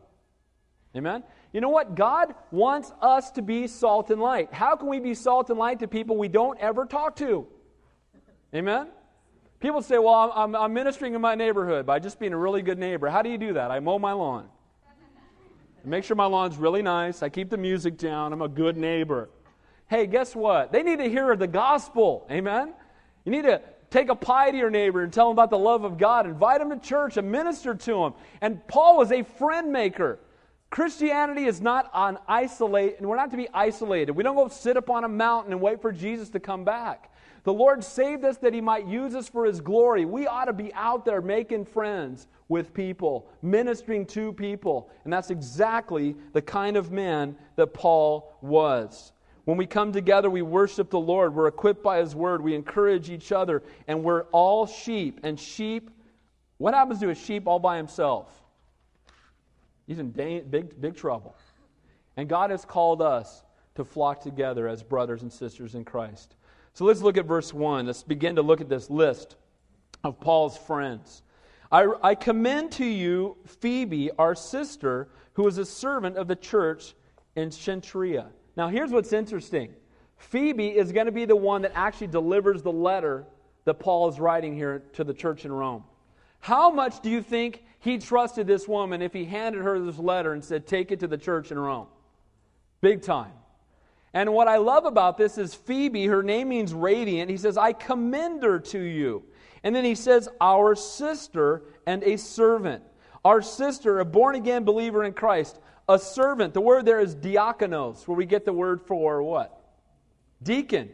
Amen? 0.96 1.24
You 1.54 1.62
know 1.62 1.70
what? 1.70 1.96
God 1.96 2.34
wants 2.52 2.92
us 3.02 3.32
to 3.32 3.42
be 3.42 3.68
salt 3.68 4.10
and 4.10 4.22
light. 4.22 4.52
How 4.52 4.76
can 4.76 4.88
we 4.88 5.00
be 5.00 5.14
salt 5.14 5.50
and 5.50 5.60
light 5.60 5.80
to 5.80 5.88
people 5.88 6.18
we 6.18 6.28
don't 6.28 6.60
ever 6.60 6.86
talk 6.86 7.16
to? 7.18 7.48
Amen? 8.54 8.88
People 9.60 9.82
say, 9.82 9.98
well, 9.98 10.32
I'm, 10.36 10.56
I'm, 10.56 10.74
ministering 10.74 11.14
in 11.14 11.22
my 11.22 11.36
neighborhood 11.36 11.86
by 11.86 12.00
just 12.00 12.20
being 12.20 12.34
a 12.34 12.38
really 12.38 12.62
good 12.62 12.80
neighbor. 12.80 13.10
How 13.10 13.22
do 13.22 13.30
you 13.30 13.38
do 13.38 13.54
that? 13.54 13.72
I 13.72 13.80
mow 13.80 14.00
my 14.00 14.14
lawn. 14.14 14.48
I 15.84 15.88
make 15.88 16.04
sure 16.04 16.16
my 16.16 16.26
lawn's 16.26 16.58
really 16.58 16.82
nice. 16.82 17.22
I 17.22 17.30
keep 17.30 17.50
the 17.50 17.58
music 17.58 17.98
down. 17.98 18.34
I'm 18.34 18.42
a 18.42 18.48
good 18.48 18.78
neighbor. 18.78 19.30
Hey, 19.88 20.08
guess 20.08 20.36
what? 20.36 20.72
They 20.72 20.82
need 20.82 21.00
to 21.00 21.10
hear 21.10 21.36
the 21.36 21.48
gospel. 21.48 22.26
Amen? 22.32 22.74
You 23.26 23.32
need 23.32 23.44
to 23.44 23.62
take 23.90 24.10
a 24.10 24.16
pie 24.16 24.52
to 24.52 24.58
your 24.58 24.70
neighbor 24.70 25.04
and 25.04 25.12
tell 25.12 25.28
them 25.28 25.36
about 25.36 25.50
the 25.50 25.58
love 25.58 25.84
of 25.84 25.98
God. 25.98 26.26
Invite 26.26 26.60
them 26.60 26.70
to 26.70 26.78
church 26.78 27.18
and 27.18 27.32
minister 27.32 27.76
to 27.76 27.94
them. 27.94 28.14
And 28.42 28.66
Paul 28.68 28.98
was 28.98 29.12
a 29.12 29.24
friend 29.24 29.72
maker. 29.72 30.20
Christianity 30.70 31.46
is 31.46 31.62
not 31.62 31.90
on 31.94 32.20
isolate, 32.28 33.00
and 33.00 33.08
we're 33.08 33.16
not 33.16 33.32
to 33.32 33.38
be 33.38 33.50
isolated. 33.54 34.12
We 34.12 34.24
don't 34.24 34.36
go 34.36 34.48
sit 34.50 34.78
up 34.78 34.90
on 34.90 35.04
a 35.04 35.08
mountain 35.08 35.52
and 35.52 35.62
wait 35.62 35.82
for 35.82 35.92
Jesus 35.92 36.30
to 36.30 36.40
come 36.40 36.64
back. 36.64 37.12
The 37.44 37.54
Lord 37.54 37.84
saved 37.84 38.24
us 38.26 38.38
that 38.38 38.54
He 38.54 38.62
might 38.62 38.86
use 38.86 39.16
us 39.16 39.28
for 39.28 39.46
His 39.46 39.62
glory. 39.62 40.06
We 40.06 40.28
ought 40.28 40.46
to 40.46 40.54
be 40.54 40.72
out 40.74 41.06
there 41.06 41.22
making 41.22 41.66
friends 41.66 42.28
with 42.50 42.74
people, 42.74 43.30
ministering 43.42 44.06
to 44.08 44.34
people. 44.34 44.90
And 45.04 45.14
that's 45.14 45.32
exactly 45.32 46.16
the 46.34 46.42
kind 46.42 46.78
of 46.78 46.92
man 46.92 47.36
that 47.56 47.74
Paul 47.74 48.38
was. 48.42 49.14
When 49.50 49.58
we 49.58 49.66
come 49.66 49.92
together, 49.92 50.30
we 50.30 50.44
worship 50.44 50.92
the 50.92 51.00
Lord. 51.00 51.34
We're 51.34 51.48
equipped 51.48 51.82
by 51.82 51.98
His 51.98 52.16
Word. 52.16 52.40
We 52.44 52.54
encourage 52.54 53.10
each 53.10 53.32
other. 53.32 53.64
And 53.88 54.04
we're 54.04 54.26
all 54.26 54.68
sheep. 54.68 55.22
And 55.24 55.40
sheep, 55.40 55.90
what 56.60 56.76
happens 56.76 57.00
to 57.00 57.10
a 57.10 57.16
sheep 57.16 57.48
all 57.48 57.58
by 57.58 57.78
himself? 57.78 58.28
He's 59.88 59.98
in 59.98 60.12
big, 60.12 60.52
big 60.80 60.96
trouble. 60.96 61.36
And 62.16 62.30
God 62.30 62.52
has 62.52 62.64
called 62.64 63.02
us 63.02 63.42
to 63.74 63.84
flock 63.84 64.22
together 64.22 64.68
as 64.68 64.84
brothers 64.84 65.24
and 65.24 65.34
sisters 65.34 65.74
in 65.74 65.84
Christ. 65.84 66.36
So 66.76 66.86
let's 66.86 67.02
look 67.02 67.18
at 67.18 67.26
verse 67.26 67.52
1. 67.52 67.88
Let's 67.88 68.04
begin 68.04 68.36
to 68.36 68.44
look 68.44 68.62
at 68.62 68.70
this 68.70 68.92
list 68.92 69.36
of 70.04 70.20
Paul's 70.20 70.60
friends. 70.60 71.24
I, 71.72 71.92
I 72.04 72.14
commend 72.14 72.74
to 72.74 72.86
you 72.86 73.36
Phoebe, 73.48 74.12
our 74.20 74.36
sister, 74.36 75.10
who 75.34 75.48
is 75.48 75.58
a 75.58 75.66
servant 75.66 76.18
of 76.18 76.28
the 76.28 76.36
church 76.36 76.94
in 77.36 77.50
Cenchrea. 77.50 78.28
Now, 78.56 78.68
here's 78.68 78.92
what's 78.92 79.14
interesting 79.14 79.74
Phoebe 80.18 80.70
is 80.70 80.92
going 80.92 81.06
to 81.06 81.12
be 81.12 81.26
the 81.26 81.36
one 81.36 81.62
that 81.62 81.72
actually 81.76 82.08
delivers 82.08 82.62
the 82.62 82.72
letter 82.72 83.26
that 83.66 83.76
Paul 83.76 84.10
is 84.10 84.20
writing 84.20 84.56
here 84.56 84.84
to 84.94 85.04
the 85.04 85.14
church 85.14 85.46
in 85.46 85.52
Rome. 85.52 85.84
How 86.40 86.72
much 86.72 87.02
do 87.02 87.10
you 87.10 87.22
think 87.22 87.64
he 87.80 87.98
trusted 87.98 88.48
this 88.48 88.68
woman 88.68 89.02
if 89.02 89.14
he 89.14 89.26
handed 89.26 89.62
her 89.62 89.80
this 89.80 89.98
letter 89.98 90.34
and 90.34 90.44
said, 90.44 90.68
Take 90.68 90.92
it 90.92 91.00
to 91.02 91.08
the 91.08 91.18
church 91.18 91.52
in 91.52 91.60
Rome? 91.60 91.88
Big 92.82 93.02
time. 93.02 93.32
And 94.14 94.34
what 94.34 94.48
I 94.48 94.58
love 94.58 94.86
about 94.86 95.18
this 95.18 95.38
is 95.38 95.54
Phoebe, 95.54 96.08
her 96.08 96.24
name 96.24 96.50
means 96.50 96.74
radiant. 96.74 97.30
He 97.30 97.38
says, 97.38 97.58
I 97.58 97.74
commend 97.74 98.44
her 98.44 98.60
to 98.60 98.80
you. 98.80 99.24
And 99.64 99.76
then 99.76 99.86
he 99.86 99.96
says, 99.96 100.28
Our 100.42 100.76
sister 100.76 101.64
and 101.86 102.04
a 102.04 102.18
servant. 102.18 102.84
Our 103.24 103.42
sister, 103.42 104.00
a 104.00 104.06
born 104.06 104.36
again 104.36 104.64
believer 104.64 105.04
in 105.04 105.14
Christ, 105.14 105.60
a 105.90 105.98
servant. 105.98 106.54
The 106.54 106.62
word 106.62 106.86
there 106.86 107.00
is 107.00 107.16
diakonos, 107.16 108.08
where 108.08 108.16
we 108.16 108.26
get 108.26 108.46
the 108.46 108.54
word 108.54 108.80
for 108.82 109.22
what? 109.24 109.60
Deacon. 110.42 110.90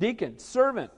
Deacon, 0.00 0.38
servant. 0.38 0.90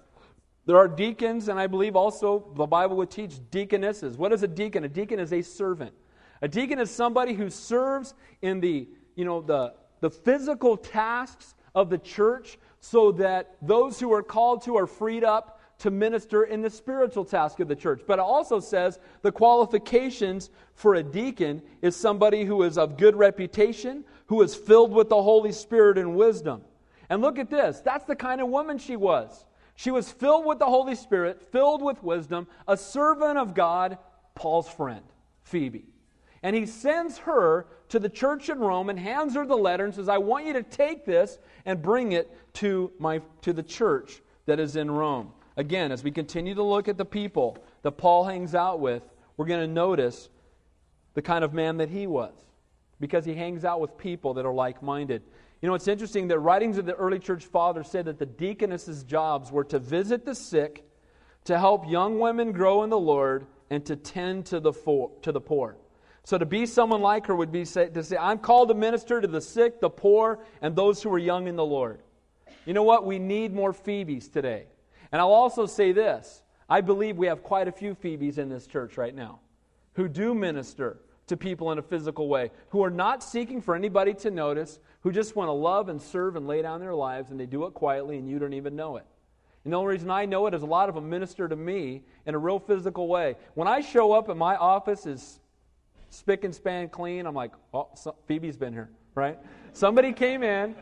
There 0.64 0.76
are 0.76 0.88
deacons, 0.88 1.48
and 1.48 1.58
I 1.58 1.66
believe 1.66 1.94
also 1.94 2.52
the 2.56 2.66
Bible 2.66 2.96
would 2.96 3.10
teach 3.10 3.34
deaconesses. 3.50 4.16
What 4.16 4.32
is 4.32 4.42
a 4.42 4.48
deacon? 4.48 4.84
A 4.84 4.88
deacon 4.88 5.20
is 5.20 5.32
a 5.32 5.42
servant. 5.42 5.92
A 6.40 6.48
deacon 6.48 6.78
is 6.78 6.90
somebody 6.90 7.34
who 7.34 7.50
serves 7.50 8.14
in 8.40 8.60
the, 8.60 8.88
you 9.14 9.24
know, 9.24 9.42
the, 9.42 9.74
the 10.00 10.10
physical 10.10 10.76
tasks 10.76 11.54
of 11.74 11.90
the 11.90 11.98
church 11.98 12.58
so 12.80 13.12
that 13.12 13.56
those 13.60 14.00
who 14.00 14.12
are 14.12 14.22
called 14.22 14.62
to 14.64 14.76
are 14.76 14.86
freed 14.86 15.24
up 15.24 15.60
to 15.78 15.90
minister 15.90 16.44
in 16.44 16.62
the 16.62 16.70
spiritual 16.70 17.24
task 17.24 17.60
of 17.60 17.68
the 17.68 17.76
church. 17.76 18.02
But 18.06 18.18
it 18.18 18.22
also 18.22 18.60
says 18.60 18.98
the 19.22 19.32
qualifications 19.32 20.50
for 20.74 20.94
a 20.94 21.02
deacon 21.02 21.62
is 21.80 21.96
somebody 21.96 22.44
who 22.44 22.62
is 22.62 22.78
of 22.78 22.96
good 22.96 23.16
reputation, 23.16 24.04
who 24.26 24.42
is 24.42 24.54
filled 24.54 24.92
with 24.92 25.08
the 25.08 25.22
Holy 25.22 25.52
Spirit 25.52 25.98
and 25.98 26.16
wisdom. 26.16 26.62
And 27.08 27.20
look 27.20 27.38
at 27.38 27.50
this 27.50 27.80
that's 27.80 28.04
the 28.04 28.16
kind 28.16 28.40
of 28.40 28.48
woman 28.48 28.78
she 28.78 28.96
was. 28.96 29.44
She 29.74 29.90
was 29.90 30.10
filled 30.10 30.46
with 30.46 30.58
the 30.58 30.66
Holy 30.66 30.94
Spirit, 30.94 31.42
filled 31.50 31.82
with 31.82 32.02
wisdom, 32.02 32.46
a 32.68 32.76
servant 32.76 33.38
of 33.38 33.54
God, 33.54 33.98
Paul's 34.34 34.68
friend, 34.68 35.02
Phoebe. 35.42 35.86
And 36.42 36.54
he 36.54 36.66
sends 36.66 37.18
her 37.18 37.66
to 37.88 37.98
the 37.98 38.08
church 38.08 38.48
in 38.48 38.58
Rome 38.58 38.90
and 38.90 38.98
hands 38.98 39.34
her 39.34 39.46
the 39.46 39.56
letter 39.56 39.84
and 39.84 39.94
says, 39.94 40.08
I 40.08 40.18
want 40.18 40.46
you 40.46 40.52
to 40.54 40.62
take 40.62 41.04
this 41.04 41.38
and 41.64 41.80
bring 41.80 42.12
it 42.12 42.30
to, 42.54 42.90
my, 42.98 43.20
to 43.42 43.52
the 43.52 43.62
church 43.62 44.20
that 44.46 44.58
is 44.58 44.76
in 44.76 44.90
Rome. 44.90 45.32
Again, 45.56 45.92
as 45.92 46.02
we 46.02 46.10
continue 46.10 46.54
to 46.54 46.62
look 46.62 46.88
at 46.88 46.96
the 46.96 47.04
people 47.04 47.58
that 47.82 47.92
Paul 47.92 48.24
hangs 48.24 48.54
out 48.54 48.80
with, 48.80 49.02
we're 49.36 49.46
going 49.46 49.60
to 49.60 49.72
notice 49.72 50.28
the 51.14 51.22
kind 51.22 51.44
of 51.44 51.52
man 51.52 51.76
that 51.78 51.90
he 51.90 52.06
was 52.06 52.32
because 53.00 53.24
he 53.24 53.34
hangs 53.34 53.64
out 53.64 53.80
with 53.80 53.98
people 53.98 54.34
that 54.34 54.46
are 54.46 54.54
like 54.54 54.82
minded. 54.82 55.22
You 55.60 55.68
know, 55.68 55.74
it's 55.74 55.88
interesting 55.88 56.28
that 56.28 56.38
writings 56.38 56.78
of 56.78 56.86
the 56.86 56.94
early 56.94 57.18
church 57.18 57.44
fathers 57.44 57.88
said 57.88 58.06
that 58.06 58.18
the 58.18 58.26
deaconesses' 58.26 59.04
jobs 59.04 59.52
were 59.52 59.64
to 59.64 59.78
visit 59.78 60.24
the 60.24 60.34
sick, 60.34 60.84
to 61.44 61.58
help 61.58 61.88
young 61.88 62.18
women 62.18 62.52
grow 62.52 62.82
in 62.82 62.90
the 62.90 62.98
Lord, 62.98 63.46
and 63.70 63.84
to 63.86 63.96
tend 63.96 64.46
to 64.46 64.60
the, 64.60 64.72
to 65.22 65.32
the 65.32 65.40
poor. 65.40 65.76
So 66.24 66.38
to 66.38 66.46
be 66.46 66.66
someone 66.66 67.00
like 67.00 67.26
her 67.26 67.34
would 67.34 67.50
be 67.50 67.64
say, 67.64 67.88
to 67.88 68.02
say, 68.02 68.16
I'm 68.16 68.38
called 68.38 68.68
to 68.68 68.74
minister 68.74 69.20
to 69.20 69.26
the 69.26 69.40
sick, 69.40 69.80
the 69.80 69.90
poor, 69.90 70.38
and 70.60 70.76
those 70.76 71.02
who 71.02 71.12
are 71.12 71.18
young 71.18 71.48
in 71.48 71.56
the 71.56 71.64
Lord. 71.64 72.00
You 72.64 72.74
know 72.74 72.84
what? 72.84 73.04
We 73.04 73.18
need 73.18 73.52
more 73.52 73.72
Phoebes 73.72 74.28
today. 74.28 74.66
And 75.12 75.20
I'll 75.20 75.32
also 75.32 75.66
say 75.66 75.92
this 75.92 76.42
I 76.68 76.80
believe 76.80 77.16
we 77.16 77.26
have 77.26 77.42
quite 77.42 77.68
a 77.68 77.72
few 77.72 77.94
Phoebes 77.94 78.38
in 78.38 78.48
this 78.48 78.66
church 78.66 78.96
right 78.96 79.14
now 79.14 79.40
who 79.94 80.08
do 80.08 80.34
minister 80.34 80.98
to 81.26 81.36
people 81.36 81.70
in 81.70 81.78
a 81.78 81.82
physical 81.82 82.28
way, 82.28 82.50
who 82.70 82.82
are 82.82 82.90
not 82.90 83.22
seeking 83.22 83.60
for 83.60 83.74
anybody 83.74 84.12
to 84.14 84.30
notice, 84.30 84.78
who 85.00 85.12
just 85.12 85.36
want 85.36 85.48
to 85.48 85.52
love 85.52 85.88
and 85.88 86.00
serve 86.00 86.36
and 86.36 86.46
lay 86.46 86.62
down 86.62 86.80
their 86.80 86.94
lives, 86.94 87.30
and 87.30 87.38
they 87.38 87.46
do 87.46 87.64
it 87.66 87.74
quietly, 87.74 88.18
and 88.18 88.28
you 88.28 88.38
don't 88.38 88.54
even 88.54 88.74
know 88.74 88.96
it. 88.96 89.06
And 89.64 89.72
the 89.72 89.76
only 89.76 89.92
reason 89.92 90.10
I 90.10 90.24
know 90.24 90.46
it 90.46 90.54
is 90.54 90.62
a 90.62 90.66
lot 90.66 90.88
of 90.88 90.94
them 90.94 91.08
minister 91.08 91.48
to 91.48 91.54
me 91.54 92.02
in 92.26 92.34
a 92.34 92.38
real 92.38 92.58
physical 92.58 93.06
way. 93.06 93.36
When 93.54 93.68
I 93.68 93.80
show 93.80 94.12
up 94.12 94.28
and 94.28 94.38
my 94.38 94.56
office 94.56 95.06
is 95.06 95.38
spick 96.10 96.44
and 96.44 96.54
span 96.54 96.88
clean, 96.88 97.26
I'm 97.26 97.34
like, 97.34 97.52
oh, 97.72 97.88
Phoebe's 98.26 98.56
been 98.56 98.72
here, 98.72 98.90
right? 99.14 99.38
Somebody 99.72 100.12
came 100.12 100.42
in 100.42 100.74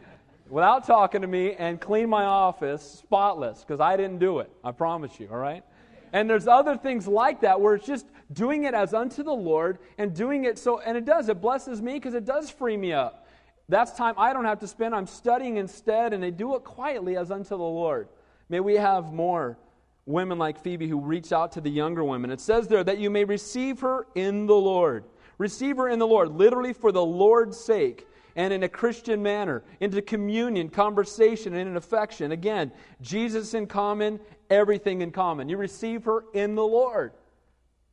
without 0.51 0.85
talking 0.85 1.23
to 1.23 1.27
me 1.27 1.55
and 1.55 1.81
clean 1.81 2.09
my 2.09 2.25
office 2.25 2.83
spotless 2.83 3.61
because 3.61 3.81
I 3.81 3.97
didn't 3.97 4.19
do 4.19 4.41
it. 4.41 4.51
I 4.63 4.73
promise 4.73 5.19
you, 5.19 5.29
all 5.31 5.39
right? 5.39 5.63
And 6.13 6.29
there's 6.29 6.49
other 6.49 6.77
things 6.77 7.07
like 7.07 7.41
that 7.43 7.61
where 7.61 7.77
it's 7.77 7.87
just 7.87 8.07
doing 8.33 8.65
it 8.65 8.75
as 8.75 8.93
unto 8.93 9.23
the 9.23 9.33
Lord 9.33 9.79
and 9.97 10.15
doing 10.15 10.45
it 10.45 10.59
so, 10.59 10.81
and 10.81 10.97
it 10.97 11.05
does, 11.05 11.29
it 11.29 11.41
blesses 11.41 11.81
me 11.81 11.95
because 11.95 12.15
it 12.15 12.25
does 12.25 12.51
free 12.51 12.77
me 12.77 12.93
up. 12.93 13.29
That's 13.69 13.93
time 13.93 14.15
I 14.19 14.33
don't 14.33 14.45
have 14.45 14.59
to 14.61 14.67
spend. 14.67 14.97
I'm 14.97 15.07
studying 15.07 15.57
instead, 15.57 16.13
and 16.13 16.21
they 16.21 16.33
do 16.33 16.57
it 16.57 16.65
quietly 16.65 17.17
as 17.17 17.31
unto 17.31 17.51
the 17.51 17.59
Lord. 17.59 18.09
May 18.49 18.59
we 18.59 18.75
have 18.75 19.13
more 19.13 19.57
women 20.07 20.39
like 20.39 20.61
Phoebe 20.61 20.89
who 20.89 20.99
reach 20.99 21.33
out 21.33 21.53
to 21.53 21.61
the 21.61 21.71
younger 21.71 22.03
women. 22.03 22.33
It 22.33 22.41
says 22.41 22.67
there 22.67 22.83
that 22.83 22.99
you 22.99 23.11
may 23.11 23.23
receive 23.23 23.79
her 23.81 24.09
in 24.17 24.47
the 24.47 24.55
Lord. 24.55 25.05
Receive 25.39 25.77
her 25.77 25.89
in 25.89 26.01
the 26.01 26.07
Lord, 26.07 26.31
literally 26.33 26.73
for 26.73 26.91
the 26.91 27.05
Lord's 27.05 27.57
sake 27.57 28.09
and 28.41 28.55
in 28.55 28.63
a 28.63 28.69
Christian 28.71 29.23
manner, 29.23 29.63
into 29.81 30.01
communion, 30.01 30.71
conversation, 30.71 31.53
and 31.53 31.69
in 31.69 31.77
affection. 31.77 32.33
Again, 32.33 32.73
Jesus 33.03 33.53
in 33.53 33.67
common, 33.67 34.19
everything 34.49 35.03
in 35.03 35.11
common. 35.11 35.51
You 35.51 35.59
receive 35.59 36.07
her 36.07 36.25
in 36.33 36.55
the 36.55 36.65
Lord. 36.65 37.13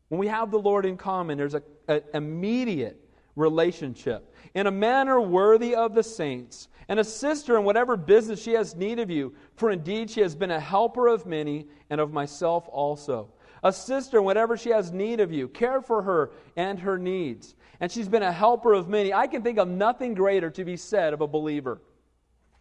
When 0.08 0.20
we 0.20 0.28
have 0.28 0.50
the 0.50 0.58
Lord 0.58 0.86
in 0.86 0.96
common, 0.96 1.38
there's 1.38 1.54
an 1.54 2.02
immediate 2.14 2.98
relationship 3.36 4.34
in 4.54 4.68
a 4.68 4.72
manner 4.72 5.20
worthy 5.20 5.76
of 5.76 5.94
the 5.94 6.04
saints, 6.04 6.70
and 6.88 6.98
a 6.98 7.04
sister 7.04 7.58
in 7.58 7.66
whatever 7.66 7.98
business 7.98 8.42
she 8.42 8.54
has 8.54 8.74
need 8.74 9.00
of 9.00 9.10
you, 9.10 9.36
for 9.58 9.70
indeed 9.70 10.10
she 10.10 10.22
has 10.22 10.34
been 10.34 10.52
a 10.52 10.62
helper 10.62 11.10
of 11.10 11.26
many 11.26 11.68
and 11.90 12.00
of 12.00 12.14
myself 12.14 12.70
also. 12.70 13.34
A 13.64 13.74
sister 13.74 14.22
whenever 14.22 14.58
she 14.58 14.70
has 14.70 14.92
need 14.92 15.20
of 15.20 15.32
you. 15.32 15.48
Care 15.48 15.82
for 15.82 16.02
her 16.04 16.32
and 16.56 16.80
her 16.80 16.98
needs. 16.98 17.56
And 17.80 17.92
she's 17.92 18.08
been 18.08 18.24
a 18.24 18.32
helper 18.32 18.74
of 18.74 18.90
many. 18.90 19.14
I 19.14 19.28
can 19.28 19.44
think 19.44 19.58
of 19.58 19.68
nothing 19.68 20.14
greater 20.14 20.50
to 20.52 20.66
be 20.66 20.78
said 20.78 21.14
of 21.14 21.22
a 21.22 21.28
believer. 21.28 21.82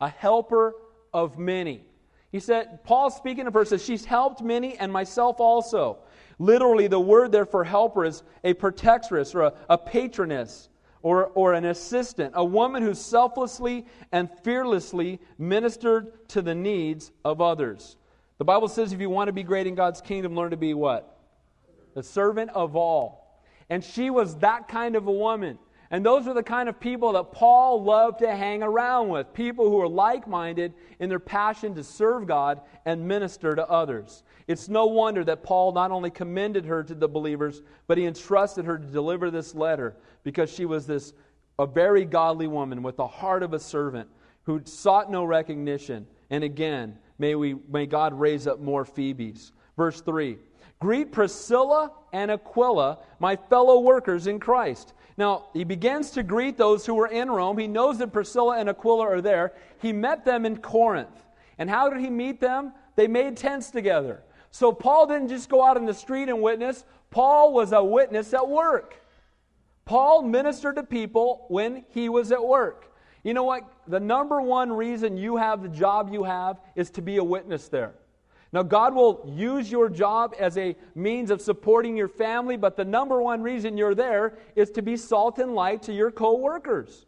A 0.01 0.09
helper 0.09 0.75
of 1.13 1.39
many. 1.39 1.85
He 2.33 2.41
said, 2.41 2.85
Paul 2.85 3.11
speaking 3.11 3.47
of 3.47 3.55
her 3.55 3.65
says, 3.65 3.85
She's 3.85 4.05
helped 4.05 4.43
many 4.43 4.77
and 4.77 4.93
myself 4.93 5.41
also. 5.41 5.99
Literally, 6.39 6.87
the 6.87 7.01
word 7.01 7.33
there 7.33 7.47
for 7.47 7.65
helper 7.65 8.05
is 8.05 8.23
a 8.45 8.53
protectress 8.53 9.35
or 9.35 9.43
a, 9.43 9.55
a 9.71 9.79
patroness 9.79 10.69
or, 11.03 11.27
or 11.29 11.55
an 11.55 11.65
assistant, 11.65 12.33
a 12.35 12.45
woman 12.45 12.83
who 12.83 12.93
selflessly 12.93 13.87
and 14.13 14.29
fearlessly 14.43 15.21
ministered 15.39 16.29
to 16.29 16.43
the 16.43 16.55
needs 16.55 17.13
of 17.25 17.41
others. 17.41 17.97
The 18.39 18.45
Bible 18.45 18.69
says 18.69 18.93
if 18.93 19.01
you 19.01 19.11
want 19.11 19.29
to 19.29 19.33
be 19.33 19.43
great 19.43 19.67
in 19.67 19.75
God's 19.75 20.01
kingdom, 20.01 20.35
learn 20.35 20.51
to 20.51 20.57
be 20.57 20.75
what? 20.75 21.19
The 21.95 22.03
servant 22.03 22.51
of 22.51 22.77
all. 22.77 23.43
And 23.71 23.83
she 23.83 24.11
was 24.11 24.37
that 24.39 24.69
kind 24.69 24.95
of 24.95 25.07
a 25.07 25.13
woman. 25.13 25.59
And 25.91 26.05
those 26.05 26.27
are 26.27 26.35
the 26.35 26.43
kind 26.43 26.69
of 26.69 26.81
people 26.81 27.13
that 27.13 27.33
Paul 27.33 27.83
loved 27.83 28.19
to 28.19 28.35
hang 28.35 28.63
around 28.63 29.09
with 29.09 29.33
people 29.33 29.69
who 29.69 29.81
are 29.81 29.89
like 29.89 30.27
minded 30.27 30.75
in 30.99 31.09
their 31.09 31.21
passion 31.21 31.75
to 31.77 31.85
serve 31.85 32.27
God 32.27 32.61
and 32.85 33.07
minister 33.07 33.55
to 33.55 33.69
others. 33.69 34.25
It's 34.49 34.69
no 34.69 34.87
wonder 34.87 35.25
that 35.25 35.45
Paul 35.45 35.73
not 35.73 35.93
only 35.93 36.11
commended 36.11 36.67
her 36.67 36.83
to 36.83 36.95
the 36.95 37.09
believers, 37.09 37.63
but 37.87 37.99
he 37.99 38.05
entrusted 38.05 38.65
her 38.65 38.79
to 38.79 38.87
deliver 38.87 39.31
this 39.31 39.55
letter 39.55 39.97
because 40.25 40.53
she 40.53 40.65
was 40.67 40.87
this 40.87 41.13
a 41.59 41.67
very 41.67 42.05
godly 42.05 42.49
woman 42.49 42.83
with 42.83 42.97
the 42.97 43.07
heart 43.07 43.43
of 43.43 43.55
a 43.55 43.59
servant 43.59 44.09
who 44.43 44.61
sought 44.65 45.11
no 45.11 45.25
recognition. 45.25 46.07
And 46.31 46.45
again, 46.45 46.99
may, 47.19 47.35
we, 47.35 47.57
may 47.69 47.87
God 47.87 48.15
raise 48.15 48.47
up 48.47 48.61
more 48.61 48.85
Phoebes. 48.85 49.53
Verse 49.77 50.01
3 50.01 50.39
Greet 50.81 51.13
Priscilla 51.13 51.93
and 52.13 52.31
Aquila, 52.31 52.99
my 53.19 53.37
fellow 53.37 53.81
workers 53.81 54.27
in 54.27 54.39
Christ. 54.39 54.93
Now, 55.17 55.47
he 55.55 55.65
begins 55.65 56.11
to 56.13 56.23
greet 56.23 56.59
those 56.59 56.85
who 56.85 56.95
were 56.95 57.07
in 57.07 57.31
Rome. 57.31 57.57
He 57.57 57.67
knows 57.67 57.99
that 57.99 58.13
Priscilla 58.13 58.59
and 58.59 58.69
Aquila 58.69 59.07
are 59.07 59.21
there. 59.23 59.55
He 59.81 59.93
met 59.93 60.25
them 60.27 60.45
in 60.45 60.59
Corinth. 60.59 61.23
And 61.59 61.71
how 61.71 61.89
did 61.89 62.01
he 62.01 62.11
meet 62.11 62.41
them? 62.41 62.73
They 62.97 63.07
made 63.07 63.37
tents 63.37 63.71
together. 63.71 64.23
So 64.51 64.73
Paul 64.73 65.07
didn't 65.07 65.29
just 65.29 65.49
go 65.49 65.65
out 65.65 65.79
in 65.79 65.87
the 65.87 65.95
street 65.95 66.29
and 66.29 66.43
witness, 66.43 66.85
Paul 67.11 67.55
was 67.55 67.73
a 67.73 67.83
witness 67.83 68.35
at 68.35 68.47
work. 68.47 69.01
Paul 69.87 70.23
ministered 70.23 70.77
to 70.77 70.83
people 70.83 71.47
when 71.49 71.85
he 71.91 72.09
was 72.09 72.33
at 72.33 72.45
work. 72.45 72.93
You 73.27 73.35
know 73.35 73.43
what? 73.43 73.65
The 73.89 73.99
number 73.99 74.41
one 74.41 74.73
reason 74.73 75.17
you 75.17 75.37
have 75.37 75.61
the 75.61 75.69
job 75.69 76.13
you 76.13 76.23
have 76.23 76.61
is 76.77 76.91
to 76.91 77.03
be 77.03 77.17
a 77.17 77.25
witness 77.25 77.67
there. 77.67 77.95
Now, 78.53 78.63
God 78.63 78.95
will 78.95 79.29
use 79.35 79.69
your 79.69 79.89
job 79.89 80.33
as 80.39 80.57
a 80.57 80.77
means 80.95 81.33
of 81.33 81.41
supporting 81.41 81.97
your 81.97 82.07
family, 82.07 82.57
but 82.57 82.77
the 82.77 82.85
number 82.85 83.21
one 83.21 83.43
reason 83.43 83.77
you're 83.77 83.97
there 83.97 84.39
is 84.55 84.71
to 84.71 84.81
be 84.81 84.97
salt 84.97 85.41
and 85.41 85.57
light 85.57 85.83
to 85.83 85.93
your 85.93 86.13
co 86.13 86.37
workers. 86.37 87.05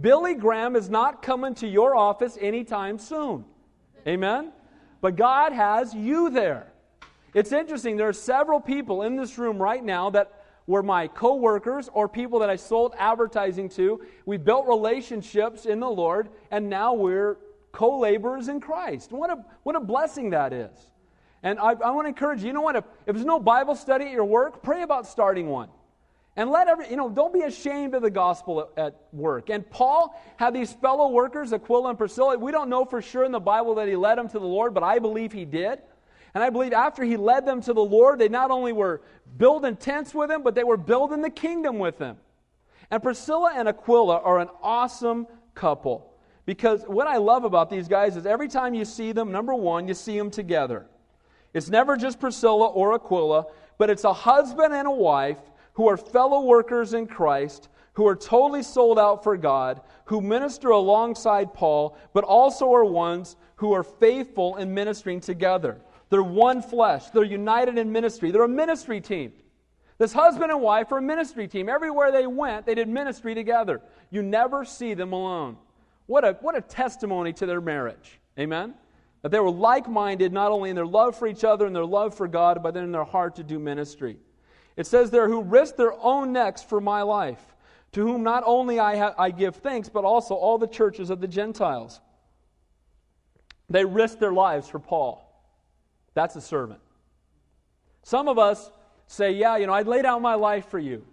Billy 0.00 0.34
Graham 0.34 0.74
is 0.74 0.90
not 0.90 1.22
coming 1.22 1.54
to 1.54 1.68
your 1.68 1.94
office 1.94 2.36
anytime 2.40 2.98
soon. 2.98 3.44
Amen? 4.04 4.50
But 5.00 5.14
God 5.14 5.52
has 5.52 5.94
you 5.94 6.28
there. 6.30 6.72
It's 7.34 7.52
interesting, 7.52 7.96
there 7.96 8.08
are 8.08 8.12
several 8.12 8.58
people 8.58 9.02
in 9.02 9.14
this 9.14 9.38
room 9.38 9.62
right 9.62 9.84
now 9.84 10.10
that 10.10 10.41
were 10.66 10.82
my 10.82 11.08
co-workers 11.08 11.88
or 11.92 12.08
people 12.08 12.38
that 12.40 12.50
I 12.50 12.56
sold 12.56 12.94
advertising 12.98 13.68
to. 13.70 14.00
We 14.26 14.36
built 14.36 14.66
relationships 14.66 15.66
in 15.66 15.80
the 15.80 15.88
Lord, 15.88 16.28
and 16.50 16.68
now 16.68 16.94
we're 16.94 17.38
co-laborers 17.72 18.48
in 18.48 18.60
Christ. 18.60 19.12
What 19.12 19.30
a, 19.30 19.44
what 19.62 19.76
a 19.76 19.80
blessing 19.80 20.30
that 20.30 20.52
is. 20.52 20.70
And 21.42 21.58
I, 21.58 21.70
I 21.70 21.90
want 21.90 22.04
to 22.04 22.08
encourage 22.08 22.40
you, 22.40 22.48
you 22.48 22.52
know 22.52 22.60
what, 22.60 22.76
if, 22.76 22.84
if 23.06 23.14
there's 23.14 23.26
no 23.26 23.40
Bible 23.40 23.74
study 23.74 24.04
at 24.04 24.12
your 24.12 24.24
work, 24.24 24.62
pray 24.62 24.82
about 24.82 25.06
starting 25.06 25.48
one. 25.48 25.68
And 26.34 26.50
let 26.50 26.66
every, 26.68 26.88
you 26.88 26.96
know, 26.96 27.10
don't 27.10 27.32
be 27.32 27.42
ashamed 27.42 27.94
of 27.94 28.00
the 28.00 28.10
gospel 28.10 28.70
at, 28.76 28.82
at, 28.82 29.00
work. 29.12 29.50
And 29.50 29.68
Paul 29.68 30.18
had 30.36 30.54
these 30.54 30.72
fellow 30.72 31.10
workers, 31.10 31.52
Aquila 31.52 31.90
and 31.90 31.98
Priscilla. 31.98 32.38
We 32.38 32.52
don't 32.52 32.70
know 32.70 32.86
for 32.86 33.02
sure 33.02 33.24
in 33.24 33.32
the 33.32 33.40
Bible 33.40 33.74
that 33.74 33.88
he 33.88 33.96
led 33.96 34.16
them 34.16 34.28
to 34.28 34.38
the 34.38 34.46
Lord, 34.46 34.72
but 34.72 34.82
I 34.82 34.98
believe 34.98 35.32
he 35.32 35.44
did. 35.44 35.80
And 36.34 36.42
I 36.42 36.50
believe 36.50 36.72
after 36.72 37.04
he 37.04 37.16
led 37.16 37.46
them 37.46 37.60
to 37.62 37.72
the 37.72 37.84
Lord, 37.84 38.18
they 38.18 38.28
not 38.28 38.50
only 38.50 38.72
were 38.72 39.02
building 39.36 39.76
tents 39.76 40.14
with 40.14 40.30
him, 40.30 40.42
but 40.42 40.54
they 40.54 40.64
were 40.64 40.76
building 40.76 41.20
the 41.20 41.30
kingdom 41.30 41.78
with 41.78 41.98
him. 41.98 42.16
And 42.90 43.02
Priscilla 43.02 43.52
and 43.54 43.68
Aquila 43.68 44.18
are 44.20 44.38
an 44.38 44.48
awesome 44.62 45.26
couple. 45.54 46.14
Because 46.44 46.82
what 46.86 47.06
I 47.06 47.18
love 47.18 47.44
about 47.44 47.70
these 47.70 47.86
guys 47.86 48.16
is 48.16 48.26
every 48.26 48.48
time 48.48 48.74
you 48.74 48.84
see 48.84 49.12
them, 49.12 49.30
number 49.30 49.54
one, 49.54 49.86
you 49.86 49.94
see 49.94 50.16
them 50.18 50.30
together. 50.30 50.86
It's 51.54 51.68
never 51.68 51.96
just 51.96 52.18
Priscilla 52.18 52.66
or 52.66 52.94
Aquila, 52.94 53.46
but 53.78 53.90
it's 53.90 54.04
a 54.04 54.12
husband 54.12 54.74
and 54.74 54.88
a 54.88 54.92
wife 54.92 55.38
who 55.74 55.88
are 55.88 55.96
fellow 55.96 56.42
workers 56.42 56.94
in 56.94 57.06
Christ, 57.06 57.68
who 57.94 58.06
are 58.06 58.16
totally 58.16 58.62
sold 58.62 58.98
out 58.98 59.22
for 59.22 59.36
God, 59.36 59.80
who 60.06 60.20
minister 60.20 60.70
alongside 60.70 61.52
Paul, 61.54 61.96
but 62.12 62.24
also 62.24 62.72
are 62.72 62.84
ones 62.84 63.36
who 63.56 63.72
are 63.72 63.82
faithful 63.82 64.56
in 64.56 64.72
ministering 64.74 65.20
together. 65.20 65.80
They're 66.12 66.22
one 66.22 66.60
flesh. 66.60 67.08
They're 67.08 67.24
united 67.24 67.78
in 67.78 67.90
ministry. 67.90 68.32
They're 68.32 68.42
a 68.42 68.48
ministry 68.48 69.00
team. 69.00 69.32
This 69.96 70.12
husband 70.12 70.50
and 70.50 70.60
wife 70.60 70.92
are 70.92 70.98
a 70.98 71.02
ministry 71.02 71.48
team. 71.48 71.70
Everywhere 71.70 72.12
they 72.12 72.26
went, 72.26 72.66
they 72.66 72.74
did 72.74 72.86
ministry 72.86 73.34
together. 73.34 73.80
You 74.10 74.20
never 74.20 74.66
see 74.66 74.92
them 74.92 75.14
alone. 75.14 75.56
What 76.04 76.22
a, 76.22 76.36
what 76.42 76.54
a 76.54 76.60
testimony 76.60 77.32
to 77.32 77.46
their 77.46 77.62
marriage. 77.62 78.20
Amen? 78.38 78.74
That 79.22 79.30
they 79.30 79.40
were 79.40 79.50
like 79.50 79.88
minded, 79.88 80.34
not 80.34 80.52
only 80.52 80.68
in 80.68 80.76
their 80.76 80.84
love 80.84 81.16
for 81.16 81.26
each 81.26 81.44
other 81.44 81.64
and 81.64 81.74
their 81.74 81.86
love 81.86 82.14
for 82.14 82.28
God, 82.28 82.62
but 82.62 82.74
then 82.74 82.84
in 82.84 82.92
their 82.92 83.04
heart 83.04 83.36
to 83.36 83.42
do 83.42 83.58
ministry. 83.58 84.18
It 84.76 84.86
says 84.86 85.10
there, 85.10 85.30
who 85.30 85.40
risked 85.40 85.78
their 85.78 85.94
own 85.98 86.30
necks 86.30 86.62
for 86.62 86.82
my 86.82 87.00
life, 87.00 87.40
to 87.92 88.02
whom 88.02 88.22
not 88.22 88.42
only 88.44 88.78
I, 88.78 88.98
ha- 88.98 89.14
I 89.16 89.30
give 89.30 89.56
thanks, 89.56 89.88
but 89.88 90.04
also 90.04 90.34
all 90.34 90.58
the 90.58 90.68
churches 90.68 91.08
of 91.08 91.22
the 91.22 91.28
Gentiles. 91.28 92.02
They 93.70 93.86
risked 93.86 94.20
their 94.20 94.34
lives 94.34 94.68
for 94.68 94.78
Paul. 94.78 95.31
That's 96.14 96.36
a 96.36 96.40
servant. 96.40 96.80
Some 98.02 98.28
of 98.28 98.38
us 98.38 98.70
say, 99.06 99.32
Yeah, 99.32 99.56
you 99.56 99.66
know, 99.66 99.72
I'd 99.72 99.86
lay 99.86 100.02
down 100.02 100.22
my 100.22 100.34
life 100.34 100.68
for 100.68 100.78
you. 100.78 101.04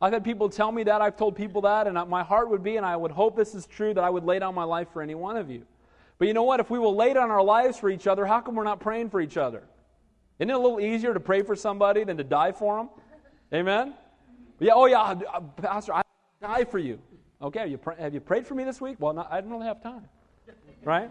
I've 0.00 0.12
had 0.12 0.24
people 0.24 0.48
tell 0.48 0.70
me 0.70 0.82
that. 0.84 1.00
I've 1.00 1.16
told 1.16 1.36
people 1.36 1.62
that. 1.62 1.86
And 1.86 1.96
my 2.10 2.22
heart 2.22 2.50
would 2.50 2.62
be, 2.62 2.76
and 2.76 2.84
I 2.84 2.96
would 2.96 3.10
hope 3.10 3.36
this 3.36 3.54
is 3.54 3.66
true, 3.66 3.94
that 3.94 4.04
I 4.04 4.10
would 4.10 4.24
lay 4.24 4.38
down 4.38 4.54
my 4.54 4.64
life 4.64 4.88
for 4.92 5.00
any 5.00 5.14
one 5.14 5.36
of 5.36 5.50
you. 5.50 5.62
But 6.18 6.28
you 6.28 6.34
know 6.34 6.42
what? 6.42 6.60
If 6.60 6.70
we 6.70 6.78
will 6.78 6.94
lay 6.94 7.14
down 7.14 7.30
our 7.30 7.42
lives 7.42 7.78
for 7.78 7.90
each 7.90 8.06
other, 8.06 8.26
how 8.26 8.40
come 8.40 8.54
we're 8.54 8.64
not 8.64 8.80
praying 8.80 9.10
for 9.10 9.20
each 9.20 9.36
other? 9.36 9.62
Isn't 10.38 10.50
it 10.50 10.52
a 10.52 10.58
little 10.58 10.80
easier 10.80 11.14
to 11.14 11.20
pray 11.20 11.42
for 11.42 11.56
somebody 11.56 12.04
than 12.04 12.16
to 12.16 12.24
die 12.24 12.52
for 12.52 12.76
them? 12.76 12.90
Amen? 13.52 13.94
Yeah, 14.58 14.72
oh, 14.74 14.86
yeah, 14.86 15.00
uh, 15.00 15.40
Pastor, 15.40 15.94
I 15.94 16.02
die 16.40 16.64
for 16.64 16.78
you. 16.78 17.00
Okay, 17.40 17.60
have 17.60 17.70
you, 17.70 17.78
have 17.98 18.14
you 18.14 18.20
prayed 18.20 18.46
for 18.46 18.54
me 18.54 18.64
this 18.64 18.80
week? 18.80 18.96
Well, 18.98 19.12
not, 19.12 19.32
I 19.32 19.40
don't 19.40 19.50
really 19.50 19.66
have 19.66 19.82
time. 19.82 20.08
Right? 20.84 21.10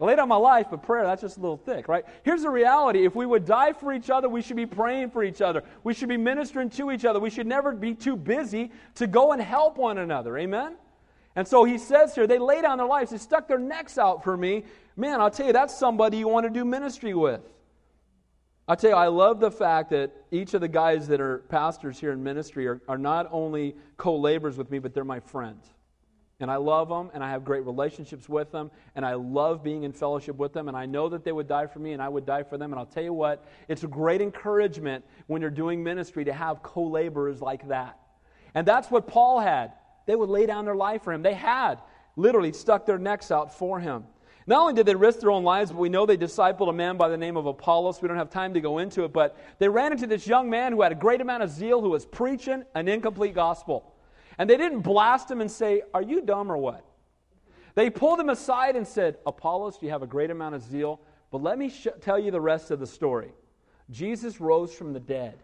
I 0.00 0.04
laid 0.04 0.16
down 0.16 0.28
my 0.28 0.36
life, 0.36 0.68
but 0.70 0.82
prayer, 0.82 1.04
that's 1.04 1.22
just 1.22 1.38
a 1.38 1.40
little 1.40 1.56
thick, 1.56 1.88
right? 1.88 2.04
Here's 2.22 2.42
the 2.42 2.50
reality. 2.50 3.04
If 3.04 3.16
we 3.16 3.26
would 3.26 3.44
die 3.44 3.72
for 3.72 3.92
each 3.92 4.10
other, 4.10 4.28
we 4.28 4.42
should 4.42 4.56
be 4.56 4.66
praying 4.66 5.10
for 5.10 5.24
each 5.24 5.40
other. 5.40 5.64
We 5.82 5.92
should 5.92 6.08
be 6.08 6.16
ministering 6.16 6.70
to 6.70 6.92
each 6.92 7.04
other. 7.04 7.18
We 7.18 7.30
should 7.30 7.46
never 7.46 7.72
be 7.72 7.94
too 7.94 8.16
busy 8.16 8.70
to 8.96 9.06
go 9.06 9.32
and 9.32 9.42
help 9.42 9.76
one 9.76 9.98
another. 9.98 10.38
Amen? 10.38 10.76
And 11.34 11.46
so 11.46 11.64
he 11.64 11.78
says 11.78 12.14
here, 12.14 12.26
they 12.26 12.38
lay 12.38 12.62
down 12.62 12.78
their 12.78 12.86
lives. 12.86 13.10
They 13.10 13.18
stuck 13.18 13.48
their 13.48 13.58
necks 13.58 13.98
out 13.98 14.22
for 14.22 14.36
me. 14.36 14.64
Man, 14.96 15.20
I'll 15.20 15.30
tell 15.30 15.46
you, 15.46 15.52
that's 15.52 15.76
somebody 15.76 16.18
you 16.18 16.28
want 16.28 16.46
to 16.46 16.50
do 16.50 16.64
ministry 16.64 17.14
with. 17.14 17.42
I'll 18.66 18.76
tell 18.76 18.90
you, 18.90 18.96
I 18.96 19.06
love 19.06 19.40
the 19.40 19.50
fact 19.50 19.90
that 19.90 20.12
each 20.30 20.54
of 20.54 20.60
the 20.60 20.68
guys 20.68 21.08
that 21.08 21.20
are 21.20 21.38
pastors 21.48 21.98
here 21.98 22.12
in 22.12 22.22
ministry 22.22 22.66
are, 22.68 22.82
are 22.86 22.98
not 22.98 23.26
only 23.30 23.74
co 23.96 24.16
laborers 24.16 24.58
with 24.58 24.70
me, 24.70 24.78
but 24.78 24.92
they're 24.92 25.04
my 25.04 25.20
friends. 25.20 25.64
And 26.40 26.52
I 26.52 26.56
love 26.56 26.88
them, 26.88 27.10
and 27.14 27.24
I 27.24 27.30
have 27.30 27.44
great 27.44 27.64
relationships 27.64 28.28
with 28.28 28.52
them, 28.52 28.70
and 28.94 29.04
I 29.04 29.14
love 29.14 29.64
being 29.64 29.82
in 29.82 29.92
fellowship 29.92 30.36
with 30.36 30.52
them, 30.52 30.68
and 30.68 30.76
I 30.76 30.86
know 30.86 31.08
that 31.08 31.24
they 31.24 31.32
would 31.32 31.48
die 31.48 31.66
for 31.66 31.80
me, 31.80 31.94
and 31.94 32.00
I 32.00 32.08
would 32.08 32.24
die 32.24 32.44
for 32.44 32.56
them. 32.56 32.72
And 32.72 32.78
I'll 32.78 32.86
tell 32.86 33.02
you 33.02 33.12
what, 33.12 33.44
it's 33.66 33.82
a 33.82 33.88
great 33.88 34.20
encouragement 34.20 35.04
when 35.26 35.42
you're 35.42 35.50
doing 35.50 35.82
ministry 35.82 36.24
to 36.24 36.32
have 36.32 36.62
co 36.62 36.84
laborers 36.84 37.40
like 37.40 37.66
that. 37.68 37.98
And 38.54 38.66
that's 38.66 38.88
what 38.88 39.08
Paul 39.08 39.40
had. 39.40 39.72
They 40.06 40.14
would 40.14 40.28
lay 40.28 40.46
down 40.46 40.64
their 40.64 40.76
life 40.76 41.02
for 41.02 41.12
him. 41.12 41.22
They 41.22 41.34
had 41.34 41.82
literally 42.14 42.52
stuck 42.52 42.86
their 42.86 42.98
necks 42.98 43.32
out 43.32 43.52
for 43.52 43.80
him. 43.80 44.04
Not 44.46 44.60
only 44.60 44.74
did 44.74 44.86
they 44.86 44.94
risk 44.94 45.20
their 45.20 45.30
own 45.30 45.44
lives, 45.44 45.72
but 45.72 45.78
we 45.78 45.88
know 45.88 46.06
they 46.06 46.16
discipled 46.16 46.70
a 46.70 46.72
man 46.72 46.96
by 46.96 47.08
the 47.08 47.18
name 47.18 47.36
of 47.36 47.46
Apollos. 47.46 48.00
We 48.00 48.08
don't 48.08 48.16
have 48.16 48.30
time 48.30 48.54
to 48.54 48.60
go 48.60 48.78
into 48.78 49.04
it, 49.04 49.12
but 49.12 49.36
they 49.58 49.68
ran 49.68 49.92
into 49.92 50.06
this 50.06 50.26
young 50.26 50.48
man 50.48 50.72
who 50.72 50.82
had 50.82 50.92
a 50.92 50.94
great 50.94 51.20
amount 51.20 51.42
of 51.42 51.50
zeal, 51.50 51.82
who 51.82 51.90
was 51.90 52.06
preaching 52.06 52.64
an 52.74 52.88
incomplete 52.88 53.34
gospel. 53.34 53.92
And 54.38 54.48
they 54.48 54.56
didn't 54.56 54.80
blast 54.80 55.30
him 55.30 55.40
and 55.40 55.50
say, 55.50 55.82
Are 55.92 56.02
you 56.02 56.22
dumb 56.22 56.50
or 56.50 56.56
what? 56.56 56.84
They 57.74 57.90
pulled 57.90 58.18
him 58.18 58.28
aside 58.28 58.76
and 58.76 58.86
said, 58.86 59.18
Apollos, 59.26 59.78
you 59.82 59.90
have 59.90 60.02
a 60.02 60.06
great 60.06 60.30
amount 60.30 60.54
of 60.54 60.62
zeal, 60.62 61.00
but 61.30 61.42
let 61.42 61.58
me 61.58 61.68
sh- 61.68 61.88
tell 62.00 62.18
you 62.18 62.30
the 62.30 62.40
rest 62.40 62.70
of 62.70 62.80
the 62.80 62.86
story. 62.86 63.32
Jesus 63.90 64.40
rose 64.40 64.74
from 64.74 64.92
the 64.92 65.00
dead. 65.00 65.38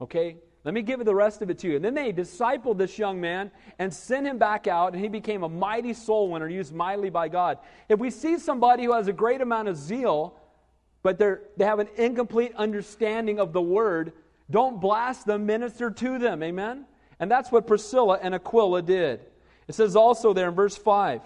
Okay? 0.00 0.36
Let 0.64 0.74
me 0.74 0.82
give 0.82 1.04
the 1.04 1.14
rest 1.14 1.42
of 1.42 1.50
it 1.50 1.58
to 1.60 1.68
you. 1.68 1.76
And 1.76 1.84
then 1.84 1.94
they 1.94 2.12
discipled 2.12 2.78
this 2.78 2.98
young 2.98 3.20
man 3.20 3.50
and 3.78 3.92
sent 3.92 4.26
him 4.26 4.38
back 4.38 4.66
out, 4.66 4.92
and 4.92 5.02
he 5.02 5.08
became 5.08 5.42
a 5.42 5.48
mighty 5.48 5.92
soul 5.92 6.30
winner, 6.30 6.48
used 6.48 6.72
mightily 6.72 7.10
by 7.10 7.28
God. 7.28 7.58
If 7.88 7.98
we 7.98 8.10
see 8.10 8.38
somebody 8.38 8.84
who 8.84 8.92
has 8.92 9.08
a 9.08 9.12
great 9.12 9.40
amount 9.40 9.68
of 9.68 9.76
zeal, 9.76 10.38
but 11.02 11.18
they're, 11.18 11.42
they 11.56 11.64
have 11.64 11.80
an 11.80 11.88
incomplete 11.96 12.52
understanding 12.56 13.40
of 13.40 13.52
the 13.52 13.60
word. 13.60 14.12
Don't 14.50 14.80
blast 14.80 15.26
them, 15.26 15.46
minister 15.46 15.90
to 15.90 16.18
them. 16.18 16.42
Amen? 16.42 16.86
And 17.22 17.30
that's 17.30 17.52
what 17.52 17.68
Priscilla 17.68 18.18
and 18.20 18.34
Aquila 18.34 18.82
did. 18.82 19.20
It 19.68 19.76
says 19.76 19.94
also 19.94 20.32
there 20.32 20.48
in 20.48 20.56
verse 20.56 20.76
5 20.76 21.20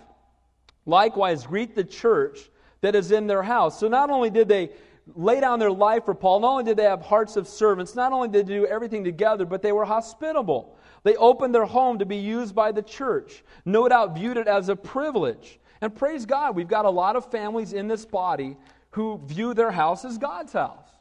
likewise, 0.85 1.47
greet 1.47 1.75
the 1.75 1.85
church 1.85 2.51
that 2.83 2.95
is 2.95 3.11
in 3.11 3.27
their 3.27 3.43
house. 3.43 3.81
So 3.81 3.89
not 3.89 4.11
only 4.11 4.29
did 4.29 4.47
they 4.47 4.71
lay 5.15 5.41
down 5.41 5.59
their 5.59 5.73
life 5.73 6.05
for 6.05 6.15
Paul, 6.15 6.41
not 6.41 6.51
only 6.51 6.65
did 6.65 6.77
they 6.77 6.85
have 6.85 7.01
hearts 7.01 7.37
of 7.37 7.49
servants, 7.49 7.95
not 7.95 8.13
only 8.13 8.29
did 8.29 8.47
they 8.47 8.55
do 8.55 8.67
everything 8.67 9.05
together, 9.05 9.47
but 9.47 9.63
they 9.63 9.73
were 9.73 9.87
hospitable. 9.87 10.77
They 11.03 11.17
opened 11.17 11.55
their 11.55 11.65
home 11.65 11.99
to 12.01 12.05
be 12.05 12.19
used 12.19 12.55
by 12.55 12.73
the 12.73 12.83
church, 12.83 13.43
no 13.65 13.89
doubt 13.89 14.15
viewed 14.15 14.37
it 14.37 14.49
as 14.49 14.69
a 14.69 14.77
privilege. 14.77 15.59
And 15.81 15.97
praise 15.97 16.27
God, 16.27 16.55
we've 16.55 16.69
got 16.69 16.85
a 16.85 16.91
lot 16.91 17.17
of 17.17 17.31
families 17.31 17.73
in 17.73 17.89
this 17.89 18.05
body 18.05 18.59
who 18.91 19.19
view 19.25 19.55
their 19.55 19.71
house 19.71 20.05
as 20.05 20.19
God's 20.19 20.53
house. 20.53 20.96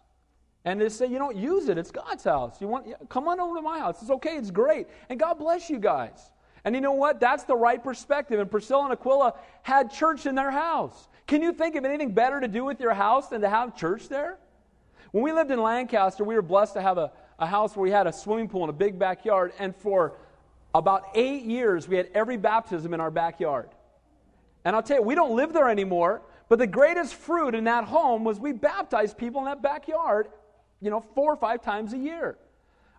And 0.66 0.82
they 0.82 0.90
say, 0.90 1.06
you 1.06 1.20
don't 1.20 1.38
use 1.38 1.70
it, 1.70 1.78
it's 1.78 1.92
God's 1.92 2.24
house. 2.24 2.60
You 2.60 2.68
want 2.68 2.88
come 3.08 3.28
on 3.28 3.40
over 3.40 3.56
to 3.56 3.62
my 3.62 3.80
house. 3.80 4.02
It's 4.02 4.12
okay, 4.12 4.36
it's 4.36 4.52
great. 4.52 4.88
And 5.10 5.20
God 5.20 5.36
bless 5.36 5.70
you 5.70 5.78
guys. 5.78 6.32
And 6.66 6.74
you 6.74 6.82
know 6.82 6.94
what? 6.94 7.20
That's 7.20 7.44
the 7.44 7.56
right 7.56 7.82
perspective. 7.82 8.40
And 8.40 8.50
Priscilla 8.50 8.86
and 8.86 8.94
Aquila 8.94 9.36
had 9.62 9.92
church 9.92 10.26
in 10.26 10.34
their 10.34 10.50
house. 10.50 11.08
Can 11.28 11.44
you 11.44 11.54
think 11.54 11.76
of 11.76 11.86
anything 11.86 12.12
better 12.12 12.40
to 12.40 12.48
do 12.48 12.66
with 12.66 12.80
your 12.80 12.94
house 12.94 13.30
than 13.30 13.42
to 13.42 13.50
have 13.50 13.78
church 13.78 14.10
there? 14.10 14.40
When 15.12 15.24
we 15.24 15.32
lived 15.32 15.52
in 15.52 15.62
Lancaster, 15.62 16.24
we 16.24 16.34
were 16.34 16.42
blessed 16.42 16.74
to 16.74 16.82
have 16.82 16.98
a, 16.98 17.12
a 17.38 17.46
house 17.46 17.76
where 17.76 17.84
we 17.84 17.92
had 17.92 18.08
a 18.08 18.12
swimming 18.12 18.50
pool 18.50 18.64
and 18.64 18.70
a 18.72 18.74
big 18.74 18.98
backyard. 18.98 19.54
And 19.60 19.76
for 19.76 20.18
about 20.74 21.04
eight 21.14 21.44
years, 21.44 21.88
we 21.88 21.96
had 21.96 22.10
every 22.16 22.38
baptism 22.38 22.94
in 22.94 23.00
our 23.00 23.12
backyard. 23.12 23.70
And 24.66 24.76
I'll 24.76 24.84
tell 24.84 24.98
you, 24.98 25.04
we 25.04 25.14
don't 25.14 25.36
live 25.36 25.54
there 25.54 25.70
anymore, 25.70 26.24
but 26.50 26.58
the 26.58 26.68
greatest 26.68 27.14
fruit 27.14 27.54
in 27.54 27.66
that 27.66 27.86
home 27.86 28.24
was 28.24 28.40
we 28.40 28.52
baptized 28.52 29.18
people 29.18 29.42
in 29.42 29.46
that 29.46 29.62
backyard, 29.62 30.28
you 30.86 30.92
know, 30.92 31.04
four 31.16 31.34
or 31.34 31.36
five 31.36 31.62
times 31.64 31.94
a 31.94 31.98
year. 31.98 32.38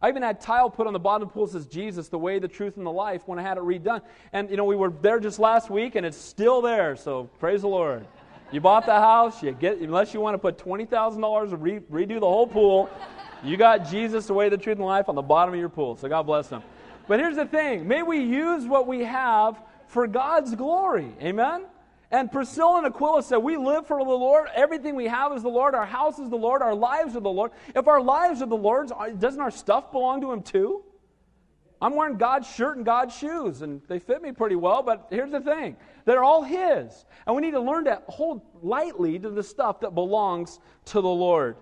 I 0.03 0.09
even 0.09 0.23
had 0.23 0.41
tile 0.41 0.69
put 0.69 0.87
on 0.87 0.93
the 0.93 0.99
bottom 0.99 1.23
of 1.23 1.29
the 1.29 1.33
pool 1.33 1.47
that 1.47 1.53
says 1.53 1.67
Jesus, 1.67 2.09
the 2.09 2.19
way, 2.19 2.39
the 2.39 2.49
truth, 2.49 2.77
and 2.77 2.85
the 2.85 2.93
life 2.93 3.23
when 3.27 3.39
I 3.39 3.43
had 3.43 3.57
it 3.57 3.63
redone. 3.63 4.03
And, 4.33 4.51
you 4.51 4.57
know, 4.57 4.65
we 4.65 4.77
were 4.77 4.91
there 4.91 5.21
just 5.21 5.39
last 5.39 5.71
week 5.71 5.95
and 5.95 6.05
it's 6.05 6.19
still 6.19 6.61
there, 6.61 6.97
so 6.97 7.31
praise 7.39 7.63
the 7.63 7.69
Lord. 7.69 8.07
You 8.53 8.61
bought 8.61 8.87
the 8.87 8.93
house, 8.93 9.43
you 9.43 9.53
get, 9.53 9.79
unless 9.79 10.13
you 10.13 10.21
want 10.21 10.35
to 10.35 10.39
put 10.39 10.59
$20,000 10.59 11.51
to 11.51 11.57
re- 11.57 11.81
redo 11.81 12.21
the 12.21 12.27
whole 12.27 12.47
pool, 12.47 12.91
you 13.43 13.57
got 13.57 13.89
Jesus, 13.89 14.27
the 14.27 14.35
way, 14.35 14.49
the 14.49 14.59
truth, 14.59 14.79
and 14.79 14.87
life 14.87 15.09
on 15.09 15.15
the 15.15 15.23
bottom 15.23 15.55
of 15.55 15.61
your 15.61 15.69
pool. 15.69 15.97
So 15.97 16.09
God 16.09 16.25
bless 16.25 16.49
them. 16.49 16.63
But 17.09 17.21
here's 17.21 17.37
the 17.37 17.47
thing 17.47 17.87
may 17.87 18.03
we 18.03 18.19
use 18.19 18.67
what 18.67 18.87
we 18.87 19.05
have 19.05 19.61
for 19.87 20.07
God's 20.07 20.55
glory. 20.55 21.15
Amen? 21.23 21.65
And 22.11 22.31
Priscilla 22.31 22.79
and 22.79 22.87
Aquila 22.87 23.23
said, 23.23 23.39
We 23.39 23.57
live 23.57 23.87
for 23.87 23.99
the 23.99 24.05
Lord. 24.05 24.49
Everything 24.55 24.95
we 24.95 25.07
have 25.07 25.33
is 25.33 25.43
the 25.43 25.49
Lord. 25.49 25.75
Our 25.75 25.87
house 25.87 26.19
is 26.19 26.31
the 26.31 26.37
Lord. 26.37 26.63
Our 26.63 26.75
lives 26.75 27.17
are 27.17 27.21
the 27.21 27.29
Lord. 27.29 27.51
If 27.75 27.89
our 27.89 28.01
lives 28.01 28.43
are 28.43 28.47
the 28.47 28.57
Lord's, 28.57 28.93
doesn't 29.19 29.41
our 29.41 29.51
stuff 29.51 29.91
belong 29.91 30.21
to 30.21 30.31
Him 30.33 30.43
too? 30.43 30.85
I'm 31.81 31.95
wearing 31.95 32.17
God's 32.17 32.49
shirt 32.49 32.77
and 32.77 32.87
God's 32.87 33.15
shoes, 33.15 33.61
and 33.61 33.83
they 33.87 33.99
fit 33.99 34.23
me 34.23 34.33
pretty 34.33 34.57
well, 34.57 34.83
but 34.83 35.09
here's 35.11 35.31
the 35.31 35.41
thing 35.41 35.77
they're 36.05 36.25
all 36.25 36.43
His. 36.43 37.05
And 37.27 37.35
we 37.35 37.43
need 37.43 37.51
to 37.53 37.61
learn 37.61 37.85
to 37.85 38.01
hold 38.07 38.43
lightly 38.63 39.19
to 39.19 39.31
the 39.31 39.43
stuff 39.43 39.81
that 39.81 39.95
belongs 39.95 40.61
to 40.87 41.01
the 41.01 41.09
Lord. 41.09 41.57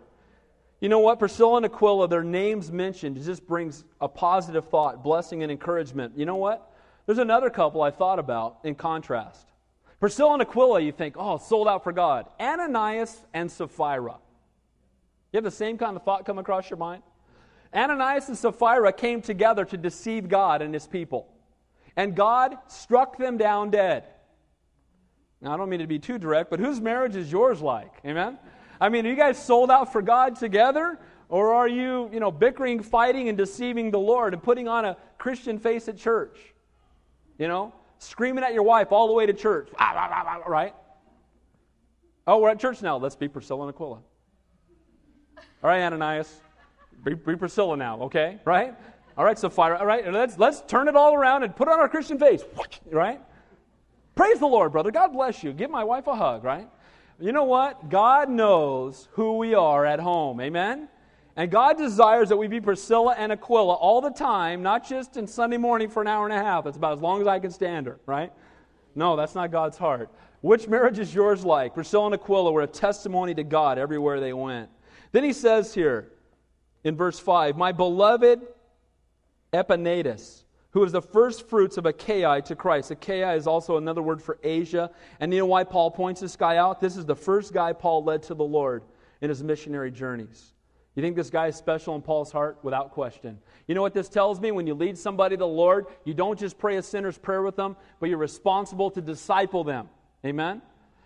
You 0.80 0.90
know 0.90 0.98
what? 0.98 1.18
Priscilla 1.18 1.56
and 1.56 1.66
Aquila, 1.66 2.08
their 2.08 2.22
names 2.22 2.70
mentioned, 2.70 3.22
just 3.24 3.46
brings 3.46 3.84
a 4.00 4.08
positive 4.08 4.68
thought, 4.68 5.02
blessing, 5.02 5.42
and 5.42 5.50
encouragement. 5.50 6.18
You 6.18 6.26
know 6.26 6.36
what? 6.36 6.70
There's 7.06 7.18
another 7.18 7.48
couple 7.48 7.80
I 7.80 7.90
thought 7.90 8.18
about 8.18 8.58
in 8.64 8.74
contrast. 8.74 9.48
Priscilla 10.00 10.34
and 10.34 10.42
Aquila, 10.42 10.80
you 10.80 10.92
think, 10.92 11.16
oh, 11.18 11.38
sold 11.38 11.68
out 11.68 11.84
for 11.84 11.92
God. 11.92 12.26
Ananias 12.40 13.16
and 13.32 13.50
Sapphira. 13.50 14.16
You 15.32 15.38
have 15.38 15.44
the 15.44 15.50
same 15.50 15.78
kind 15.78 15.96
of 15.96 16.02
thought 16.02 16.26
come 16.26 16.38
across 16.38 16.68
your 16.70 16.76
mind? 16.76 17.02
Ananias 17.74 18.28
and 18.28 18.38
Sapphira 18.38 18.92
came 18.92 19.20
together 19.20 19.64
to 19.64 19.76
deceive 19.76 20.28
God 20.28 20.62
and 20.62 20.72
his 20.72 20.86
people. 20.86 21.28
And 21.96 22.14
God 22.14 22.56
struck 22.68 23.18
them 23.18 23.36
down 23.36 23.70
dead. 23.70 24.04
Now, 25.40 25.54
I 25.54 25.56
don't 25.56 25.68
mean 25.68 25.80
to 25.80 25.86
be 25.86 25.98
too 25.98 26.18
direct, 26.18 26.50
but 26.50 26.60
whose 26.60 26.80
marriage 26.80 27.16
is 27.16 27.30
yours 27.30 27.60
like? 27.60 27.92
Amen? 28.04 28.38
I 28.80 28.88
mean, 28.88 29.06
are 29.06 29.10
you 29.10 29.16
guys 29.16 29.42
sold 29.42 29.70
out 29.70 29.92
for 29.92 30.02
God 30.02 30.36
together? 30.36 30.98
Or 31.28 31.54
are 31.54 31.68
you, 31.68 32.10
you 32.12 32.20
know, 32.20 32.30
bickering, 32.30 32.82
fighting, 32.82 33.28
and 33.28 33.36
deceiving 33.36 33.90
the 33.90 33.98
Lord 33.98 34.34
and 34.34 34.42
putting 34.42 34.68
on 34.68 34.84
a 34.84 34.96
Christian 35.18 35.58
face 35.58 35.88
at 35.88 35.96
church? 35.96 36.38
You 37.38 37.48
know? 37.48 37.74
Screaming 37.98 38.44
at 38.44 38.54
your 38.54 38.62
wife 38.62 38.92
all 38.92 39.06
the 39.06 39.12
way 39.12 39.26
to 39.26 39.32
church. 39.32 39.68
Ah, 39.78 40.42
right? 40.46 40.74
Oh, 42.26 42.38
we're 42.38 42.50
at 42.50 42.58
church 42.58 42.82
now. 42.82 42.96
Let's 42.96 43.16
be 43.16 43.28
Priscilla 43.28 43.66
and 43.66 43.74
Aquila. 43.74 43.96
All 43.96 44.04
right, 45.62 45.82
Ananias. 45.82 46.40
Be, 47.04 47.14
be 47.14 47.36
Priscilla 47.36 47.76
now, 47.76 48.00
okay? 48.02 48.38
Right? 48.44 48.74
All 49.16 49.24
right, 49.24 49.38
Sapphira. 49.38 49.78
All 49.78 49.86
right, 49.86 50.10
let's, 50.12 50.38
let's 50.38 50.62
turn 50.62 50.88
it 50.88 50.96
all 50.96 51.14
around 51.14 51.42
and 51.42 51.54
put 51.54 51.68
on 51.68 51.78
our 51.78 51.88
Christian 51.88 52.18
face. 52.18 52.42
Right? 52.90 53.20
Praise 54.14 54.38
the 54.38 54.46
Lord, 54.46 54.70
brother. 54.70 54.92
God 54.92 55.12
bless 55.12 55.42
you. 55.42 55.52
Give 55.52 55.70
my 55.70 55.82
wife 55.82 56.06
a 56.06 56.14
hug, 56.14 56.44
right? 56.44 56.68
You 57.18 57.32
know 57.32 57.44
what? 57.44 57.88
God 57.88 58.28
knows 58.28 59.08
who 59.12 59.38
we 59.38 59.54
are 59.54 59.84
at 59.84 59.98
home. 59.98 60.40
Amen? 60.40 60.88
And 61.36 61.50
God 61.50 61.76
desires 61.76 62.28
that 62.28 62.36
we 62.36 62.46
be 62.46 62.60
Priscilla 62.60 63.14
and 63.18 63.32
Aquila 63.32 63.74
all 63.74 64.00
the 64.00 64.10
time, 64.10 64.62
not 64.62 64.86
just 64.88 65.16
in 65.16 65.26
Sunday 65.26 65.56
morning 65.56 65.88
for 65.88 66.00
an 66.00 66.06
hour 66.06 66.26
and 66.26 66.34
a 66.34 66.42
half. 66.42 66.64
That's 66.64 66.76
about 66.76 66.92
as 66.92 67.00
long 67.00 67.20
as 67.20 67.26
I 67.26 67.40
can 67.40 67.50
stand 67.50 67.86
her, 67.86 67.98
right? 68.06 68.32
No, 68.94 69.16
that's 69.16 69.34
not 69.34 69.50
God's 69.50 69.76
heart. 69.76 70.10
Which 70.42 70.68
marriage 70.68 70.98
is 70.98 71.12
yours 71.12 71.44
like? 71.44 71.74
Priscilla 71.74 72.06
and 72.06 72.14
Aquila 72.14 72.52
were 72.52 72.62
a 72.62 72.66
testimony 72.66 73.34
to 73.34 73.42
God 73.42 73.78
everywhere 73.78 74.20
they 74.20 74.32
went. 74.32 74.68
Then 75.10 75.24
he 75.24 75.32
says 75.32 75.74
here 75.74 76.12
in 76.84 76.96
verse 76.96 77.18
5 77.18 77.56
My 77.56 77.72
beloved 77.72 78.42
Epaenetus, 79.52 80.44
who 80.70 80.84
is 80.84 80.92
the 80.92 81.02
first 81.02 81.48
fruits 81.48 81.78
of 81.78 81.86
Achaia 81.86 82.42
to 82.42 82.54
Christ. 82.54 82.90
Achaia 82.90 83.34
is 83.34 83.46
also 83.46 83.76
another 83.76 84.02
word 84.02 84.20
for 84.20 84.38
Asia. 84.42 84.90
And 85.18 85.32
you 85.32 85.38
know 85.38 85.46
why 85.46 85.64
Paul 85.64 85.90
points 85.90 86.20
this 86.20 86.36
guy 86.36 86.56
out? 86.56 86.80
This 86.80 86.96
is 86.96 87.06
the 87.06 87.16
first 87.16 87.52
guy 87.52 87.72
Paul 87.72 88.04
led 88.04 88.22
to 88.24 88.34
the 88.34 88.44
Lord 88.44 88.84
in 89.20 89.28
his 89.28 89.42
missionary 89.42 89.90
journeys. 89.90 90.52
You 90.94 91.02
think 91.02 91.16
this 91.16 91.30
guy 91.30 91.48
is 91.48 91.56
special 91.56 91.96
in 91.96 92.02
Paul's 92.02 92.30
heart? 92.30 92.58
Without 92.62 92.92
question. 92.92 93.38
You 93.66 93.74
know 93.74 93.82
what 93.82 93.94
this 93.94 94.08
tells 94.08 94.40
me? 94.40 94.52
When 94.52 94.66
you 94.66 94.74
lead 94.74 94.96
somebody 94.96 95.36
to 95.36 95.40
the 95.40 95.46
Lord, 95.46 95.86
you 96.04 96.14
don't 96.14 96.38
just 96.38 96.56
pray 96.56 96.76
a 96.76 96.82
sinner's 96.82 97.18
prayer 97.18 97.42
with 97.42 97.56
them, 97.56 97.76
but 97.98 98.08
you're 98.08 98.18
responsible 98.18 98.90
to 98.92 99.00
disciple 99.00 99.64
them. 99.64 99.88
Amen? 100.24 100.62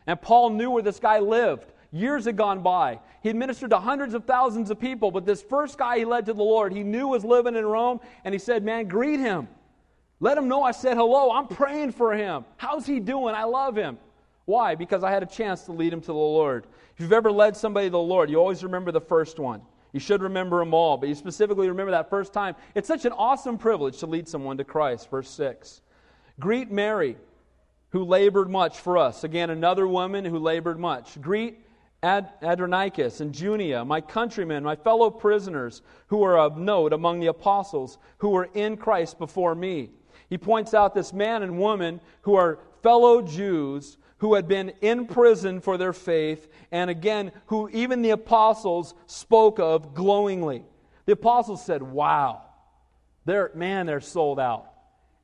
And 0.07 0.20
Paul 0.20 0.51
knew 0.51 0.70
where 0.70 0.83
this 0.83 1.01
guy 1.01 1.20
lived. 1.20 1.72
Years 1.90 2.27
had 2.27 2.37
gone 2.37 2.62
by. 2.62 3.01
He 3.22 3.31
had 3.31 3.37
ministered 3.37 3.70
to 3.70 3.79
hundreds 3.79 4.12
of 4.12 4.24
thousands 4.24 4.70
of 4.70 4.79
people, 4.79 5.11
but 5.11 5.24
this 5.24 5.40
first 5.40 5.79
guy 5.79 5.98
he 5.98 6.05
led 6.05 6.27
to 6.27 6.35
the 6.35 6.42
Lord, 6.42 6.72
he 6.72 6.83
knew 6.83 7.09
was 7.09 7.24
living 7.24 7.57
in 7.57 7.64
Rome, 7.64 8.01
and 8.24 8.35
he 8.35 8.38
said, 8.38 8.62
Man, 8.62 8.88
greet 8.88 9.20
him. 9.20 9.48
Let 10.20 10.37
him 10.37 10.48
know 10.48 10.62
I 10.62 10.72
said 10.72 10.96
hello. 10.96 11.31
I'm 11.31 11.46
praying 11.46 11.92
for 11.92 12.12
him. 12.14 12.44
How's 12.57 12.85
he 12.85 13.01
doing? 13.01 13.35
I 13.35 13.44
love 13.44 13.77
him. 13.77 13.98
Why? 14.44 14.74
Because 14.74 15.05
I 15.05 15.11
had 15.11 15.22
a 15.22 15.27
chance 15.27 15.62
to 15.62 15.72
lead 15.72 15.92
him 15.92 16.01
to 16.01 16.07
the 16.07 16.12
Lord. 16.14 16.66
If 16.94 17.01
you've 17.01 17.12
ever 17.12 17.31
led 17.31 17.57
somebody 17.57 17.87
to 17.87 17.92
the 17.92 17.98
Lord, 17.98 18.29
you 18.29 18.38
always 18.38 18.64
remember 18.64 18.90
the 18.90 19.01
first 19.01 19.38
one. 19.38 19.62
You 19.92 20.01
should 20.01 20.22
remember 20.22 20.59
them 20.59 20.74
all, 20.74 20.96
but 20.96 21.09
you 21.09 21.14
specifically 21.14 21.68
remember 21.68 21.92
that 21.92 22.11
first 22.11 22.33
time. 22.33 22.55
It's 22.74 22.88
such 22.88 23.05
an 23.05 23.12
awesome 23.12 23.59
privilege 23.59 23.98
to 23.98 24.07
lead 24.07 24.29
someone 24.29 24.59
to 24.59 24.64
Christ. 24.64 25.11
Verse 25.11 25.31
6. 25.31 25.81
Greet 26.38 26.70
Mary, 26.70 27.16
who 27.90 28.05
labored 28.05 28.51
much 28.51 28.79
for 28.79 28.98
us. 28.98 29.24
Again, 29.24 29.51
another 29.51 29.88
woman 29.88 30.24
who 30.24 30.38
labored 30.38 30.79
much. 30.79 31.20
Greet 31.20 31.59
Ad- 32.03 32.33
Andronicus 32.42 33.20
and 33.20 33.35
Junia, 33.35 33.85
my 33.85 34.01
countrymen, 34.01 34.62
my 34.62 34.77
fellow 34.77 35.11
prisoners, 35.11 35.83
who 36.09 36.22
are 36.22 36.38
of 36.38 36.57
note 36.59 36.92
among 36.92 37.20
the 37.20 37.27
apostles, 37.27 37.98
who 38.18 38.29
were 38.29 38.48
in 38.55 38.77
Christ 38.77 39.18
before 39.18 39.55
me. 39.55 39.90
He 40.29 40.38
points 40.38 40.74
out 40.74 40.94
this 40.94 41.12
man 41.12 41.42
and 41.42 41.59
woman 41.59 42.01
who 42.22 42.35
are 42.35 42.61
fellow 42.83 43.22
Jews 43.22 43.96
who 44.18 44.35
had 44.35 44.48
been 44.48 44.72
in 44.81 45.07
prison 45.07 45.61
for 45.61 45.78
their 45.78 45.92
faith, 45.92 46.48
and 46.70 46.90
again, 46.90 47.33
who 47.46 47.68
even 47.70 48.02
the 48.02 48.11
apostles 48.11 48.94
spoke 49.07 49.59
of 49.59 49.94
glowingly. 49.94 50.64
The 51.07 51.12
apostles 51.12 51.64
said, 51.64 51.83
Wow, 51.83 52.42
they're, 53.25 53.50
man, 53.54 53.87
they're 53.87 54.00
sold 54.00 54.38
out. 54.38 54.66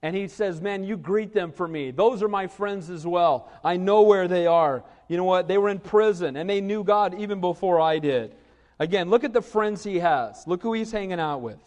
And 0.03 0.15
he 0.15 0.29
says, 0.29 0.61
Man, 0.61 0.85
you 0.85 0.97
greet 0.97 1.33
them 1.33 1.51
for 1.51 1.67
me. 1.67 1.91
Those 1.91 2.23
are 2.23 2.29
my 2.29 2.47
friends 2.47 2.91
as 2.91 3.07
well. 3.07 3.51
I 3.65 3.77
know 3.77 4.03
where 4.03 4.29
they 4.29 4.47
are. 4.47 4.85
You 5.09 5.17
know 5.17 5.25
what? 5.25 5.49
They 5.49 5.59
were 5.59 5.69
in 5.69 5.81
prison, 5.81 6.37
and 6.37 6.49
they 6.49 6.61
knew 6.61 6.85
God 6.85 7.19
even 7.19 7.41
before 7.41 7.81
I 7.81 7.99
did. 7.99 8.35
Again, 8.79 9.11
look 9.11 9.25
at 9.25 9.33
the 9.33 9.43
friends 9.43 9.85
he 9.85 9.99
has. 9.99 10.47
Look 10.47 10.63
who 10.63 10.73
he's 10.73 10.93
hanging 10.93 11.21
out 11.21 11.41
with. 11.41 11.59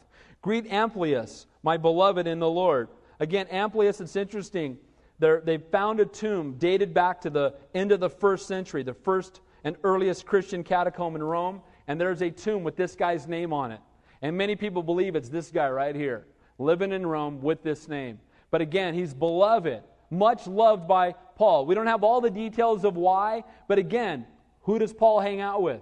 Greet 0.42 0.70
Amplias, 0.70 1.46
my 1.64 1.78
beloved 1.78 2.28
in 2.28 2.40
the 2.40 2.50
Lord. 2.50 2.90
Again, 3.20 3.48
Amplias, 3.48 4.02
it's 4.02 4.16
interesting. 4.16 4.78
They're, 5.20 5.42
they 5.42 5.58
found 5.58 6.00
a 6.00 6.06
tomb 6.06 6.56
dated 6.58 6.94
back 6.94 7.22
to 7.22 7.30
the 7.30 7.56
end 7.74 7.92
of 7.92 8.00
the 8.00 8.10
first 8.10 8.48
century, 8.48 8.84
the 8.84 8.94
first 8.94 9.42
and 9.64 9.76
earliest 9.84 10.26
Christian 10.26 10.64
catacomb 10.64 11.16
in 11.16 11.24
Rome, 11.24 11.62
and 11.88 12.00
there's 12.00 12.22
a 12.22 12.30
tomb 12.30 12.64
with 12.64 12.76
this 12.76 12.96
guy's 12.96 13.28
name 13.28 13.52
on 13.52 13.72
it. 13.72 13.80
And 14.22 14.38
many 14.38 14.56
people 14.56 14.84
believe 14.84 15.16
it's 15.16 15.30
this 15.30 15.52
guy 15.52 15.70
right 15.70 15.96
here, 15.96 16.28
living 16.60 16.92
in 16.92 17.06
Rome 17.06 17.42
with 17.42 17.64
this 17.64 17.88
name. 17.88 18.20
But 18.52 18.62
again, 18.62 18.94
he's 18.94 19.14
beloved, 19.14 19.84
much 20.10 20.48
loved 20.48 20.88
by 20.88 21.14
Paul. 21.36 21.66
We 21.66 21.76
don't 21.76 21.88
have 21.88 22.04
all 22.04 22.22
the 22.22 22.30
details 22.30 22.86
of 22.86 22.96
why, 22.96 23.44
but 23.68 23.78
again, 23.78 24.26
who 24.62 24.80
does 24.80 24.94
Paul 24.94 25.20
hang 25.20 25.42
out 25.42 25.62
with? 25.62 25.82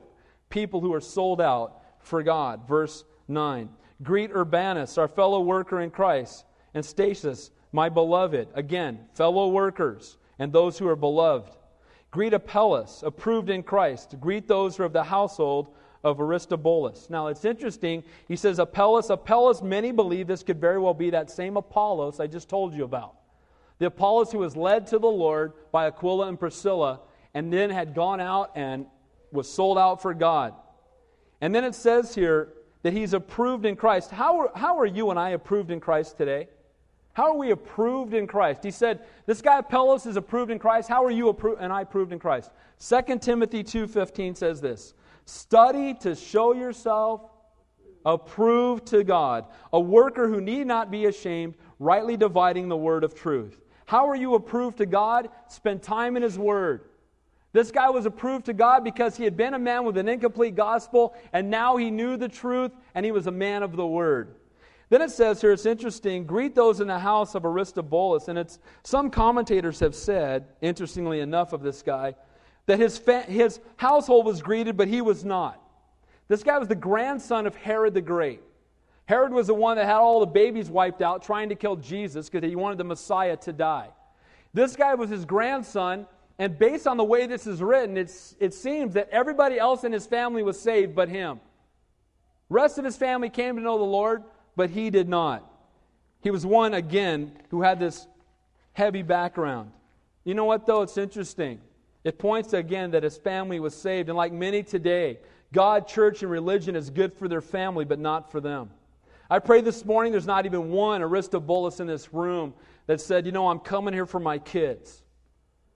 people 0.49 0.79
who 0.79 0.93
are 0.93 1.01
sold 1.01 1.41
out 1.41 1.81
for 1.99 2.23
God. 2.23 2.67
Verse 2.67 3.03
9. 3.27 3.69
Greet 4.03 4.31
Urbanus, 4.31 4.97
our 4.97 5.07
fellow 5.07 5.41
worker 5.41 5.81
in 5.81 5.89
Christ, 5.89 6.45
and 6.73 6.83
Stachys, 6.83 7.49
my 7.75 7.89
beloved. 7.89 8.47
Again, 8.55 8.99
fellow 9.13 9.49
workers 9.49 10.17
and 10.39 10.51
those 10.51 10.79
who 10.79 10.87
are 10.87 10.95
beloved. 10.95 11.55
Greet 12.09 12.33
Apelles, 12.33 13.03
approved 13.05 13.49
in 13.49 13.61
Christ. 13.61 14.15
Greet 14.21 14.47
those 14.47 14.77
who 14.77 14.83
are 14.83 14.85
of 14.85 14.93
the 14.93 15.03
household 15.03 15.75
of 16.01 16.21
Aristobulus. 16.21 17.09
Now 17.09 17.27
it's 17.27 17.43
interesting. 17.43 18.03
He 18.29 18.37
says 18.37 18.59
Apelles. 18.59 19.09
Apelles, 19.09 19.61
many 19.61 19.91
believe 19.91 20.25
this 20.25 20.41
could 20.41 20.61
very 20.61 20.79
well 20.79 20.93
be 20.93 21.09
that 21.09 21.29
same 21.29 21.57
Apollos 21.57 22.21
I 22.21 22.27
just 22.27 22.47
told 22.47 22.73
you 22.73 22.85
about. 22.85 23.15
The 23.79 23.87
Apollos 23.87 24.31
who 24.31 24.39
was 24.39 24.55
led 24.55 24.87
to 24.87 24.99
the 24.99 25.07
Lord 25.07 25.51
by 25.73 25.87
Aquila 25.87 26.29
and 26.29 26.39
Priscilla 26.39 27.01
and 27.33 27.51
then 27.51 27.69
had 27.69 27.93
gone 27.93 28.21
out 28.21 28.51
and 28.55 28.85
was 29.33 29.51
sold 29.51 29.77
out 29.77 30.01
for 30.01 30.13
God. 30.13 30.53
And 31.41 31.53
then 31.53 31.65
it 31.65 31.75
says 31.75 32.15
here 32.15 32.53
that 32.83 32.93
he's 32.93 33.13
approved 33.13 33.65
in 33.65 33.75
Christ. 33.75 34.11
How 34.11 34.39
are, 34.39 34.51
how 34.55 34.79
are 34.79 34.85
you 34.85 35.09
and 35.09 35.19
I 35.19 35.31
approved 35.31 35.71
in 35.71 35.81
Christ 35.81 36.17
today? 36.17 36.47
How 37.15 37.31
are 37.31 37.37
we 37.37 37.51
approved 37.51 38.13
in 38.13 38.27
Christ? 38.27 38.61
He 38.61 38.71
said, 38.71 38.99
This 39.25 39.41
guy 39.41 39.59
Apelles 39.59 40.05
is 40.05 40.17
approved 40.17 40.51
in 40.51 40.59
Christ. 40.59 40.89
How 40.89 41.01
are 41.03 41.11
you 41.11 41.29
approved 41.29 41.61
and 41.61 41.71
I 41.71 41.81
approved 41.81 42.11
in 42.11 42.19
Christ? 42.19 42.51
2 42.79 43.19
Timothy 43.19 43.63
2.15 43.63 44.35
says 44.35 44.59
this 44.59 44.93
Study 45.23 45.93
to 46.01 46.13
show 46.13 46.53
yourself 46.53 47.21
approved 48.05 48.87
to 48.87 49.05
God, 49.05 49.45
a 49.71 49.79
worker 49.79 50.27
who 50.27 50.41
need 50.41 50.67
not 50.67 50.91
be 50.91 51.05
ashamed, 51.05 51.55
rightly 51.79 52.17
dividing 52.17 52.67
the 52.67 52.75
word 52.75 53.05
of 53.05 53.15
truth. 53.15 53.61
How 53.85 54.09
are 54.09 54.15
you 54.15 54.35
approved 54.35 54.79
to 54.79 54.85
God? 54.85 55.29
Spend 55.47 55.81
time 55.81 56.17
in 56.17 56.23
His 56.23 56.37
Word. 56.37 56.81
This 57.53 57.71
guy 57.71 57.89
was 57.89 58.05
approved 58.05 58.47
to 58.47 58.53
God 58.53 58.83
because 58.83 59.15
he 59.15 59.23
had 59.23 59.37
been 59.37 59.53
a 59.53 59.59
man 59.59 59.85
with 59.85 59.95
an 59.97 60.09
incomplete 60.09 60.55
gospel, 60.55 61.15
and 61.31 61.49
now 61.49 61.77
he 61.77 61.89
knew 61.89 62.17
the 62.17 62.27
truth, 62.27 62.73
and 62.93 63.05
he 63.05 63.13
was 63.13 63.27
a 63.27 63.31
man 63.31 63.63
of 63.63 63.77
the 63.77 63.87
Word. 63.87 64.35
Then 64.95 65.01
it 65.01 65.11
says 65.11 65.41
here, 65.41 65.51
it's 65.51 65.65
interesting, 65.65 66.25
greet 66.25 66.55
those 66.55 66.79
in 66.79 66.87
the 66.87 66.97
house 66.97 67.35
of 67.35 67.43
Aristobulus. 67.43 68.29
And 68.29 68.39
it's 68.39 68.59
some 68.83 69.09
commentators 69.09 69.81
have 69.81 69.93
said, 69.93 70.45
interestingly 70.61 71.19
enough, 71.19 71.51
of 71.51 71.61
this 71.61 71.81
guy, 71.81 72.15
that 72.65 72.79
his, 72.79 72.97
fa- 72.97 73.23
his 73.23 73.59
household 73.75 74.25
was 74.25 74.41
greeted, 74.41 74.77
but 74.77 74.87
he 74.87 75.01
was 75.01 75.25
not. 75.25 75.61
This 76.29 76.43
guy 76.43 76.57
was 76.57 76.69
the 76.69 76.75
grandson 76.75 77.45
of 77.45 77.57
Herod 77.57 77.93
the 77.93 77.99
Great. 77.99 78.41
Herod 79.05 79.33
was 79.33 79.47
the 79.47 79.53
one 79.53 79.75
that 79.75 79.85
had 79.85 79.97
all 79.97 80.21
the 80.21 80.27
babies 80.27 80.69
wiped 80.69 81.01
out 81.01 81.21
trying 81.21 81.49
to 81.49 81.55
kill 81.55 81.75
Jesus 81.75 82.29
because 82.29 82.49
he 82.49 82.55
wanted 82.55 82.77
the 82.77 82.85
Messiah 82.85 83.35
to 83.35 83.51
die. 83.51 83.89
This 84.53 84.77
guy 84.77 84.95
was 84.95 85.09
his 85.09 85.25
grandson, 85.25 86.07
and 86.39 86.57
based 86.57 86.87
on 86.87 86.95
the 86.95 87.03
way 87.03 87.27
this 87.27 87.47
is 87.47 87.61
written, 87.61 87.97
it's, 87.97 88.37
it 88.39 88.53
seems 88.53 88.93
that 88.93 89.09
everybody 89.09 89.59
else 89.59 89.83
in 89.83 89.91
his 89.91 90.05
family 90.05 90.41
was 90.41 90.57
saved 90.57 90.95
but 90.95 91.09
him. 91.09 91.41
Rest 92.47 92.77
of 92.77 92.85
his 92.85 92.95
family 92.95 93.29
came 93.29 93.57
to 93.57 93.61
know 93.61 93.77
the 93.77 93.83
Lord, 93.83 94.23
but 94.55 94.69
he 94.69 94.89
did 94.89 95.09
not. 95.09 95.49
He 96.21 96.31
was 96.31 96.45
one, 96.45 96.73
again, 96.73 97.31
who 97.49 97.61
had 97.61 97.79
this 97.79 98.07
heavy 98.73 99.03
background. 99.03 99.71
You 100.23 100.33
know 100.33 100.45
what, 100.45 100.65
though? 100.65 100.81
It's 100.81 100.97
interesting. 100.97 101.59
It 102.03 102.19
points 102.19 102.53
again 102.53 102.91
that 102.91 103.03
his 103.03 103.17
family 103.17 103.59
was 103.59 103.75
saved. 103.75 104.09
And 104.09 104.17
like 104.17 104.33
many 104.33 104.63
today, 104.63 105.19
God, 105.53 105.87
church, 105.87 106.21
and 106.23 106.31
religion 106.31 106.75
is 106.75 106.89
good 106.89 107.13
for 107.13 107.27
their 107.27 107.41
family, 107.41 107.85
but 107.85 107.99
not 107.99 108.31
for 108.31 108.41
them. 108.41 108.69
I 109.29 109.39
pray 109.39 109.61
this 109.61 109.83
morning 109.85 110.11
there's 110.11 110.27
not 110.27 110.45
even 110.45 110.69
one 110.69 111.01
Aristobulus 111.01 111.79
in 111.79 111.87
this 111.87 112.13
room 112.13 112.53
that 112.87 113.01
said, 113.01 113.25
You 113.25 113.31
know, 113.31 113.47
I'm 113.47 113.59
coming 113.59 113.93
here 113.93 114.05
for 114.05 114.19
my 114.19 114.37
kids. 114.37 115.03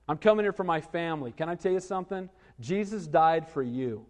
I'm 0.07 0.17
coming 0.17 0.43
here 0.43 0.53
for 0.53 0.63
my 0.63 0.81
family. 0.81 1.31
Can 1.31 1.49
I 1.49 1.55
tell 1.55 1.71
you 1.71 1.79
something? 1.79 2.29
Jesus 2.59 3.07
died 3.07 3.47
for 3.47 3.63
you. 3.63 4.05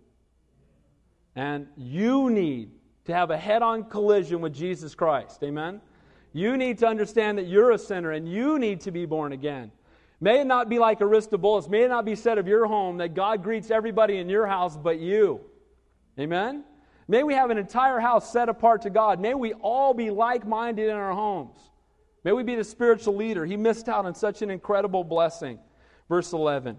And 1.35 1.67
you 1.77 2.29
need 2.29 2.71
to 3.09 3.15
have 3.15 3.31
a 3.31 3.37
head 3.37 3.61
on 3.61 3.83
collision 3.83 4.39
with 4.41 4.53
Jesus 4.53 4.95
Christ. 4.95 5.43
Amen? 5.43 5.81
You 6.31 6.57
need 6.57 6.77
to 6.79 6.87
understand 6.87 7.37
that 7.37 7.47
you're 7.47 7.71
a 7.71 7.77
sinner 7.77 8.11
and 8.11 8.31
you 8.31 8.59
need 8.59 8.81
to 8.81 8.91
be 8.91 9.05
born 9.05 9.33
again. 9.33 9.71
May 10.21 10.41
it 10.41 10.45
not 10.45 10.69
be 10.69 10.79
like 10.79 11.01
Aristobulus. 11.01 11.67
May 11.67 11.83
it 11.83 11.89
not 11.89 12.05
be 12.05 12.15
said 12.15 12.37
of 12.37 12.47
your 12.47 12.65
home 12.67 12.97
that 12.97 13.13
God 13.13 13.43
greets 13.43 13.71
everybody 13.71 14.17
in 14.17 14.29
your 14.29 14.45
house 14.45 14.77
but 14.77 14.99
you. 14.99 15.41
Amen? 16.19 16.63
May 17.07 17.23
we 17.23 17.33
have 17.33 17.49
an 17.49 17.57
entire 17.57 17.99
house 17.99 18.31
set 18.31 18.49
apart 18.49 18.83
to 18.83 18.89
God. 18.89 19.19
May 19.19 19.33
we 19.33 19.53
all 19.53 19.93
be 19.93 20.11
like 20.11 20.45
minded 20.45 20.89
in 20.89 20.95
our 20.95 21.13
homes. 21.13 21.57
May 22.23 22.33
we 22.33 22.43
be 22.43 22.55
the 22.55 22.63
spiritual 22.63 23.15
leader. 23.15 23.45
He 23.45 23.57
missed 23.57 23.89
out 23.89 24.05
on 24.05 24.13
such 24.13 24.41
an 24.41 24.51
incredible 24.51 25.03
blessing. 25.03 25.57
Verse 26.09 26.31
11 26.33 26.77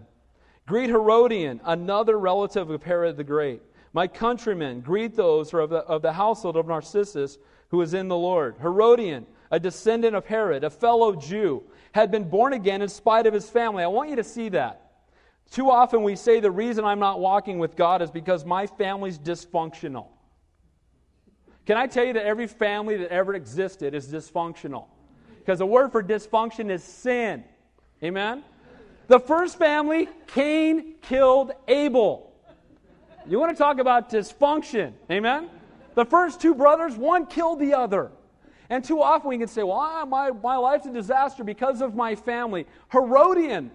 Greet 0.67 0.91
Herodian, 0.91 1.61
another 1.65 2.19
relative 2.19 2.71
of 2.71 2.85
Herod 2.85 3.17
the 3.17 3.25
Great. 3.25 3.63
My 3.93 4.07
countrymen, 4.07 4.81
greet 4.81 5.17
those 5.17 5.51
who 5.51 5.59
are 5.59 5.63
of 5.63 5.71
the, 5.71 5.79
of 5.79 6.03
the 6.03 6.13
household 6.13 6.57
of 6.57 6.67
Narcissus, 6.67 7.39
who 7.69 7.81
is 7.83 7.95
in 7.95 8.09
the 8.09 8.17
Lord. 8.17 8.57
Herodian, 8.61 9.27
a 9.51 9.59
descendant 9.59 10.15
of 10.15 10.27
Herod, 10.27 10.63
a 10.65 10.71
fellow 10.71 11.17
Jew, 11.17 11.63
had 11.93 12.11
been 12.11 12.29
born 12.29 12.53
again 12.53 12.83
in 12.83 12.89
spite 12.89 13.27
of 13.27 13.35
his 13.35 13.51
family. 13.51 13.83
I 13.83 13.89
want 13.89 14.11
you 14.11 14.17
to 14.17 14.25
see 14.25 14.49
that. 14.51 14.91
Too 15.51 15.71
often 15.71 16.05
we 16.05 16.15
say 16.15 16.39
the 16.39 16.51
reason 16.51 16.85
I'm 16.85 17.01
not 17.01 17.19
walking 17.19 17.59
with 17.59 17.75
God 17.75 18.03
is 18.03 18.11
because 18.11 18.45
my 18.45 18.67
family's 18.67 19.19
dysfunctional. 19.19 20.07
Can 21.67 21.77
I 21.77 21.89
tell 21.89 22.05
you 22.05 22.13
that 22.13 22.25
every 22.25 22.47
family 22.47 22.97
that 22.99 23.11
ever 23.11 23.35
existed 23.35 23.95
is 23.95 24.09
dysfunctional? 24.09 24.87
Because 25.39 25.59
the 25.59 25.67
word 25.67 25.91
for 25.91 26.03
dysfunction 26.03 26.71
is 26.71 26.85
sin. 26.85 27.45
Amen? 28.03 28.45
The 29.09 29.19
first 29.19 29.59
family, 29.59 30.09
Cain 30.29 30.95
killed 31.03 31.53
Abel. 31.67 32.30
You 33.31 33.39
want 33.39 33.57
to 33.57 33.63
talk 33.63 33.79
about 33.79 34.11
dysfunction? 34.11 34.93
Amen? 35.09 35.49
The 35.95 36.05
first 36.05 36.41
two 36.41 36.53
brothers, 36.53 36.97
one 36.97 37.27
killed 37.27 37.61
the 37.61 37.75
other. 37.75 38.11
And 38.69 38.83
too 38.83 39.01
often 39.01 39.29
we 39.29 39.39
can 39.39 39.47
say, 39.47 39.63
well, 39.63 40.05
my, 40.05 40.31
my 40.31 40.57
life's 40.57 40.87
a 40.87 40.93
disaster 40.93 41.45
because 41.45 41.81
of 41.81 41.95
my 41.95 42.17
family. 42.17 42.67
Herodian, 42.91 43.71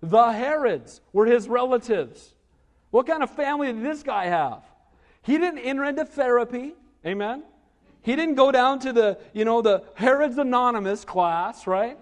the 0.00 0.32
Herods, 0.32 1.02
were 1.12 1.26
his 1.26 1.50
relatives. 1.50 2.34
What 2.92 3.06
kind 3.06 3.22
of 3.22 3.28
family 3.28 3.70
did 3.72 3.82
this 3.82 4.02
guy 4.02 4.26
have? 4.26 4.62
He 5.20 5.36
didn't 5.36 5.58
enter 5.58 5.84
into 5.84 6.06
therapy. 6.06 6.72
Amen? 7.04 7.42
He 8.00 8.16
didn't 8.16 8.36
go 8.36 8.50
down 8.52 8.78
to 8.80 8.92
the, 8.94 9.18
you 9.34 9.44
know, 9.44 9.60
the 9.60 9.84
Herod's 9.96 10.38
Anonymous 10.38 11.04
class, 11.04 11.66
right? 11.66 11.98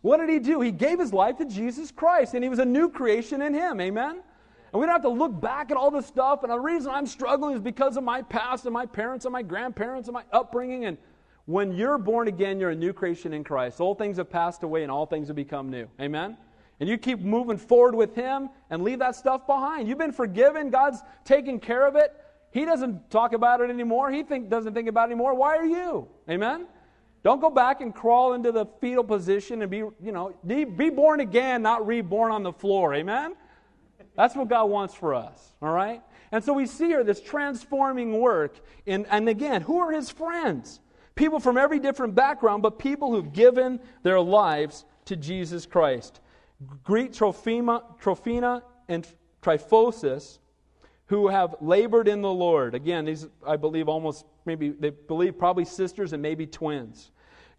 What 0.00 0.16
did 0.16 0.28
he 0.28 0.40
do? 0.40 0.60
He 0.60 0.72
gave 0.72 0.98
his 0.98 1.12
life 1.12 1.36
to 1.38 1.44
Jesus 1.44 1.92
Christ, 1.92 2.34
and 2.34 2.42
he 2.42 2.50
was 2.50 2.58
a 2.58 2.64
new 2.64 2.88
creation 2.88 3.42
in 3.42 3.54
him. 3.54 3.80
Amen? 3.80 4.22
And 4.72 4.80
we 4.80 4.86
don't 4.86 4.94
have 4.94 5.02
to 5.02 5.08
look 5.08 5.40
back 5.40 5.70
at 5.70 5.76
all 5.76 5.90
this 5.90 6.06
stuff. 6.06 6.42
And 6.42 6.52
the 6.52 6.58
reason 6.58 6.90
I'm 6.92 7.06
struggling 7.06 7.54
is 7.54 7.60
because 7.60 7.96
of 7.96 8.04
my 8.04 8.22
past 8.22 8.64
and 8.66 8.72
my 8.72 8.86
parents 8.86 9.24
and 9.24 9.32
my 9.32 9.42
grandparents 9.42 10.08
and 10.08 10.14
my 10.14 10.24
upbringing. 10.32 10.84
And 10.84 10.96
when 11.46 11.72
you're 11.72 11.98
born 11.98 12.28
again, 12.28 12.60
you're 12.60 12.70
a 12.70 12.76
new 12.76 12.92
creation 12.92 13.32
in 13.32 13.42
Christ. 13.42 13.80
Old 13.80 13.98
things 13.98 14.18
have 14.18 14.30
passed 14.30 14.62
away 14.62 14.82
and 14.82 14.90
all 14.90 15.06
things 15.06 15.26
have 15.26 15.36
become 15.36 15.70
new. 15.70 15.88
Amen? 16.00 16.36
And 16.78 16.88
you 16.88 16.96
keep 16.96 17.20
moving 17.20 17.58
forward 17.58 17.94
with 17.94 18.14
Him 18.14 18.48
and 18.70 18.82
leave 18.82 19.00
that 19.00 19.16
stuff 19.16 19.46
behind. 19.46 19.88
You've 19.88 19.98
been 19.98 20.12
forgiven, 20.12 20.70
God's 20.70 21.02
taking 21.24 21.58
care 21.58 21.86
of 21.86 21.96
it. 21.96 22.14
He 22.52 22.64
doesn't 22.64 23.10
talk 23.10 23.32
about 23.32 23.60
it 23.60 23.70
anymore. 23.70 24.10
He 24.10 24.22
think, 24.22 24.48
doesn't 24.48 24.74
think 24.74 24.88
about 24.88 25.08
it 25.08 25.12
anymore. 25.12 25.34
Why 25.34 25.56
are 25.56 25.66
you? 25.66 26.08
Amen? 26.28 26.66
Don't 27.22 27.40
go 27.40 27.50
back 27.50 27.80
and 27.80 27.94
crawl 27.94 28.32
into 28.32 28.50
the 28.50 28.66
fetal 28.80 29.04
position 29.04 29.60
and 29.60 29.70
be, 29.70 29.78
you 29.78 30.12
know, 30.12 30.34
be 30.46 30.64
born 30.64 31.20
again, 31.20 31.62
not 31.62 31.86
reborn 31.86 32.32
on 32.32 32.42
the 32.42 32.52
floor. 32.52 32.94
Amen? 32.94 33.34
That's 34.16 34.34
what 34.34 34.48
God 34.48 34.66
wants 34.66 34.94
for 34.94 35.14
us. 35.14 35.54
All 35.62 35.72
right? 35.72 36.02
And 36.32 36.42
so 36.44 36.52
we 36.52 36.66
see 36.66 36.86
here 36.86 37.04
this 37.04 37.20
transforming 37.20 38.18
work. 38.20 38.60
In, 38.86 39.06
and 39.06 39.28
again, 39.28 39.62
who 39.62 39.78
are 39.78 39.92
his 39.92 40.10
friends? 40.10 40.80
People 41.14 41.40
from 41.40 41.58
every 41.58 41.78
different 41.78 42.14
background, 42.14 42.62
but 42.62 42.78
people 42.78 43.10
who've 43.12 43.32
given 43.32 43.80
their 44.02 44.20
lives 44.20 44.84
to 45.06 45.16
Jesus 45.16 45.66
Christ. 45.66 46.20
Greet 46.84 47.12
Trophimus 47.14 47.82
Tryphena 47.98 48.62
and 48.88 49.06
Tryphosa, 49.42 50.38
who 51.06 51.28
have 51.28 51.56
labored 51.60 52.06
in 52.06 52.22
the 52.22 52.32
Lord. 52.32 52.74
Again, 52.74 53.04
these, 53.04 53.26
I 53.46 53.56
believe, 53.56 53.88
almost 53.88 54.24
maybe, 54.44 54.70
they 54.70 54.90
believe 54.90 55.38
probably 55.38 55.64
sisters 55.64 56.12
and 56.12 56.22
maybe 56.22 56.46
twins. 56.46 57.10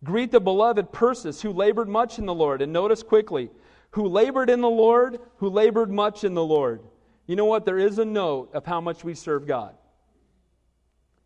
Greet 0.04 0.32
the 0.32 0.40
beloved 0.40 0.92
Persis, 0.92 1.42
who 1.42 1.52
labored 1.52 1.90
much 1.90 2.18
in 2.18 2.26
the 2.26 2.34
Lord. 2.34 2.62
And 2.62 2.72
notice 2.72 3.04
quickly, 3.04 3.52
who 3.92 4.08
labored 4.08 4.50
in 4.50 4.62
the 4.62 4.70
Lord, 4.70 5.20
who 5.38 5.50
labored 5.50 5.92
much 5.92 6.24
in 6.24 6.34
the 6.34 6.44
Lord. 6.44 6.82
You 7.28 7.36
know 7.36 7.46
what? 7.46 7.66
There 7.66 7.80
is 7.80 8.00
a 8.00 8.06
note 8.06 8.52
of 8.54 8.66
how 8.66 8.82
much 8.82 9.04
we 9.04 9.14
serve 9.14 9.48
God. 9.48 9.76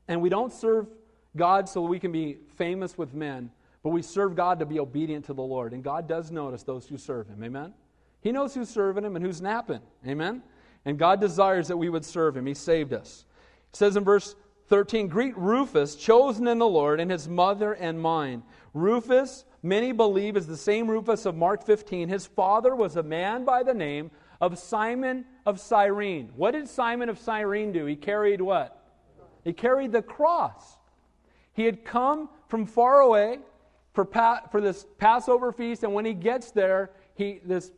And 0.07 0.21
we 0.21 0.29
don't 0.29 0.53
serve 0.53 0.87
God 1.35 1.67
so 1.67 1.81
we 1.81 1.99
can 1.99 2.11
be 2.11 2.37
famous 2.57 2.97
with 2.97 3.13
men, 3.13 3.49
but 3.83 3.89
we 3.89 4.01
serve 4.01 4.35
God 4.35 4.59
to 4.59 4.65
be 4.65 4.79
obedient 4.79 5.25
to 5.25 5.33
the 5.33 5.41
Lord. 5.41 5.73
And 5.73 5.83
God 5.83 6.07
does 6.07 6.31
notice 6.31 6.63
those 6.63 6.87
who 6.87 6.97
serve 6.97 7.27
Him. 7.27 7.43
Amen? 7.43 7.73
He 8.21 8.31
knows 8.31 8.53
who's 8.53 8.69
serving 8.69 9.03
Him 9.03 9.15
and 9.15 9.25
who's 9.25 9.41
napping. 9.41 9.81
Amen? 10.07 10.41
And 10.85 10.99
God 10.99 11.19
desires 11.19 11.67
that 11.67 11.77
we 11.77 11.89
would 11.89 12.05
serve 12.05 12.37
him. 12.37 12.45
He 12.45 12.53
saved 12.53 12.93
us. 12.93 13.25
It 13.71 13.75
says 13.75 13.97
in 13.97 14.03
verse 14.03 14.35
13 14.67 15.07
Greet 15.07 15.35
Rufus, 15.35 15.95
chosen 15.95 16.47
in 16.47 16.59
the 16.59 16.67
Lord, 16.67 16.99
and 16.99 17.11
his 17.11 17.27
mother 17.27 17.73
and 17.73 17.99
mine. 17.99 18.43
Rufus, 18.73 19.45
many 19.65 19.91
believe, 19.91 20.37
is 20.37 20.47
the 20.47 20.55
same 20.55 20.89
Rufus 20.89 21.25
of 21.25 21.35
Mark 21.35 21.65
15. 21.65 22.07
His 22.07 22.25
father 22.25 22.75
was 22.75 22.95
a 22.95 23.03
man 23.03 23.43
by 23.43 23.63
the 23.63 23.73
name 23.73 24.11
of 24.39 24.57
Simon 24.59 25.25
of 25.45 25.59
Cyrene. 25.59 26.31
What 26.35 26.51
did 26.51 26.69
Simon 26.69 27.09
of 27.09 27.17
Cyrene 27.19 27.71
do? 27.71 27.85
He 27.85 27.95
carried 27.95 28.41
what? 28.41 28.81
He 29.43 29.53
carried 29.53 29.91
the 29.91 30.01
cross. 30.01 30.77
He 31.53 31.63
had 31.63 31.83
come 31.83 32.29
from 32.47 32.65
far 32.65 33.01
away 33.01 33.39
for, 33.93 34.05
pa- 34.05 34.43
for 34.51 34.61
this 34.61 34.85
Passover 34.97 35.51
feast, 35.51 35.83
and 35.83 35.93
when 35.93 36.05
he 36.05 36.13
gets 36.13 36.51
there, 36.51 36.91
he, 37.15 37.39
this, 37.45 37.71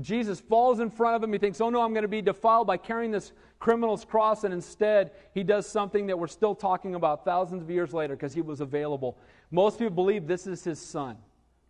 Jesus 0.00 0.40
falls 0.40 0.80
in 0.80 0.88
front 0.88 1.16
of 1.16 1.22
him. 1.22 1.32
He 1.32 1.38
thinks, 1.38 1.60
oh 1.60 1.68
no, 1.68 1.82
I'm 1.82 1.92
going 1.92 2.02
to 2.02 2.08
be 2.08 2.22
defiled 2.22 2.66
by 2.66 2.76
carrying 2.76 3.10
this 3.10 3.32
criminal's 3.58 4.04
cross, 4.04 4.44
and 4.44 4.54
instead, 4.54 5.10
he 5.32 5.42
does 5.42 5.66
something 5.66 6.06
that 6.06 6.18
we're 6.18 6.26
still 6.26 6.54
talking 6.54 6.94
about 6.94 7.24
thousands 7.24 7.62
of 7.62 7.70
years 7.70 7.92
later 7.92 8.14
because 8.14 8.34
he 8.34 8.42
was 8.42 8.60
available. 8.60 9.18
Most 9.50 9.78
people 9.78 9.94
believe 9.94 10.26
this 10.26 10.46
is 10.46 10.62
his 10.62 10.78
son, 10.78 11.16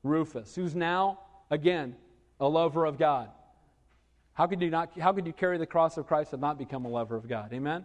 Rufus, 0.04 0.54
who's 0.54 0.76
now, 0.76 1.18
again, 1.50 1.96
a 2.38 2.48
lover 2.48 2.84
of 2.84 2.98
God. 2.98 3.30
How 4.34 4.46
could 4.46 4.60
you, 4.60 4.70
not, 4.70 4.96
how 4.98 5.12
could 5.12 5.26
you 5.26 5.32
carry 5.32 5.58
the 5.58 5.66
cross 5.66 5.96
of 5.96 6.06
Christ 6.06 6.32
and 6.32 6.40
not 6.40 6.58
become 6.58 6.84
a 6.84 6.88
lover 6.88 7.16
of 7.16 7.28
God? 7.28 7.52
Amen? 7.52 7.84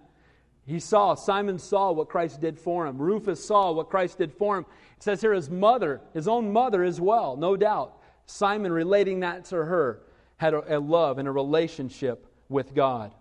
He 0.66 0.80
saw, 0.80 1.16
Simon 1.16 1.58
saw 1.58 1.92
what 1.92 2.10
Christ 2.10 2.42
did 2.42 2.60
for 2.60 2.86
him. 2.86 2.98
Rufus 3.00 3.44
saw 3.44 3.72
what 3.72 3.90
Christ 3.90 4.20
did 4.20 4.34
for 4.34 4.58
him. 4.58 4.66
It 4.98 5.04
says 5.04 5.22
here 5.22 5.34
his 5.34 5.50
mother, 5.50 6.02
his 6.14 6.28
own 6.28 6.54
mother 6.54 6.84
as 6.84 7.02
well, 7.02 7.36
no 7.36 7.56
doubt. 7.56 7.98
Simon 8.26 8.72
relating 8.72 9.22
that 9.22 9.46
to 9.46 9.56
her 9.56 10.02
had 10.38 10.54
a, 10.54 10.78
a 10.78 10.80
love 10.80 11.18
and 11.18 11.28
a 11.28 11.32
relationship 11.32 12.28
with 12.50 12.76
God. 12.76 13.14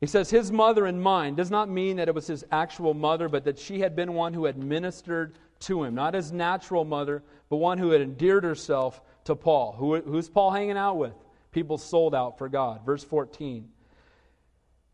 He 0.00 0.06
says 0.06 0.30
his 0.30 0.50
mother 0.50 0.86
and 0.86 1.00
mine 1.00 1.36
does 1.36 1.50
not 1.50 1.68
mean 1.68 1.96
that 1.96 2.08
it 2.08 2.14
was 2.14 2.26
his 2.26 2.44
actual 2.50 2.92
mother, 2.92 3.28
but 3.28 3.44
that 3.44 3.58
she 3.58 3.80
had 3.80 3.94
been 3.94 4.14
one 4.14 4.34
who 4.34 4.44
had 4.44 4.58
ministered 4.58 5.38
to 5.62 5.84
him. 5.84 5.94
Not 5.94 6.14
his 6.14 6.32
natural 6.32 6.84
mother, 6.84 7.22
but 7.48 7.56
one 7.56 7.78
who 7.78 7.90
had 7.90 8.00
endeared 8.00 8.44
herself 8.44 9.00
to 9.24 9.34
Paul. 9.34 9.72
Who, 9.72 10.00
who's 10.00 10.28
Paul 10.28 10.50
hanging 10.50 10.76
out 10.76 10.96
with? 10.96 11.14
People 11.50 11.78
sold 11.78 12.14
out 12.14 12.38
for 12.38 12.48
God. 12.48 12.84
Verse 12.84 13.04
14. 13.04 13.68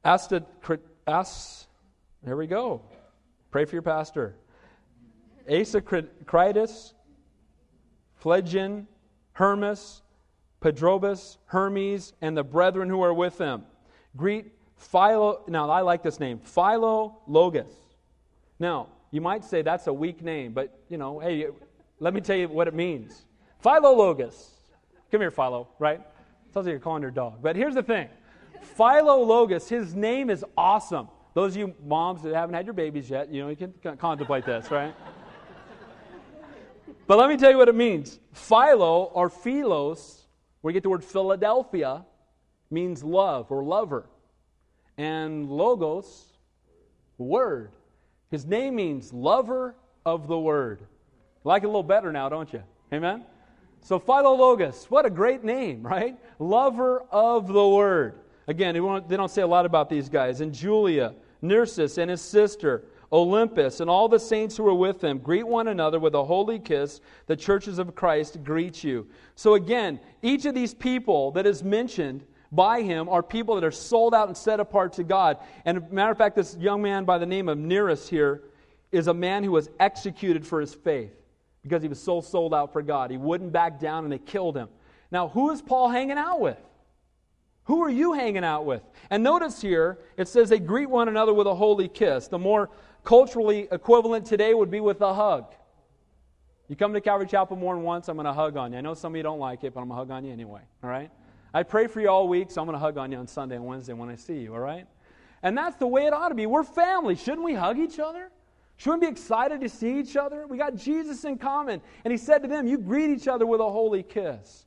Asked 0.05 0.33
As, 1.07 1.67
there 2.23 2.37
we 2.37 2.47
go. 2.47 2.83
Pray 3.51 3.65
for 3.65 3.75
your 3.75 3.83
pastor. 3.83 4.37
Asyncritus, 5.49 6.93
Phlegon, 8.23 8.87
Hermas, 9.33 10.03
Patrobas, 10.61 11.39
Hermes, 11.47 12.13
and 12.21 12.37
the 12.37 12.43
brethren 12.43 12.91
who 12.91 13.03
are 13.03 13.15
with 13.15 13.39
them. 13.39 13.65
Greet 14.17 14.53
Philo. 14.77 15.45
Now, 15.49 15.71
I 15.71 15.81
like 15.83 16.03
this 16.03 16.21
name, 16.21 16.41
Philo 16.41 17.19
Philologus. 17.29 17.73
Now, 18.59 18.89
you 19.11 19.21
might 19.21 19.45
say 19.45 19.63
that's 19.63 19.87
a 19.87 19.93
weak 19.93 20.23
name, 20.23 20.53
but, 20.53 20.79
you 20.89 20.99
know, 20.99 21.19
hey, 21.19 21.47
let 22.01 22.15
me 22.15 22.21
tell 22.21 22.37
you 22.37 22.49
what 22.49 22.69
it 22.69 22.75
means. 22.75 23.25
Philologus. 23.65 24.51
Come 25.11 25.21
here, 25.21 25.31
Philo, 25.31 25.69
right? 25.79 26.01
Sounds 26.53 26.67
like 26.67 26.73
you're 26.73 26.81
calling 26.81 27.03
your 27.03 27.11
dog. 27.11 27.43
But 27.43 27.57
here's 27.57 27.75
the 27.75 27.83
thing 27.83 28.09
Philologus, 28.79 29.69
his 29.69 29.95
name 29.95 30.31
is 30.31 30.45
awesome. 30.57 31.09
Those 31.35 31.53
of 31.53 31.59
you 31.59 31.75
moms 31.85 32.23
that 32.23 32.35
haven't 32.35 32.55
had 32.55 32.67
your 32.67 32.75
babies 32.75 33.09
yet, 33.09 33.33
you 33.33 33.43
know, 33.43 33.49
you 33.49 33.57
can 33.57 33.73
contemplate 33.97 34.45
this, 34.45 34.71
right? 34.71 34.95
but 37.07 37.19
let 37.19 37.29
me 37.29 37.37
tell 37.37 37.51
you 37.51 37.57
what 37.57 37.69
it 37.69 37.75
means. 37.75 38.19
Philo 38.33 39.05
or 39.05 39.31
philos, 39.31 40.27
where 40.61 40.73
you 40.73 40.75
get 40.75 40.83
the 40.83 40.89
word 40.91 41.05
Philadelphia, 41.05 42.05
means 42.71 43.03
love 43.03 43.51
or 43.51 43.63
lover. 43.63 44.09
And 44.97 45.49
logos, 45.49 46.33
word. 47.19 47.73
His 48.31 48.45
name 48.45 48.77
means 48.77 49.13
lover 49.13 49.75
of 50.05 50.29
the 50.29 50.39
word. 50.39 50.83
Like 51.45 51.63
it 51.63 51.67
a 51.67 51.69
little 51.69 51.83
better 51.83 52.13
now, 52.13 52.29
don't 52.29 52.53
you? 52.53 52.63
Amen? 52.93 53.25
So 53.81 53.99
Philologus, 53.99 54.85
what 54.87 55.07
a 55.07 55.11
great 55.11 55.45
name, 55.45 55.83
right? 55.83 56.17
Lover 56.39 57.05
of 57.11 57.49
the 57.49 57.69
word. 57.69 58.21
Again, 58.47 58.75
they 59.09 59.17
don't 59.17 59.31
say 59.31 59.43
a 59.43 59.47
lot 59.47 59.67
about 59.67 59.89
these 59.89 60.09
guys. 60.09 60.41
And 60.41 60.53
Julia, 60.53 61.15
Nereus, 61.43 61.99
and 61.99 62.11
his 62.11 62.21
sister, 62.21 62.85
Olympas, 63.13 63.81
and 63.81 63.89
all 63.89 64.09
the 64.09 64.19
saints 64.19 64.57
who 64.57 64.67
are 64.67 64.75
with 64.75 65.01
them, 65.01 65.19
greet 65.19 65.47
one 65.47 65.69
another 65.69 65.99
with 65.99 66.15
a 66.15 66.25
holy 66.25 66.59
kiss. 66.59 67.01
The 67.27 67.37
churches 67.37 67.79
of 67.79 67.95
Christ 67.95 68.43
greet 68.43 68.83
you. 68.83 69.07
So 69.35 69.55
again, 69.55 70.01
each 70.23 70.45
of 70.47 70.55
these 70.55 70.75
people 70.75 71.31
that 71.33 71.47
is 71.47 71.63
mentioned 71.63 72.25
by 72.51 72.83
him 72.83 73.09
are 73.09 73.23
people 73.23 73.55
that 73.57 73.65
are 73.65 73.71
sold 73.71 74.15
out 74.15 74.29
and 74.29 74.37
set 74.37 74.61
apart 74.61 74.95
to 74.95 75.05
God. 75.05 75.39
And 75.65 75.91
matter 75.93 76.13
of 76.13 76.19
fact, 76.19 76.37
this 76.37 76.57
young 76.57 76.83
man 76.83 77.05
by 77.05 77.19
the 77.19 77.27
name 77.27 77.49
of 77.49 77.59
Nereus 77.59 78.09
here 78.09 78.43
is 78.91 79.07
a 79.07 79.15
man 79.15 79.45
who 79.45 79.53
was 79.53 79.69
executed 79.79 80.47
for 80.47 80.61
his 80.61 80.75
faith 80.75 81.13
because 81.63 81.83
he 81.83 81.89
was 81.89 82.01
so 82.01 82.21
sold 82.21 82.55
out 82.55 82.73
for 82.73 82.83
God. 82.83 83.11
He 83.11 83.17
wouldn't 83.17 83.53
back 83.53 83.79
down 83.79 84.05
and 84.05 84.13
they 84.13 84.19
killed 84.19 84.57
him. 84.57 84.69
Now, 85.11 85.29
who 85.29 85.51
is 85.51 85.61
Paul 85.61 85.91
hanging 85.91 86.19
out 86.19 86.41
with? 86.41 86.59
Who 87.65 87.83
are 87.83 87.91
you 87.91 88.15
hanging 88.15 88.45
out 88.45 88.65
with? 88.65 88.83
And 89.11 89.23
notice 89.23 89.61
here, 89.61 89.99
it 90.17 90.27
says 90.27 90.49
they 90.49 90.59
greet 90.59 90.89
one 90.89 91.09
another 91.09 91.35
with 91.35 91.47
a 91.47 91.55
holy 91.55 91.89
kiss. 91.89 92.29
The 92.29 92.39
more 92.39 92.71
culturally 93.05 93.69
equivalent 93.71 94.25
today 94.25 94.55
would 94.55 94.71
be 94.71 94.81
with 94.81 95.03
a 95.03 95.13
hug. 95.13 95.55
You 96.69 96.77
come 96.77 96.95
to 96.95 97.01
Calvary 97.01 97.27
Chapel 97.27 97.57
more 97.57 97.75
than 97.75 97.83
once, 97.83 98.09
I'm 98.09 98.17
going 98.17 98.27
to 98.27 98.33
hug 98.33 98.57
on 98.57 98.73
you. 98.73 98.79
I 98.79 98.81
know 98.81 98.95
some 98.95 99.13
of 99.13 99.17
you 99.17 99.23
don't 99.23 99.39
like 99.39 99.65
it, 99.65 99.75
but 99.75 99.81
I'm 99.81 99.89
going 99.89 99.97
to 99.97 100.01
hug 100.01 100.11
on 100.11 100.25
you 100.25 100.33
anyway, 100.33 100.61
all 100.83 100.91
right? 100.91 101.11
I 101.53 101.63
pray 101.63 101.87
for 101.87 102.01
you 102.01 102.09
all 102.09 102.29
week, 102.29 102.51
so 102.51 102.61
I'm 102.61 102.67
going 102.67 102.75
to 102.75 102.81
hug 102.81 102.99
on 102.99 103.11
you 103.11 103.19
on 103.19 103.27
Sunday 103.27 103.57
and 103.57 103.65
Wednesday 103.67 103.95
when 103.95 104.11
I 104.11 104.17
see 104.17 104.39
you, 104.39 104.53
all 104.53 104.61
right? 104.61 104.87
And 105.43 105.57
that's 105.57 105.77
the 105.77 105.87
way 105.87 106.07
it 106.07 106.13
ought 106.13 106.29
to 106.29 106.35
be. 106.35 106.47
We're 106.47 106.65
family. 106.65 107.15
Shouldn't 107.15 107.45
we 107.45 107.55
hug 107.55 107.79
each 107.79 107.99
other? 107.99 108.31
Shouldn't 108.77 109.03
we 109.03 109.07
be 109.07 109.13
excited 109.13 109.61
to 109.61 109.69
see 109.69 109.99
each 109.99 110.17
other? 110.17 110.47
We 110.47 110.59
got 110.59 110.77
Jesus 110.77 111.25
in 111.25 111.39
common. 111.39 111.81
And 112.05 112.13
he 112.13 112.19
said 112.19 112.43
to 112.43 112.49
them, 112.49 112.67
You 112.67 112.79
greet 112.79 113.11
each 113.11 113.29
other 113.29 113.47
with 113.47 113.61
a 113.61 113.69
holy 113.69 114.03
kiss. 114.03 114.67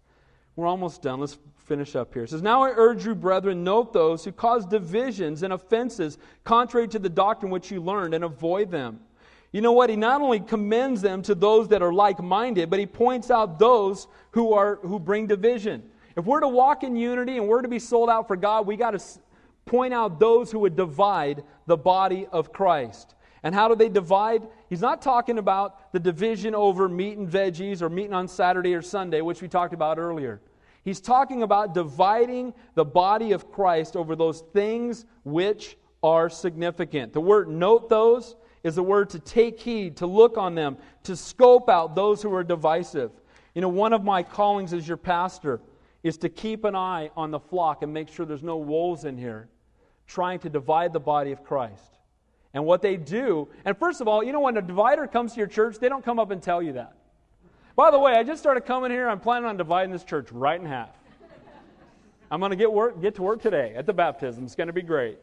We're 0.56 0.68
almost 0.68 1.02
done. 1.02 1.20
Let's 1.20 1.38
finish 1.66 1.96
up 1.96 2.14
here. 2.14 2.24
It 2.24 2.30
says, 2.32 2.42
Now 2.42 2.64
I 2.64 2.72
urge 2.72 3.06
you, 3.06 3.16
brethren, 3.16 3.64
note 3.64 3.94
those 3.94 4.26
who 4.26 4.32
cause 4.32 4.66
divisions 4.66 5.44
and 5.44 5.54
offenses 5.54 6.18
contrary 6.44 6.88
to 6.90 7.00
the 7.00 7.10
doctrine 7.10 7.52
which 7.52 7.72
you 7.72 7.82
learned, 7.82 8.14
and 8.14 8.24
avoid 8.24 8.72
them. 8.72 9.00
You 9.52 9.62
know 9.62 9.74
what? 9.74 9.90
He 9.90 9.98
not 9.98 10.22
only 10.22 10.40
commends 10.40 11.02
them 11.02 11.22
to 11.24 11.36
those 11.36 11.68
that 11.70 11.82
are 11.82 11.94
like 11.94 12.22
minded, 12.22 12.70
but 12.70 12.80
he 12.80 12.86
points 12.86 13.30
out 13.30 13.60
those 13.60 14.08
who, 14.32 14.54
are, 14.54 14.78
who 14.78 14.98
bring 15.00 15.28
division. 15.28 15.84
If 16.16 16.26
we're 16.26 16.42
to 16.42 16.48
walk 16.48 16.84
in 16.84 16.96
unity 16.96 17.38
and 17.38 17.48
we're 17.48 17.62
to 17.62 17.68
be 17.68 17.80
sold 17.80 18.10
out 18.10 18.28
for 18.28 18.36
God, 18.36 18.68
we 18.68 18.76
got 18.76 18.92
to 18.92 19.00
point 19.66 19.94
out 19.94 20.20
those 20.20 20.52
who 20.52 20.60
would 20.60 20.76
divide 20.76 21.44
the 21.68 21.78
body 21.78 22.28
of 22.32 22.52
Christ. 22.52 23.16
And 23.44 23.56
how 23.56 23.68
do 23.68 23.76
they 23.76 23.90
divide? 23.90 24.48
He's 24.70 24.82
not 24.82 25.02
talking 25.02 25.38
about 25.38 25.94
the 25.94 26.00
division 26.00 26.54
over 26.54 26.88
meat 26.88 27.18
and 27.18 27.28
veggies 27.28 27.82
or 27.82 27.90
meeting 27.90 28.14
on 28.14 28.28
Saturday 28.28 28.76
or 28.76 28.82
Sunday, 28.82 29.22
which 29.22 29.42
we 29.42 29.48
talked 29.48 29.74
about 29.74 29.98
earlier. 29.98 30.42
He's 30.84 31.00
talking 31.00 31.44
about 31.44 31.74
dividing 31.74 32.54
the 32.76 32.86
body 32.86 33.32
of 33.32 33.52
Christ 33.52 33.96
over 33.96 34.16
those 34.16 34.42
things 34.54 35.06
which 35.24 35.78
are 36.04 36.30
significant. 36.30 37.14
The 37.14 37.22
word 37.22 37.48
note 37.50 37.90
those 37.90 38.36
is 38.64 38.76
the 38.76 38.84
word 38.84 39.10
to 39.12 39.20
take 39.20 39.60
heed, 39.60 39.98
to 39.98 40.08
look 40.08 40.38
on 40.38 40.56
them, 40.56 40.78
to 41.04 41.16
scope 41.16 41.70
out 41.70 41.96
those 41.96 42.22
who 42.22 42.34
are 42.34 42.44
divisive. 42.44 43.12
You 43.56 43.62
know, 43.62 43.70
one 43.70 43.94
of 43.94 44.04
my 44.04 44.24
callings 44.24 44.74
as 44.74 44.88
your 44.88 44.98
pastor 44.98 45.62
is 46.04 46.18
to 46.18 46.30
keep 46.30 46.64
an 46.64 46.76
eye 46.76 47.10
on 47.16 47.32
the 47.32 47.40
flock 47.40 47.84
and 47.84 47.94
make 47.94 48.10
sure 48.10 48.26
there's 48.26 48.44
no 48.44 48.58
wolves 48.58 49.06
in 49.06 49.18
here 49.18 49.50
trying 50.08 50.40
to 50.40 50.50
divide 50.50 50.94
the 50.94 51.00
body 51.00 51.32
of 51.32 51.44
Christ. 51.44 51.98
And 52.54 52.66
what 52.66 52.82
they 52.82 52.98
do, 52.98 53.48
and 53.64 53.78
first 53.78 54.02
of 54.02 54.08
all, 54.08 54.24
you 54.24 54.34
know, 54.34 54.42
when 54.42 54.58
a 54.58 54.62
divider 54.62 55.08
comes 55.08 55.34
to 55.34 55.38
your 55.38 55.48
church, 55.48 55.78
they 55.80 55.88
don't 55.88 56.04
come 56.04 56.20
up 56.20 56.32
and 56.32 56.42
tell 56.42 56.62
you 56.62 56.74
that. 56.74 56.96
By 57.76 57.92
the 57.92 58.00
way, 58.00 58.14
I 58.14 58.24
just 58.24 58.42
started 58.42 58.66
coming 58.66 58.92
here. 58.92 59.08
I'm 59.08 59.20
planning 59.20 59.48
on 59.48 59.56
dividing 59.56 59.92
this 59.92 60.04
church 60.04 60.32
right 60.32 60.60
in 60.60 60.66
half. 60.66 60.90
I'm 62.30 62.40
going 62.40 62.52
to 62.52 62.56
get, 62.56 62.72
work, 62.72 63.02
get 63.02 63.16
to 63.16 63.24
work 63.24 63.42
today 63.42 63.74
at 63.76 63.86
the 63.86 63.94
baptism. 63.94 64.44
It's 64.44 64.56
going 64.56 64.68
to 64.68 64.74
be 64.74 64.82
great. 64.82 65.18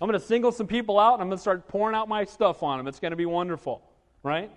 I'm 0.00 0.08
going 0.08 0.18
to 0.18 0.26
single 0.26 0.52
some 0.52 0.66
people 0.66 0.98
out 0.98 1.14
and 1.14 1.22
I'm 1.22 1.28
going 1.28 1.38
to 1.38 1.42
start 1.42 1.68
pouring 1.68 1.96
out 1.96 2.08
my 2.08 2.24
stuff 2.24 2.62
on 2.62 2.78
them. 2.78 2.86
It's 2.86 3.00
going 3.00 3.12
to 3.12 3.16
be 3.16 3.26
wonderful, 3.26 3.82
right? 4.22 4.50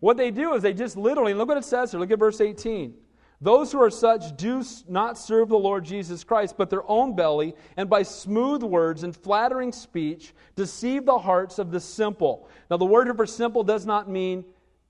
What 0.00 0.16
they 0.16 0.30
do 0.30 0.54
is 0.54 0.62
they 0.62 0.74
just 0.74 0.96
literally, 0.96 1.32
look 1.32 1.48
what 1.48 1.56
it 1.56 1.64
says 1.64 1.90
here. 1.92 2.00
Look 2.00 2.10
at 2.10 2.18
verse 2.18 2.40
18. 2.40 2.94
Those 3.42 3.72
who 3.72 3.82
are 3.82 3.90
such 3.90 4.36
do 4.36 4.62
not 4.88 5.18
serve 5.18 5.48
the 5.48 5.58
Lord 5.58 5.84
Jesus 5.84 6.22
Christ, 6.22 6.54
but 6.56 6.70
their 6.70 6.88
own 6.88 7.16
belly, 7.16 7.56
and 7.76 7.90
by 7.90 8.04
smooth 8.04 8.62
words 8.62 9.02
and 9.02 9.16
flattering 9.16 9.72
speech 9.72 10.32
deceive 10.54 11.04
the 11.04 11.18
hearts 11.18 11.58
of 11.58 11.72
the 11.72 11.80
simple. 11.80 12.48
Now, 12.70 12.76
the 12.76 12.84
word 12.84 13.14
for 13.16 13.26
simple 13.26 13.64
does 13.64 13.84
not 13.84 14.08
mean 14.08 14.44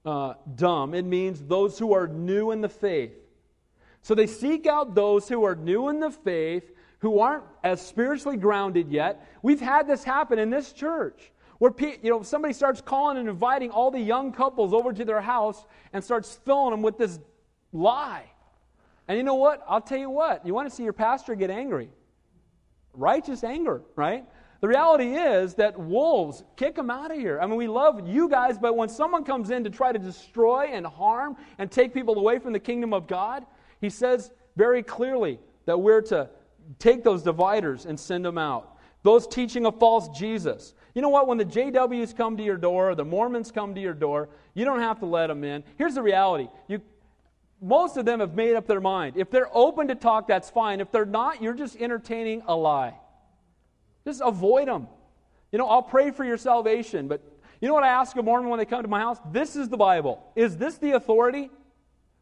uh, 0.04 0.34
dumb, 0.54 0.92
it 0.94 1.06
means 1.06 1.42
those 1.42 1.78
who 1.78 1.94
are 1.94 2.06
new 2.06 2.50
in 2.50 2.60
the 2.60 2.68
faith. 2.68 3.14
So 4.02 4.14
they 4.14 4.26
seek 4.26 4.66
out 4.66 4.94
those 4.94 5.28
who 5.28 5.44
are 5.44 5.54
new 5.54 5.88
in 5.88 6.00
the 6.00 6.10
faith, 6.10 6.72
who 6.98 7.20
aren't 7.20 7.44
as 7.64 7.80
spiritually 7.80 8.36
grounded 8.36 8.90
yet. 8.90 9.26
We've 9.42 9.60
had 9.60 9.86
this 9.86 10.04
happen 10.04 10.38
in 10.38 10.50
this 10.50 10.72
church. 10.72 11.32
Where 11.58 11.72
you 11.78 12.10
know 12.10 12.22
somebody 12.22 12.52
starts 12.52 12.80
calling 12.80 13.16
and 13.16 13.28
inviting 13.28 13.70
all 13.70 13.92
the 13.92 14.00
young 14.00 14.32
couples 14.32 14.74
over 14.74 14.92
to 14.92 15.04
their 15.04 15.20
house 15.20 15.64
and 15.92 16.02
starts 16.02 16.40
filling 16.44 16.72
them 16.72 16.82
with 16.82 16.98
this 16.98 17.20
lie. 17.72 18.31
And 19.08 19.18
you 19.18 19.24
know 19.24 19.34
what? 19.34 19.62
I'll 19.68 19.80
tell 19.80 19.98
you 19.98 20.10
what. 20.10 20.46
You 20.46 20.54
want 20.54 20.68
to 20.68 20.74
see 20.74 20.84
your 20.84 20.92
pastor 20.92 21.34
get 21.34 21.50
angry. 21.50 21.90
Righteous 22.94 23.42
anger, 23.42 23.82
right? 23.96 24.24
The 24.60 24.68
reality 24.68 25.16
is 25.16 25.54
that 25.54 25.76
wolves, 25.76 26.44
kick 26.56 26.76
them 26.76 26.88
out 26.88 27.10
of 27.10 27.18
here. 27.18 27.40
I 27.40 27.46
mean, 27.46 27.56
we 27.56 27.66
love 27.66 28.06
you 28.06 28.28
guys, 28.28 28.58
but 28.58 28.76
when 28.76 28.88
someone 28.88 29.24
comes 29.24 29.50
in 29.50 29.64
to 29.64 29.70
try 29.70 29.90
to 29.90 29.98
destroy 29.98 30.66
and 30.72 30.86
harm 30.86 31.36
and 31.58 31.68
take 31.68 31.92
people 31.92 32.16
away 32.16 32.38
from 32.38 32.52
the 32.52 32.60
kingdom 32.60 32.94
of 32.94 33.08
God, 33.08 33.44
he 33.80 33.90
says 33.90 34.30
very 34.56 34.82
clearly 34.82 35.40
that 35.64 35.76
we're 35.78 36.02
to 36.02 36.30
take 36.78 37.02
those 37.02 37.24
dividers 37.24 37.86
and 37.86 37.98
send 37.98 38.24
them 38.24 38.38
out. 38.38 38.76
Those 39.02 39.26
teaching 39.26 39.66
a 39.66 39.72
false 39.72 40.08
Jesus. 40.16 40.74
You 40.94 41.02
know 41.02 41.08
what? 41.08 41.26
When 41.26 41.38
the 41.38 41.44
JWs 41.44 42.16
come 42.16 42.36
to 42.36 42.42
your 42.44 42.56
door, 42.56 42.90
or 42.90 42.94
the 42.94 43.04
Mormons 43.04 43.50
come 43.50 43.74
to 43.74 43.80
your 43.80 43.94
door, 43.94 44.28
you 44.54 44.64
don't 44.64 44.78
have 44.78 45.00
to 45.00 45.06
let 45.06 45.26
them 45.26 45.42
in. 45.42 45.64
Here's 45.76 45.94
the 45.96 46.02
reality. 46.02 46.48
You, 46.68 46.80
most 47.62 47.96
of 47.96 48.04
them 48.04 48.20
have 48.20 48.34
made 48.34 48.54
up 48.54 48.66
their 48.66 48.80
mind. 48.80 49.16
If 49.16 49.30
they're 49.30 49.48
open 49.56 49.88
to 49.88 49.94
talk, 49.94 50.26
that's 50.26 50.50
fine. 50.50 50.80
If 50.80 50.90
they're 50.90 51.04
not, 51.04 51.42
you're 51.42 51.54
just 51.54 51.76
entertaining 51.76 52.42
a 52.46 52.56
lie. 52.56 52.94
Just 54.04 54.20
avoid 54.24 54.68
them. 54.68 54.88
You 55.52 55.58
know, 55.58 55.68
I'll 55.68 55.82
pray 55.82 56.10
for 56.10 56.24
your 56.24 56.38
salvation, 56.38 57.08
but 57.08 57.22
you 57.60 57.68
know 57.68 57.74
what 57.74 57.84
I 57.84 57.88
ask 57.88 58.16
a 58.16 58.22
Mormon 58.22 58.50
when 58.50 58.58
they 58.58 58.64
come 58.64 58.82
to 58.82 58.88
my 58.88 59.00
house? 59.00 59.18
This 59.30 59.54
is 59.54 59.68
the 59.68 59.76
Bible. 59.76 60.22
Is 60.34 60.56
this 60.56 60.78
the 60.78 60.92
authority? 60.92 61.50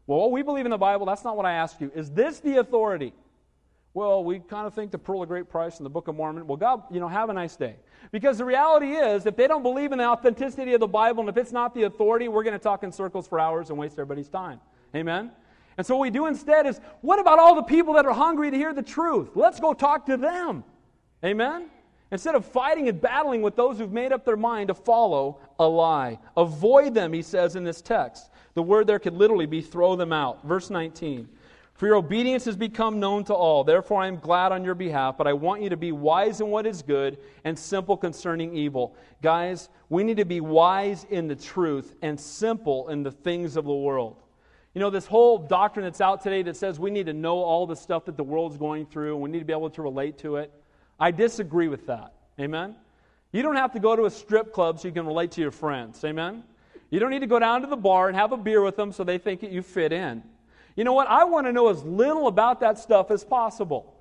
Well, 0.05 0.29
we 0.29 0.43
believe 0.43 0.65
in 0.65 0.71
the 0.71 0.77
Bible. 0.77 1.07
That's 1.07 1.23
not 1.23 1.35
what 1.35 1.45
I 1.45 1.53
ask 1.53 1.81
you. 1.81 1.91
Is 1.95 2.11
this 2.11 2.39
the 2.39 2.57
authority? 2.57 3.13
Well, 3.93 4.23
we 4.23 4.39
kind 4.39 4.67
of 4.67 4.73
think 4.73 4.91
the 4.91 4.97
pearl 4.97 5.23
of 5.23 5.27
great 5.27 5.49
price 5.49 5.77
and 5.77 5.85
the 5.85 5.89
Book 5.89 6.07
of 6.07 6.15
Mormon. 6.15 6.47
Well, 6.47 6.57
God, 6.57 6.83
you 6.91 6.99
know, 6.99 7.07
have 7.07 7.29
a 7.29 7.33
nice 7.33 7.55
day. 7.55 7.75
Because 8.11 8.37
the 8.37 8.45
reality 8.45 8.91
is, 8.91 9.25
if 9.25 9.35
they 9.35 9.47
don't 9.47 9.63
believe 9.63 9.91
in 9.91 9.97
the 9.97 10.05
authenticity 10.05 10.73
of 10.73 10.79
the 10.79 10.87
Bible, 10.87 11.21
and 11.21 11.29
if 11.29 11.37
it's 11.37 11.51
not 11.51 11.73
the 11.73 11.83
authority, 11.83 12.27
we're 12.27 12.43
going 12.43 12.53
to 12.53 12.59
talk 12.59 12.83
in 12.83 12.91
circles 12.91 13.27
for 13.27 13.39
hours 13.39 13.69
and 13.69 13.77
waste 13.77 13.93
everybody's 13.93 14.29
time. 14.29 14.59
Amen? 14.95 15.31
And 15.77 15.87
so 15.87 15.95
what 15.95 16.01
we 16.01 16.09
do 16.09 16.27
instead 16.27 16.67
is, 16.67 16.79
what 17.01 17.19
about 17.19 17.39
all 17.39 17.55
the 17.55 17.63
people 17.63 17.93
that 17.93 18.05
are 18.05 18.13
hungry 18.13 18.51
to 18.51 18.57
hear 18.57 18.73
the 18.73 18.83
truth? 18.83 19.29
Let's 19.35 19.59
go 19.59 19.73
talk 19.73 20.05
to 20.07 20.17
them. 20.17 20.63
Amen? 21.23 21.69
Instead 22.11 22.35
of 22.35 22.45
fighting 22.45 22.89
and 22.89 22.99
battling 22.99 23.41
with 23.41 23.55
those 23.55 23.77
who've 23.77 23.91
made 23.91 24.11
up 24.11 24.25
their 24.25 24.35
mind 24.35 24.67
to 24.67 24.73
follow 24.73 25.39
a 25.59 25.65
lie. 25.65 26.19
Avoid 26.35 26.93
them, 26.93 27.13
he 27.13 27.21
says 27.21 27.55
in 27.55 27.63
this 27.63 27.81
text. 27.81 28.29
The 28.53 28.61
word 28.61 28.85
there 28.85 28.99
could 28.99 29.13
literally 29.13 29.45
be 29.45 29.61
throw 29.61 29.95
them 29.95 30.11
out. 30.11 30.45
Verse 30.45 30.69
19. 30.69 31.29
For 31.75 31.87
your 31.87 31.95
obedience 31.95 32.45
has 32.45 32.57
become 32.57 32.99
known 32.99 33.23
to 33.23 33.33
all. 33.33 33.63
Therefore, 33.63 34.03
I 34.03 34.07
am 34.07 34.17
glad 34.17 34.51
on 34.51 34.63
your 34.63 34.75
behalf, 34.75 35.17
but 35.17 35.25
I 35.25 35.33
want 35.33 35.63
you 35.63 35.69
to 35.69 35.77
be 35.77 35.91
wise 35.91 36.41
in 36.41 36.49
what 36.49 36.67
is 36.67 36.83
good 36.83 37.17
and 37.43 37.57
simple 37.57 37.97
concerning 37.97 38.55
evil. 38.55 38.95
Guys, 39.23 39.69
we 39.89 40.03
need 40.03 40.17
to 40.17 40.25
be 40.25 40.41
wise 40.41 41.07
in 41.09 41.27
the 41.27 41.35
truth 41.35 41.95
and 42.03 42.19
simple 42.19 42.89
in 42.89 43.01
the 43.01 43.11
things 43.11 43.55
of 43.55 43.65
the 43.65 43.73
world. 43.73 44.20
You 44.73 44.79
know, 44.79 44.89
this 44.89 45.05
whole 45.05 45.37
doctrine 45.37 45.83
that's 45.83 45.99
out 45.99 46.21
today 46.21 46.43
that 46.43 46.55
says 46.55 46.79
we 46.79 46.91
need 46.91 47.07
to 47.07 47.13
know 47.13 47.37
all 47.37 47.67
the 47.67 47.75
stuff 47.75 48.05
that 48.05 48.15
the 48.15 48.23
world's 48.23 48.57
going 48.57 48.85
through 48.85 49.13
and 49.13 49.21
we 49.21 49.29
need 49.29 49.39
to 49.39 49.45
be 49.45 49.53
able 49.53 49.69
to 49.71 49.81
relate 49.81 50.17
to 50.19 50.37
it. 50.37 50.51
I 50.99 51.11
disagree 51.11 51.67
with 51.67 51.87
that. 51.87 52.13
Amen? 52.39 52.75
You 53.33 53.41
don't 53.41 53.55
have 53.55 53.73
to 53.73 53.79
go 53.79 53.95
to 53.95 54.05
a 54.05 54.09
strip 54.09 54.53
club 54.53 54.79
so 54.79 54.87
you 54.87 54.93
can 54.93 55.05
relate 55.05 55.31
to 55.31 55.41
your 55.41 55.51
friends. 55.51 56.03
Amen? 56.05 56.43
You 56.89 56.99
don't 56.99 57.09
need 57.09 57.19
to 57.19 57.27
go 57.27 57.39
down 57.39 57.61
to 57.61 57.67
the 57.67 57.77
bar 57.77 58.07
and 58.07 58.15
have 58.15 58.31
a 58.31 58.37
beer 58.37 58.61
with 58.61 58.75
them 58.75 58.91
so 58.91 59.03
they 59.03 59.17
think 59.17 59.41
that 59.41 59.51
you 59.51 59.61
fit 59.61 59.91
in. 59.91 60.23
You 60.75 60.83
know 60.83 60.93
what? 60.93 61.07
I 61.07 61.25
want 61.25 61.47
to 61.47 61.53
know 61.53 61.67
as 61.67 61.83
little 61.83 62.27
about 62.27 62.61
that 62.61 62.77
stuff 62.77 63.11
as 63.11 63.23
possible. 63.23 63.93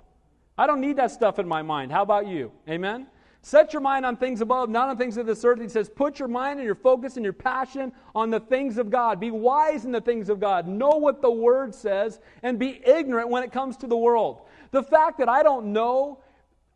I 0.56 0.66
don't 0.66 0.80
need 0.80 0.96
that 0.96 1.10
stuff 1.10 1.38
in 1.38 1.48
my 1.48 1.62
mind. 1.62 1.90
How 1.90 2.02
about 2.02 2.26
you? 2.26 2.52
Amen? 2.68 3.06
Set 3.42 3.72
your 3.72 3.80
mind 3.80 4.04
on 4.04 4.16
things 4.16 4.42
above, 4.42 4.68
not 4.68 4.90
on 4.90 4.98
things 4.98 5.16
of 5.16 5.24
this 5.24 5.44
earth. 5.44 5.60
He 5.60 5.68
says, 5.68 5.88
put 5.88 6.18
your 6.18 6.28
mind 6.28 6.58
and 6.58 6.66
your 6.66 6.74
focus 6.74 7.16
and 7.16 7.24
your 7.24 7.32
passion 7.32 7.90
on 8.14 8.28
the 8.28 8.40
things 8.40 8.76
of 8.76 8.90
God. 8.90 9.18
Be 9.18 9.30
wise 9.30 9.86
in 9.86 9.92
the 9.92 10.00
things 10.00 10.28
of 10.28 10.40
God. 10.40 10.68
Know 10.68 10.90
what 10.90 11.22
the 11.22 11.30
Word 11.30 11.74
says 11.74 12.20
and 12.42 12.58
be 12.58 12.82
ignorant 12.84 13.30
when 13.30 13.42
it 13.42 13.50
comes 13.50 13.78
to 13.78 13.86
the 13.86 13.96
world. 13.96 14.42
The 14.72 14.82
fact 14.82 15.18
that 15.18 15.28
I 15.28 15.42
don't 15.42 15.72
know 15.72 16.18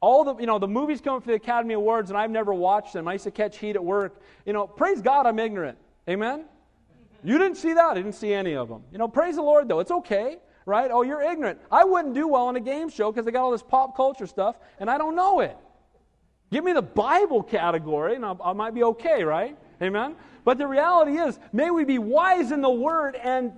all 0.00 0.24
the, 0.24 0.36
you 0.36 0.46
know, 0.46 0.58
the 0.58 0.68
movies 0.68 1.00
come 1.00 1.20
for 1.20 1.28
the 1.28 1.34
Academy 1.34 1.74
Awards 1.74 2.10
and 2.10 2.18
I've 2.18 2.30
never 2.30 2.52
watched 2.54 2.92
them. 2.92 3.08
I 3.08 3.14
used 3.14 3.24
to 3.24 3.30
catch 3.30 3.58
heat 3.58 3.76
at 3.76 3.84
work. 3.84 4.20
You 4.46 4.52
know, 4.52 4.66
praise 4.66 5.02
God, 5.02 5.26
I'm 5.26 5.38
ignorant. 5.38 5.78
Amen? 6.08 6.44
You 7.22 7.38
didn't 7.38 7.56
see 7.56 7.72
that. 7.74 7.84
I 7.84 7.94
didn't 7.94 8.12
see 8.12 8.32
any 8.32 8.54
of 8.54 8.68
them. 8.68 8.82
You 8.92 8.98
know, 8.98 9.08
praise 9.08 9.36
the 9.36 9.42
Lord, 9.42 9.68
though. 9.68 9.80
It's 9.80 9.90
okay, 9.90 10.38
right? 10.66 10.90
Oh, 10.90 11.02
you're 11.02 11.22
ignorant. 11.22 11.58
I 11.70 11.84
wouldn't 11.84 12.14
do 12.14 12.28
well 12.28 12.46
on 12.46 12.56
a 12.56 12.60
game 12.60 12.90
show 12.90 13.10
because 13.10 13.24
they 13.24 13.32
got 13.32 13.44
all 13.44 13.50
this 13.50 13.62
pop 13.62 13.96
culture 13.96 14.26
stuff 14.26 14.56
and 14.78 14.90
I 14.90 14.98
don't 14.98 15.16
know 15.16 15.40
it. 15.40 15.56
Give 16.54 16.62
me 16.62 16.72
the 16.72 16.82
Bible 16.82 17.42
category 17.42 18.14
and 18.14 18.24
I, 18.24 18.36
I 18.44 18.52
might 18.52 18.74
be 18.74 18.84
okay, 18.84 19.24
right? 19.24 19.58
Amen? 19.82 20.14
But 20.44 20.56
the 20.56 20.68
reality 20.68 21.18
is, 21.18 21.36
may 21.52 21.72
we 21.72 21.82
be 21.82 21.98
wise 21.98 22.52
in 22.52 22.60
the 22.60 22.70
Word 22.70 23.16
and 23.16 23.50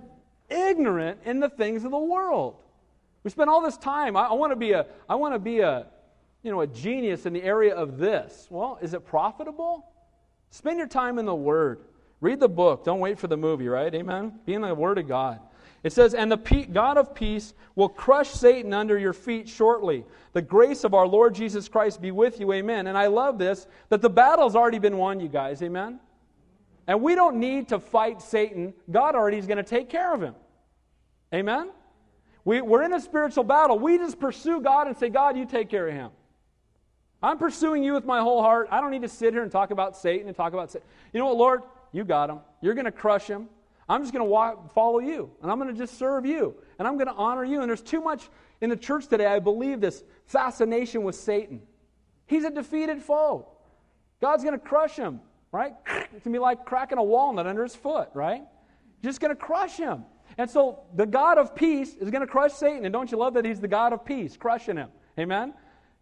ignorant 0.49 1.19
in 1.23 1.39
the 1.39 1.47
things 1.47 1.83
of 1.83 1.91
the 1.91 1.99
world. 1.99 2.55
We 3.23 3.29
spend 3.29 3.51
all 3.51 3.61
this 3.61 3.77
time. 3.77 4.17
I, 4.17 4.23
I 4.23 4.33
want 4.33 4.51
to 4.51 4.55
be 4.55 4.71
a. 4.71 4.87
I 5.07 5.13
want 5.13 5.35
to 5.35 5.39
be 5.39 5.59
a 5.59 5.85
you 6.41 6.49
know, 6.49 6.61
a 6.61 6.65
genius 6.65 7.27
in 7.27 7.33
the 7.33 7.43
area 7.43 7.75
of 7.75 7.99
this. 7.99 8.47
Well, 8.49 8.79
is 8.81 8.95
it 8.95 9.05
profitable? 9.05 9.85
Spend 10.49 10.79
your 10.79 10.87
time 10.87 11.19
in 11.19 11.27
the 11.27 11.35
Word. 11.35 11.81
Read 12.19 12.39
the 12.39 12.49
book. 12.49 12.83
Don't 12.83 12.99
wait 12.99 13.19
for 13.19 13.27
the 13.27 13.37
movie, 13.37 13.67
right? 13.67 13.93
Amen? 13.93 14.39
Be 14.47 14.55
in 14.55 14.61
the 14.61 14.73
Word 14.73 14.97
of 14.97 15.07
God. 15.07 15.39
It 15.83 15.93
says, 15.93 16.13
And 16.13 16.31
the 16.31 16.67
God 16.71 16.97
of 16.97 17.13
peace 17.13 17.53
will 17.75 17.89
crush 17.89 18.29
Satan 18.29 18.73
under 18.73 18.97
your 18.97 19.13
feet 19.13 19.47
shortly. 19.47 20.05
The 20.33 20.41
grace 20.41 20.83
of 20.83 20.93
our 20.93 21.07
Lord 21.07 21.35
Jesus 21.35 21.67
Christ 21.69 22.01
be 22.01 22.11
with 22.11 22.39
you. 22.39 22.51
Amen. 22.53 22.87
And 22.87 22.97
I 22.97 23.07
love 23.07 23.37
this 23.37 23.67
that 23.89 24.01
the 24.01 24.09
battle's 24.09 24.55
already 24.55 24.79
been 24.79 24.97
won, 24.97 25.19
you 25.19 25.27
guys. 25.27 25.61
Amen? 25.61 25.99
And 26.87 27.01
we 27.01 27.15
don't 27.15 27.37
need 27.37 27.67
to 27.69 27.79
fight 27.79 28.21
Satan. 28.21 28.73
God 28.89 29.15
already 29.15 29.37
is 29.37 29.45
going 29.45 29.57
to 29.57 29.63
take 29.63 29.89
care 29.89 30.13
of 30.13 30.21
him. 30.21 30.35
Amen? 31.33 31.69
We, 32.45 32.61
we're 32.61 32.83
in 32.83 32.93
a 32.93 33.01
spiritual 33.01 33.43
battle. 33.43 33.77
We 33.77 33.97
just 33.97 34.19
pursue 34.19 34.61
God 34.61 34.87
and 34.87 34.95
say, 34.95 35.09
God, 35.09 35.37
you 35.37 35.45
take 35.45 35.69
care 35.69 35.87
of 35.87 35.93
him. 35.93 36.11
I'm 37.21 37.37
pursuing 37.37 37.83
you 37.83 37.93
with 37.93 38.05
my 38.05 38.21
whole 38.21 38.41
heart. 38.41 38.69
I 38.71 38.79
don't 38.79 38.91
need 38.91 39.01
to 39.01 39.09
sit 39.09 39.33
here 39.33 39.43
and 39.43 39.51
talk 39.51 39.71
about 39.71 39.97
Satan 39.97 40.27
and 40.27 40.37
talk 40.37 40.53
about 40.53 40.71
Satan. 40.71 40.87
You 41.13 41.19
know 41.19 41.25
what, 41.25 41.37
Lord? 41.37 41.61
You 41.91 42.03
got 42.05 42.29
him. 42.29 42.39
You're 42.61 42.73
going 42.73 42.85
to 42.85 42.91
crush 42.91 43.27
him. 43.27 43.49
I'm 43.89 44.01
just 44.01 44.13
going 44.13 44.27
to 44.27 44.69
follow 44.73 44.99
you, 44.99 45.31
and 45.41 45.51
I'm 45.51 45.59
going 45.59 45.73
to 45.73 45.77
just 45.77 45.97
serve 45.97 46.25
you, 46.25 46.55
and 46.77 46.87
I'm 46.87 46.95
going 46.95 47.07
to 47.07 47.13
honor 47.13 47.45
you. 47.45 47.61
And 47.61 47.69
there's 47.69 47.81
too 47.81 48.01
much 48.01 48.29
in 48.61 48.69
the 48.69 48.75
church 48.75 49.07
today, 49.07 49.25
I 49.25 49.39
believe, 49.39 49.79
this 49.79 50.03
fascination 50.25 51.03
with 51.03 51.15
Satan. 51.15 51.61
He's 52.25 52.43
a 52.43 52.49
defeated 52.49 53.01
foe. 53.01 53.47
God's 54.19 54.43
going 54.43 54.59
to 54.59 54.65
crush 54.65 54.95
him, 54.95 55.21
right? 55.51 55.73
It's 55.87 56.23
going 56.23 56.33
to 56.33 56.39
be 56.39 56.39
like 56.39 56.65
cracking 56.65 56.97
a 56.97 57.03
walnut 57.03 57.47
under 57.47 57.63
his 57.63 57.75
foot, 57.75 58.09
right? 58.13 58.41
Just 59.03 59.19
going 59.19 59.29
to 59.29 59.35
crush 59.35 59.77
him. 59.77 60.03
And 60.37 60.49
so 60.49 60.79
the 60.95 61.05
God 61.05 61.37
of 61.37 61.55
peace 61.55 61.95
is 61.95 62.09
going 62.09 62.21
to 62.21 62.27
crush 62.27 62.53
Satan. 62.53 62.85
And 62.85 62.93
don't 62.93 63.11
you 63.11 63.17
love 63.17 63.35
that 63.35 63.45
he's 63.45 63.59
the 63.59 63.67
God 63.67 63.93
of 63.93 64.03
peace, 64.03 64.35
crushing 64.35 64.77
him? 64.77 64.89
Amen? 65.19 65.53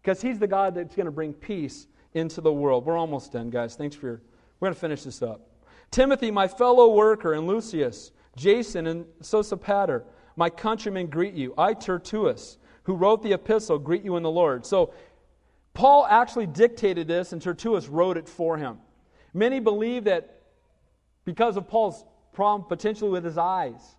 because 0.06 0.22
He's 0.22 0.38
the 0.38 0.48
God 0.48 0.76
that's 0.76 0.96
going 0.96 1.08
to 1.08 1.12
bring 1.12 1.34
peace 1.34 1.88
into 2.14 2.40
the 2.40 2.54
world. 2.54 2.86
We're 2.86 2.98
almost 2.98 3.32
done, 3.32 3.50
guys. 3.50 3.76
Thanks 3.76 3.96
for 3.96 4.06
your. 4.06 4.22
We're 4.60 4.68
going 4.68 4.76
to 4.76 4.80
finish 4.80 5.04
this 5.04 5.22
up. 5.24 5.50
Timothy, 5.92 6.32
my 6.32 6.48
fellow 6.48 6.94
worker, 6.94 7.34
and 7.34 7.48
Lucius, 7.48 8.12
Jason, 8.36 8.88
and 8.88 9.06
Sosipater, 9.22 10.04
my 10.36 10.50
countrymen, 10.50 11.08
greet 11.08 11.34
you. 11.34 11.54
I, 11.58 11.74
Tertullus, 11.74 12.58
who 12.84 12.96
wrote 12.96 13.24
the 13.24 13.34
epistle, 13.34 13.80
greet 13.80 14.04
you 14.04 14.18
in 14.18 14.24
the 14.24 14.32
Lord. 14.32 14.66
So, 14.66 14.94
Paul 15.74 16.08
actually 16.10 16.48
dictated 16.48 17.08
this, 17.08 17.34
and 17.34 17.42
Tertullus 17.42 17.88
wrote 17.88 18.18
it 18.18 18.30
for 18.30 18.58
him. 18.58 18.78
Many 19.34 19.60
believe 19.60 20.06
that 20.06 20.42
because 21.26 21.58
of 21.58 21.68
Paul's 21.68 22.06
problem, 22.34 22.68
potentially 22.68 23.12
with 23.12 23.26
his 23.26 23.38
eyes, 23.38 23.96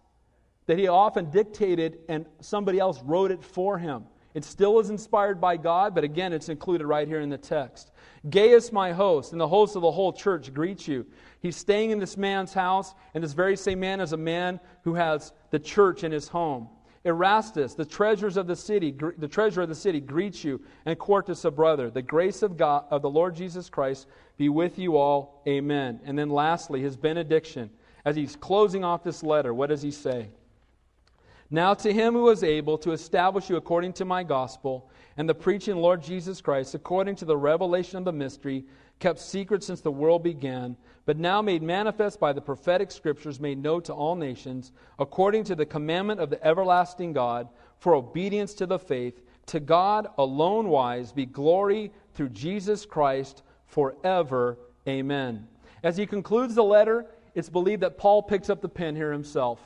that 0.67 0.79
he 0.79 0.89
often 0.89 1.31
dictated 1.31 1.99
and 2.09 2.27
somebody 2.41 2.79
else 2.79 3.03
wrote 3.03 3.31
it 3.31 3.43
for 3.43 3.79
him. 3.79 4.05
It 4.35 4.45
still 4.45 4.79
is 4.81 4.91
inspired 4.91 5.41
by 5.41 5.57
God, 5.57 5.95
but 5.95 6.05
again, 6.05 6.33
it's 6.33 6.49
included 6.49 6.87
right 6.87 7.09
here 7.09 7.21
in 7.21 7.31
the 7.31 7.39
text. 7.39 7.93
Gaius, 8.29 8.73
my 8.73 8.93
host, 8.93 9.33
and 9.33 9.41
the 9.41 9.49
host 9.49 9.77
of 9.77 9.83
the 9.83 9.91
whole 9.91 10.13
church 10.13 10.53
greet 10.53 10.89
you. 10.89 11.07
He's 11.41 11.57
staying 11.57 11.91
in 11.91 11.99
this 11.99 12.17
man's 12.17 12.53
house, 12.53 12.95
and 13.15 13.23
this 13.23 13.33
very 13.33 13.57
same 13.57 13.81
man 13.81 14.01
is 14.01 14.13
a 14.13 14.17
man 14.17 14.59
who 14.83 14.95
has 14.95 15.33
the 15.51 15.59
church 15.59 16.05
in 16.05 16.13
his 16.13 16.29
home. 16.29 16.69
Erastus, 17.05 17.75
the 17.75 17.85
treasures 17.85 18.37
of 18.37 18.49
the 18.49 18.57
city, 18.57 18.93
the 19.19 19.29
treasurer 19.29 19.63
of 19.63 19.69
the 19.69 19.75
city, 19.77 20.01
greets 20.01 20.43
you, 20.43 20.61
and 20.87 20.99
Quartus, 20.99 21.45
a 21.45 21.51
brother. 21.53 21.89
The 21.89 22.03
grace 22.03 22.43
of 22.43 22.57
God, 22.57 22.85
of 22.91 23.01
the 23.01 23.11
Lord 23.11 23.37
Jesus 23.37 23.71
Christ, 23.71 24.09
be 24.37 24.49
with 24.49 24.77
you 24.77 24.97
all. 24.97 25.41
Amen. 25.47 26.01
And 26.05 26.19
then 26.19 26.31
lastly, 26.31 26.81
his 26.81 26.97
benediction. 26.97 27.71
As 28.05 28.17
he's 28.17 28.35
closing 28.35 28.85
off 28.85 29.05
this 29.05 29.23
letter, 29.23 29.55
what 29.55 29.69
does 29.69 29.83
he 29.83 29.93
say? 29.93 30.31
Now 31.49 31.75
to 31.75 31.93
him 31.93 32.15
who 32.15 32.29
is 32.31 32.43
able 32.43 32.77
to 32.79 32.91
establish 32.91 33.49
you 33.49 33.57
according 33.57 33.93
to 33.95 34.05
my 34.05 34.25
gospel 34.25 34.91
and 35.17 35.29
the 35.29 35.35
preaching 35.35 35.77
Lord 35.77 36.03
Jesus 36.03 36.41
Christ, 36.41 36.75
according 36.75 37.17
to 37.17 37.25
the 37.25 37.37
revelation 37.37 37.99
of 37.99 38.05
the 38.05 38.13
mystery, 38.13 38.65
kept 38.99 39.19
secret 39.19 39.63
since 39.63 39.81
the 39.81 39.91
world 39.91 40.23
began, 40.23 40.77
but 41.05 41.19
now 41.19 41.41
made 41.41 41.63
manifest 41.63 42.19
by 42.21 42.33
the 42.33 42.41
prophetic 42.41 42.91
scriptures, 42.91 43.41
made 43.41 43.63
known 43.63 43.83
to 43.83 43.95
all 43.95 44.15
nations, 44.15 44.73
according 44.99 45.45
to 45.45 45.55
the 45.55 45.67
commandment 45.67 46.21
of 46.21 46.31
the 46.31 46.45
everlasting 46.47 47.13
God, 47.13 47.49
for 47.79 47.95
obedience 47.95 48.55
to 48.55 48.67
the 48.67 48.79
faith, 48.79 49.23
to 49.47 49.61
God 49.61 50.09
alone 50.19 50.69
wise 50.69 51.13
be 51.13 51.27
glory 51.27 51.93
through 52.15 52.31
Jesus 52.31 52.85
Christ 52.85 53.43
forever. 53.67 54.59
Amen. 54.89 55.47
As 55.83 55.97
he 55.97 56.07
concludes 56.07 56.55
the 56.55 56.65
letter, 56.65 57.07
it's 57.35 57.51
believed 57.51 57.83
that 57.83 57.99
Paul 57.99 58.23
picks 58.23 58.51
up 58.51 58.61
the 58.61 58.69
pen 58.69 58.97
here 58.97 59.13
himself 59.13 59.61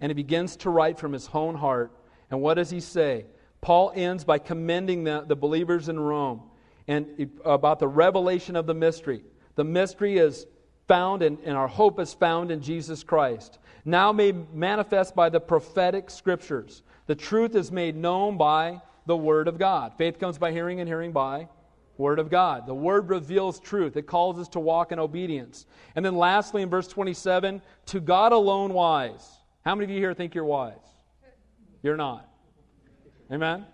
and 0.00 0.10
he 0.10 0.14
begins 0.14 0.56
to 0.56 0.70
write 0.70 0.98
from 0.98 1.12
his 1.12 1.28
own 1.32 1.54
heart. 1.54 1.92
And 2.30 2.40
what 2.40 2.54
does 2.54 2.70
he 2.70 2.80
say? 2.80 3.26
Paul 3.64 3.92
ends 3.94 4.24
by 4.24 4.38
commending 4.40 5.04
the, 5.04 5.24
the 5.26 5.34
believers 5.34 5.88
in 5.88 5.98
Rome 5.98 6.42
and 6.86 7.30
uh, 7.46 7.48
about 7.48 7.78
the 7.78 7.88
revelation 7.88 8.56
of 8.56 8.66
the 8.66 8.74
mystery. 8.74 9.24
The 9.54 9.64
mystery 9.64 10.18
is 10.18 10.46
found 10.86 11.22
in, 11.22 11.38
and 11.46 11.56
our 11.56 11.66
hope 11.66 11.98
is 11.98 12.12
found 12.12 12.50
in 12.50 12.60
Jesus 12.60 13.02
Christ. 13.02 13.58
Now 13.86 14.12
made 14.12 14.52
manifest 14.52 15.16
by 15.16 15.30
the 15.30 15.40
prophetic 15.40 16.10
scriptures. 16.10 16.82
The 17.06 17.14
truth 17.14 17.54
is 17.54 17.72
made 17.72 17.96
known 17.96 18.36
by 18.36 18.82
the 19.06 19.16
Word 19.16 19.48
of 19.48 19.58
God. 19.58 19.94
Faith 19.96 20.18
comes 20.20 20.36
by 20.36 20.52
hearing, 20.52 20.80
and 20.80 20.88
hearing 20.88 21.12
by 21.12 21.48
Word 21.96 22.18
of 22.18 22.28
God. 22.28 22.66
The 22.66 22.74
Word 22.74 23.08
reveals 23.08 23.60
truth, 23.60 23.96
it 23.96 24.06
calls 24.06 24.38
us 24.38 24.48
to 24.50 24.60
walk 24.60 24.92
in 24.92 24.98
obedience. 24.98 25.64
And 25.96 26.04
then 26.04 26.16
lastly, 26.16 26.60
in 26.60 26.68
verse 26.68 26.88
27, 26.88 27.62
to 27.86 28.00
God 28.00 28.32
alone 28.32 28.74
wise. 28.74 29.26
How 29.64 29.74
many 29.74 29.84
of 29.84 29.90
you 29.90 30.00
here 30.00 30.12
think 30.12 30.34
you're 30.34 30.44
wise? 30.44 30.74
You're 31.82 31.96
not. 31.96 32.28
Amen? 33.34 33.66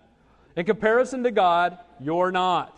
In 0.55 0.65
comparison 0.65 1.23
to 1.23 1.31
God, 1.31 1.77
you're 1.99 2.31
not. 2.31 2.77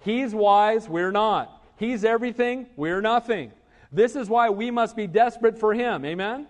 He's 0.00 0.34
wise, 0.34 0.88
we're 0.88 1.12
not. 1.12 1.62
He's 1.76 2.04
everything, 2.04 2.66
we're 2.76 3.00
nothing. 3.00 3.52
This 3.92 4.16
is 4.16 4.28
why 4.28 4.50
we 4.50 4.70
must 4.70 4.96
be 4.96 5.06
desperate 5.06 5.58
for 5.58 5.72
Him. 5.72 6.04
Amen? 6.04 6.46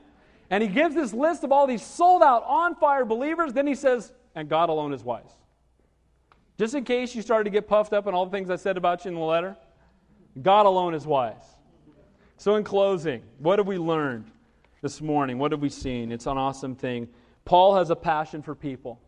And 0.49 0.63
He 0.63 0.69
gives 0.69 0.95
this 0.95 1.13
list 1.13 1.45
of 1.45 1.53
all 1.53 1.67
these 1.67 1.85
sold 1.85 2.23
out, 2.23 2.45
on 2.47 2.75
fire 2.77 3.05
believers. 3.05 3.53
Then 3.53 3.67
He 3.67 3.75
says, 3.75 4.13
and 4.35 4.49
God 4.49 4.71
alone 4.71 4.95
is 4.95 5.05
wise. 5.05 5.37
Just 6.59 6.75
in 6.75 6.85
case 6.85 7.15
you 7.15 7.23
started 7.23 7.45
to 7.45 7.51
get 7.51 7.69
puffed 7.69 7.93
up 7.93 8.07
on 8.07 8.15
all 8.15 8.25
the 8.25 8.31
things 8.31 8.49
I 8.49 8.57
said 8.57 8.77
about 8.77 9.05
you 9.05 9.11
in 9.11 9.15
the 9.17 9.21
letter, 9.21 9.57
God 10.41 10.65
alone 10.65 10.95
is 10.95 11.07
wise. 11.07 11.45
So, 12.39 12.57
in 12.57 12.65
closing, 12.65 13.23
what 13.39 13.59
have 13.59 13.67
we 13.67 13.79
learned 13.79 14.31
this 14.81 15.01
morning? 15.01 15.39
What 15.39 15.53
have 15.53 15.61
we 15.61 15.69
seen? 15.69 16.11
It's 16.11 16.27
an 16.27 16.39
awesome 16.39 16.75
thing. 16.75 17.09
Paul 17.45 17.77
has 17.77 17.91
a 17.91 17.97
passion 17.97 18.43
for 18.43 18.55
people. 18.55 19.01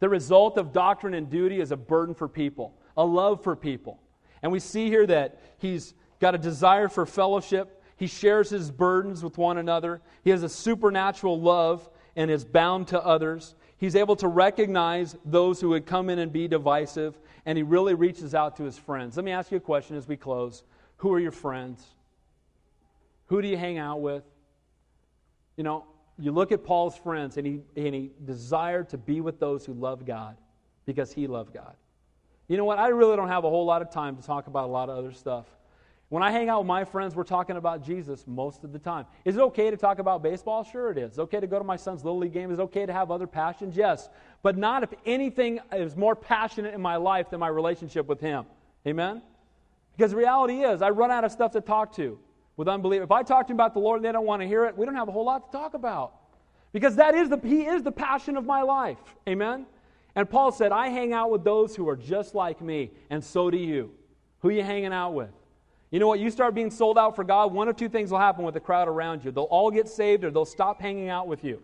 The 0.00 0.08
result 0.08 0.58
of 0.58 0.72
doctrine 0.72 1.14
and 1.14 1.30
duty 1.30 1.60
is 1.60 1.72
a 1.72 1.76
burden 1.76 2.14
for 2.14 2.28
people, 2.28 2.74
a 2.96 3.04
love 3.04 3.42
for 3.42 3.56
people. 3.56 4.00
And 4.42 4.52
we 4.52 4.60
see 4.60 4.88
here 4.88 5.06
that 5.06 5.40
he's 5.58 5.94
got 6.20 6.34
a 6.34 6.38
desire 6.38 6.88
for 6.88 7.06
fellowship. 7.06 7.82
He 7.96 8.06
shares 8.06 8.50
his 8.50 8.70
burdens 8.70 9.24
with 9.24 9.38
one 9.38 9.58
another. 9.58 10.02
He 10.22 10.30
has 10.30 10.42
a 10.42 10.48
supernatural 10.48 11.40
love 11.40 11.88
and 12.14 12.30
is 12.30 12.44
bound 12.44 12.88
to 12.88 13.02
others. 13.02 13.54
He's 13.78 13.96
able 13.96 14.16
to 14.16 14.28
recognize 14.28 15.16
those 15.24 15.60
who 15.60 15.70
would 15.70 15.86
come 15.86 16.08
in 16.08 16.18
and 16.18 16.32
be 16.32 16.48
divisive, 16.48 17.18
and 17.44 17.56
he 17.58 17.62
really 17.62 17.94
reaches 17.94 18.34
out 18.34 18.56
to 18.56 18.64
his 18.64 18.78
friends. 18.78 19.16
Let 19.16 19.24
me 19.24 19.32
ask 19.32 19.50
you 19.50 19.58
a 19.58 19.60
question 19.60 19.96
as 19.96 20.08
we 20.08 20.16
close 20.16 20.62
Who 20.98 21.12
are 21.12 21.20
your 21.20 21.32
friends? 21.32 21.84
Who 23.26 23.42
do 23.42 23.48
you 23.48 23.56
hang 23.56 23.78
out 23.78 24.00
with? 24.00 24.22
You 25.56 25.64
know, 25.64 25.84
you 26.18 26.32
look 26.32 26.52
at 26.52 26.64
Paul's 26.64 26.96
friends, 26.96 27.36
and 27.36 27.46
he, 27.46 27.60
and 27.76 27.94
he 27.94 28.10
desired 28.24 28.88
to 28.90 28.98
be 28.98 29.20
with 29.20 29.38
those 29.38 29.66
who 29.66 29.74
love 29.74 30.06
God 30.06 30.36
because 30.86 31.12
he 31.12 31.26
loved 31.26 31.52
God. 31.52 31.74
You 32.48 32.56
know 32.56 32.64
what? 32.64 32.78
I 32.78 32.88
really 32.88 33.16
don't 33.16 33.28
have 33.28 33.44
a 33.44 33.50
whole 33.50 33.66
lot 33.66 33.82
of 33.82 33.90
time 33.90 34.16
to 34.16 34.22
talk 34.22 34.46
about 34.46 34.64
a 34.64 34.72
lot 34.72 34.88
of 34.88 34.96
other 34.96 35.12
stuff. 35.12 35.46
When 36.08 36.22
I 36.22 36.30
hang 36.30 36.48
out 36.48 36.60
with 36.60 36.68
my 36.68 36.84
friends, 36.84 37.16
we're 37.16 37.24
talking 37.24 37.56
about 37.56 37.84
Jesus 37.84 38.24
most 38.28 38.62
of 38.62 38.72
the 38.72 38.78
time. 38.78 39.06
Is 39.24 39.36
it 39.36 39.40
okay 39.40 39.70
to 39.72 39.76
talk 39.76 39.98
about 39.98 40.22
baseball? 40.22 40.62
Sure, 40.62 40.92
it 40.92 40.98
is. 40.98 41.18
Okay 41.18 41.40
to 41.40 41.48
go 41.48 41.58
to 41.58 41.64
my 41.64 41.74
son's 41.74 42.04
Little 42.04 42.20
League 42.20 42.32
game. 42.32 42.52
Is 42.52 42.60
it 42.60 42.62
okay 42.62 42.86
to 42.86 42.92
have 42.92 43.10
other 43.10 43.26
passions? 43.26 43.76
Yes. 43.76 44.08
But 44.42 44.56
not 44.56 44.84
if 44.84 44.94
anything 45.04 45.58
is 45.72 45.96
more 45.96 46.14
passionate 46.14 46.74
in 46.74 46.80
my 46.80 46.94
life 46.94 47.30
than 47.30 47.40
my 47.40 47.48
relationship 47.48 48.06
with 48.06 48.20
Him. 48.20 48.46
Amen? 48.86 49.20
Because 49.96 50.12
the 50.12 50.16
reality 50.16 50.62
is, 50.62 50.80
I 50.80 50.90
run 50.90 51.10
out 51.10 51.24
of 51.24 51.32
stuff 51.32 51.52
to 51.52 51.60
talk 51.60 51.96
to 51.96 52.20
with 52.56 52.68
unbelief. 52.68 53.02
If 53.02 53.10
I 53.10 53.22
talk 53.22 53.46
to 53.46 53.50
them 53.50 53.56
about 53.56 53.74
the 53.74 53.80
Lord 53.80 53.98
and 53.98 54.04
they 54.04 54.12
don't 54.12 54.26
want 54.26 54.42
to 54.42 54.48
hear 54.48 54.64
it, 54.64 54.76
we 54.76 54.86
don't 54.86 54.94
have 54.94 55.08
a 55.08 55.12
whole 55.12 55.24
lot 55.24 55.50
to 55.50 55.58
talk 55.58 55.74
about. 55.74 56.14
Because 56.72 56.96
that 56.96 57.14
is 57.14 57.28
the, 57.28 57.38
He 57.38 57.66
is 57.66 57.82
the 57.82 57.92
passion 57.92 58.36
of 58.36 58.44
my 58.44 58.62
life. 58.62 58.98
Amen? 59.28 59.66
And 60.14 60.28
Paul 60.28 60.50
said, 60.52 60.72
I 60.72 60.88
hang 60.88 61.12
out 61.12 61.30
with 61.30 61.44
those 61.44 61.76
who 61.76 61.88
are 61.88 61.96
just 61.96 62.34
like 62.34 62.60
me, 62.60 62.90
and 63.10 63.22
so 63.22 63.50
do 63.50 63.58
you. 63.58 63.92
Who 64.40 64.48
are 64.48 64.52
you 64.52 64.62
hanging 64.62 64.92
out 64.92 65.12
with? 65.12 65.30
You 65.90 66.00
know 66.00 66.08
what? 66.08 66.20
You 66.20 66.30
start 66.30 66.54
being 66.54 66.70
sold 66.70 66.98
out 66.98 67.14
for 67.14 67.24
God, 67.24 67.52
one 67.52 67.68
of 67.68 67.76
two 67.76 67.88
things 67.88 68.10
will 68.10 68.18
happen 68.18 68.44
with 68.44 68.54
the 68.54 68.60
crowd 68.60 68.88
around 68.88 69.24
you. 69.24 69.30
They'll 69.30 69.44
all 69.44 69.70
get 69.70 69.88
saved 69.88 70.24
or 70.24 70.30
they'll 70.30 70.44
stop 70.44 70.80
hanging 70.80 71.08
out 71.08 71.28
with 71.28 71.44
you. 71.44 71.62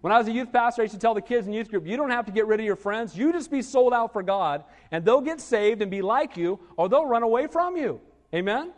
When 0.00 0.12
I 0.12 0.18
was 0.18 0.28
a 0.28 0.32
youth 0.32 0.52
pastor, 0.52 0.82
I 0.82 0.84
used 0.84 0.94
to 0.94 1.00
tell 1.00 1.14
the 1.14 1.20
kids 1.20 1.46
in 1.46 1.52
youth 1.52 1.68
group, 1.68 1.86
you 1.86 1.96
don't 1.96 2.10
have 2.10 2.26
to 2.26 2.32
get 2.32 2.46
rid 2.46 2.60
of 2.60 2.66
your 2.66 2.76
friends. 2.76 3.16
You 3.16 3.32
just 3.32 3.50
be 3.50 3.60
sold 3.62 3.92
out 3.92 4.12
for 4.12 4.22
God, 4.22 4.62
and 4.92 5.04
they'll 5.04 5.20
get 5.20 5.40
saved 5.40 5.82
and 5.82 5.90
be 5.90 6.00
like 6.02 6.36
you, 6.36 6.60
or 6.76 6.88
they'll 6.88 7.06
run 7.06 7.24
away 7.24 7.48
from 7.48 7.76
you. 7.76 8.00
Amen? 8.32 8.72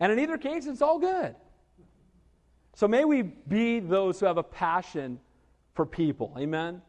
And 0.00 0.12
in 0.12 0.18
either 0.18 0.38
case, 0.38 0.66
it's 0.66 0.82
all 0.82 0.98
good. 0.98 1.34
So 2.74 2.86
may 2.86 3.04
we 3.04 3.22
be 3.22 3.80
those 3.80 4.20
who 4.20 4.26
have 4.26 4.36
a 4.36 4.42
passion 4.42 5.18
for 5.74 5.86
people. 5.86 6.34
Amen? 6.38 6.82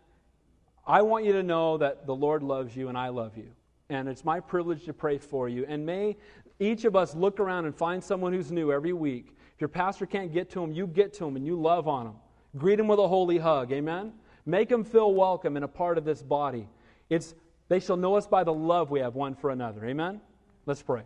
I 0.86 1.02
want 1.02 1.26
you 1.26 1.34
to 1.34 1.44
know 1.44 1.78
that 1.78 2.06
the 2.06 2.16
Lord 2.16 2.44
loves 2.44 2.76
you 2.76 2.90
and 2.90 2.98
I 2.98 3.10
love 3.10 3.38
you. 3.38 3.50
And 3.90 4.10
it's 4.10 4.26
my 4.26 4.40
privilege 4.40 4.84
to 4.86 4.94
pray 4.94 5.18
for 5.18 5.48
you. 5.48 5.66
And 5.68 5.86
may 5.86 6.18
each 6.60 6.86
of 6.86 6.96
us 6.96 7.16
look 7.16 7.40
around 7.40 7.66
and 7.66 7.76
find 7.76 8.04
someone 8.04 8.34
who's 8.34 8.52
new 8.52 8.72
every 8.72 8.94
week. 8.94 9.36
If 9.56 9.62
your 9.62 9.70
pastor 9.70 10.06
can't 10.06 10.34
get 10.34 10.50
to 10.52 10.60
them, 10.60 10.74
you 10.74 10.88
get 10.88 11.14
to 11.16 11.26
them 11.26 11.36
and 11.36 11.46
you 11.46 11.60
love 11.60 11.88
on 11.88 12.06
them. 12.06 12.16
Greet 12.58 12.78
them 12.78 12.88
with 12.88 13.00
a 13.00 13.08
holy 13.08 13.38
hug. 13.38 13.72
Amen? 13.72 14.14
Make 14.46 14.70
them 14.70 14.84
feel 14.84 15.14
welcome 15.14 15.56
and 15.56 15.66
a 15.66 15.70
part 15.70 15.98
of 15.98 16.06
this 16.06 16.22
body. 16.22 16.68
It's, 17.10 17.36
they 17.70 17.80
shall 17.80 17.98
know 17.98 18.16
us 18.16 18.28
by 18.28 18.44
the 18.44 18.54
love 18.54 18.92
we 18.92 19.00
have 19.00 19.16
one 19.16 19.36
for 19.36 19.52
another. 19.52 19.86
Amen? 19.86 20.22
Let's 20.66 20.82
pray. 20.82 21.04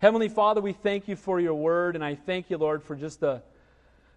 Heavenly 0.00 0.30
Father, 0.30 0.62
we 0.62 0.72
thank 0.72 1.08
you 1.08 1.16
for 1.16 1.40
your 1.40 1.52
word, 1.52 1.94
and 1.94 2.02
I 2.02 2.14
thank 2.14 2.48
you, 2.48 2.56
Lord, 2.56 2.82
for 2.82 2.96
just 2.96 3.20
the 3.20 3.42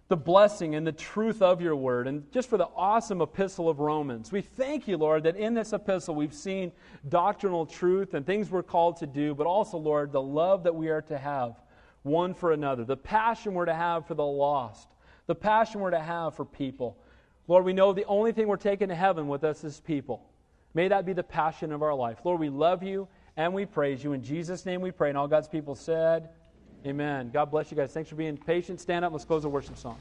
the 0.08 0.16
blessing 0.16 0.74
and 0.74 0.86
the 0.86 0.92
truth 0.92 1.40
of 1.40 1.62
your 1.62 1.76
word, 1.76 2.06
and 2.06 2.30
just 2.30 2.48
for 2.48 2.58
the 2.58 2.68
awesome 2.76 3.22
epistle 3.22 3.68
of 3.68 3.80
Romans. 3.80 4.30
We 4.30 4.42
thank 4.42 4.86
you, 4.86 4.98
Lord, 4.98 5.24
that 5.24 5.36
in 5.36 5.54
this 5.54 5.72
epistle 5.72 6.14
we've 6.14 6.34
seen 6.34 6.72
doctrinal 7.08 7.64
truth 7.64 8.12
and 8.12 8.24
things 8.24 8.50
we're 8.50 8.62
called 8.62 8.98
to 8.98 9.06
do, 9.06 9.34
but 9.34 9.46
also, 9.46 9.78
Lord, 9.78 10.12
the 10.12 10.20
love 10.20 10.62
that 10.64 10.74
we 10.74 10.88
are 10.88 11.00
to 11.02 11.16
have 11.16 11.60
one 12.02 12.34
for 12.34 12.52
another, 12.52 12.84
the 12.84 12.98
passion 12.98 13.54
we're 13.54 13.64
to 13.64 13.74
have 13.74 14.06
for 14.06 14.14
the 14.14 14.24
lost, 14.24 14.88
the 15.26 15.34
passion 15.34 15.80
we're 15.80 15.90
to 15.90 15.98
have 15.98 16.34
for 16.34 16.44
people. 16.44 16.98
Lord, 17.48 17.64
we 17.64 17.72
know 17.72 17.94
the 17.94 18.04
only 18.04 18.32
thing 18.32 18.46
we're 18.46 18.56
taking 18.56 18.88
to 18.88 18.94
heaven 18.94 19.26
with 19.26 19.42
us 19.42 19.64
is 19.64 19.80
people. 19.80 20.22
May 20.74 20.88
that 20.88 21.06
be 21.06 21.14
the 21.14 21.22
passion 21.22 21.72
of 21.72 21.82
our 21.82 21.94
life. 21.94 22.18
Lord, 22.24 22.40
we 22.40 22.50
love 22.50 22.82
you 22.82 23.08
and 23.36 23.52
we 23.52 23.66
praise 23.66 24.02
you. 24.04 24.12
In 24.12 24.22
Jesus' 24.22 24.64
name 24.64 24.80
we 24.80 24.90
pray. 24.90 25.08
And 25.08 25.18
all 25.18 25.28
God's 25.28 25.48
people 25.48 25.74
said, 25.74 26.28
Amen. 26.86 27.30
God 27.32 27.46
bless 27.50 27.70
you 27.70 27.76
guys. 27.76 27.92
Thanks 27.92 28.10
for 28.10 28.16
being 28.16 28.36
patient. 28.36 28.80
Stand 28.80 29.04
up. 29.04 29.12
Let's 29.12 29.24
close 29.24 29.42
the 29.42 29.48
worship 29.48 29.78
song. 29.78 29.98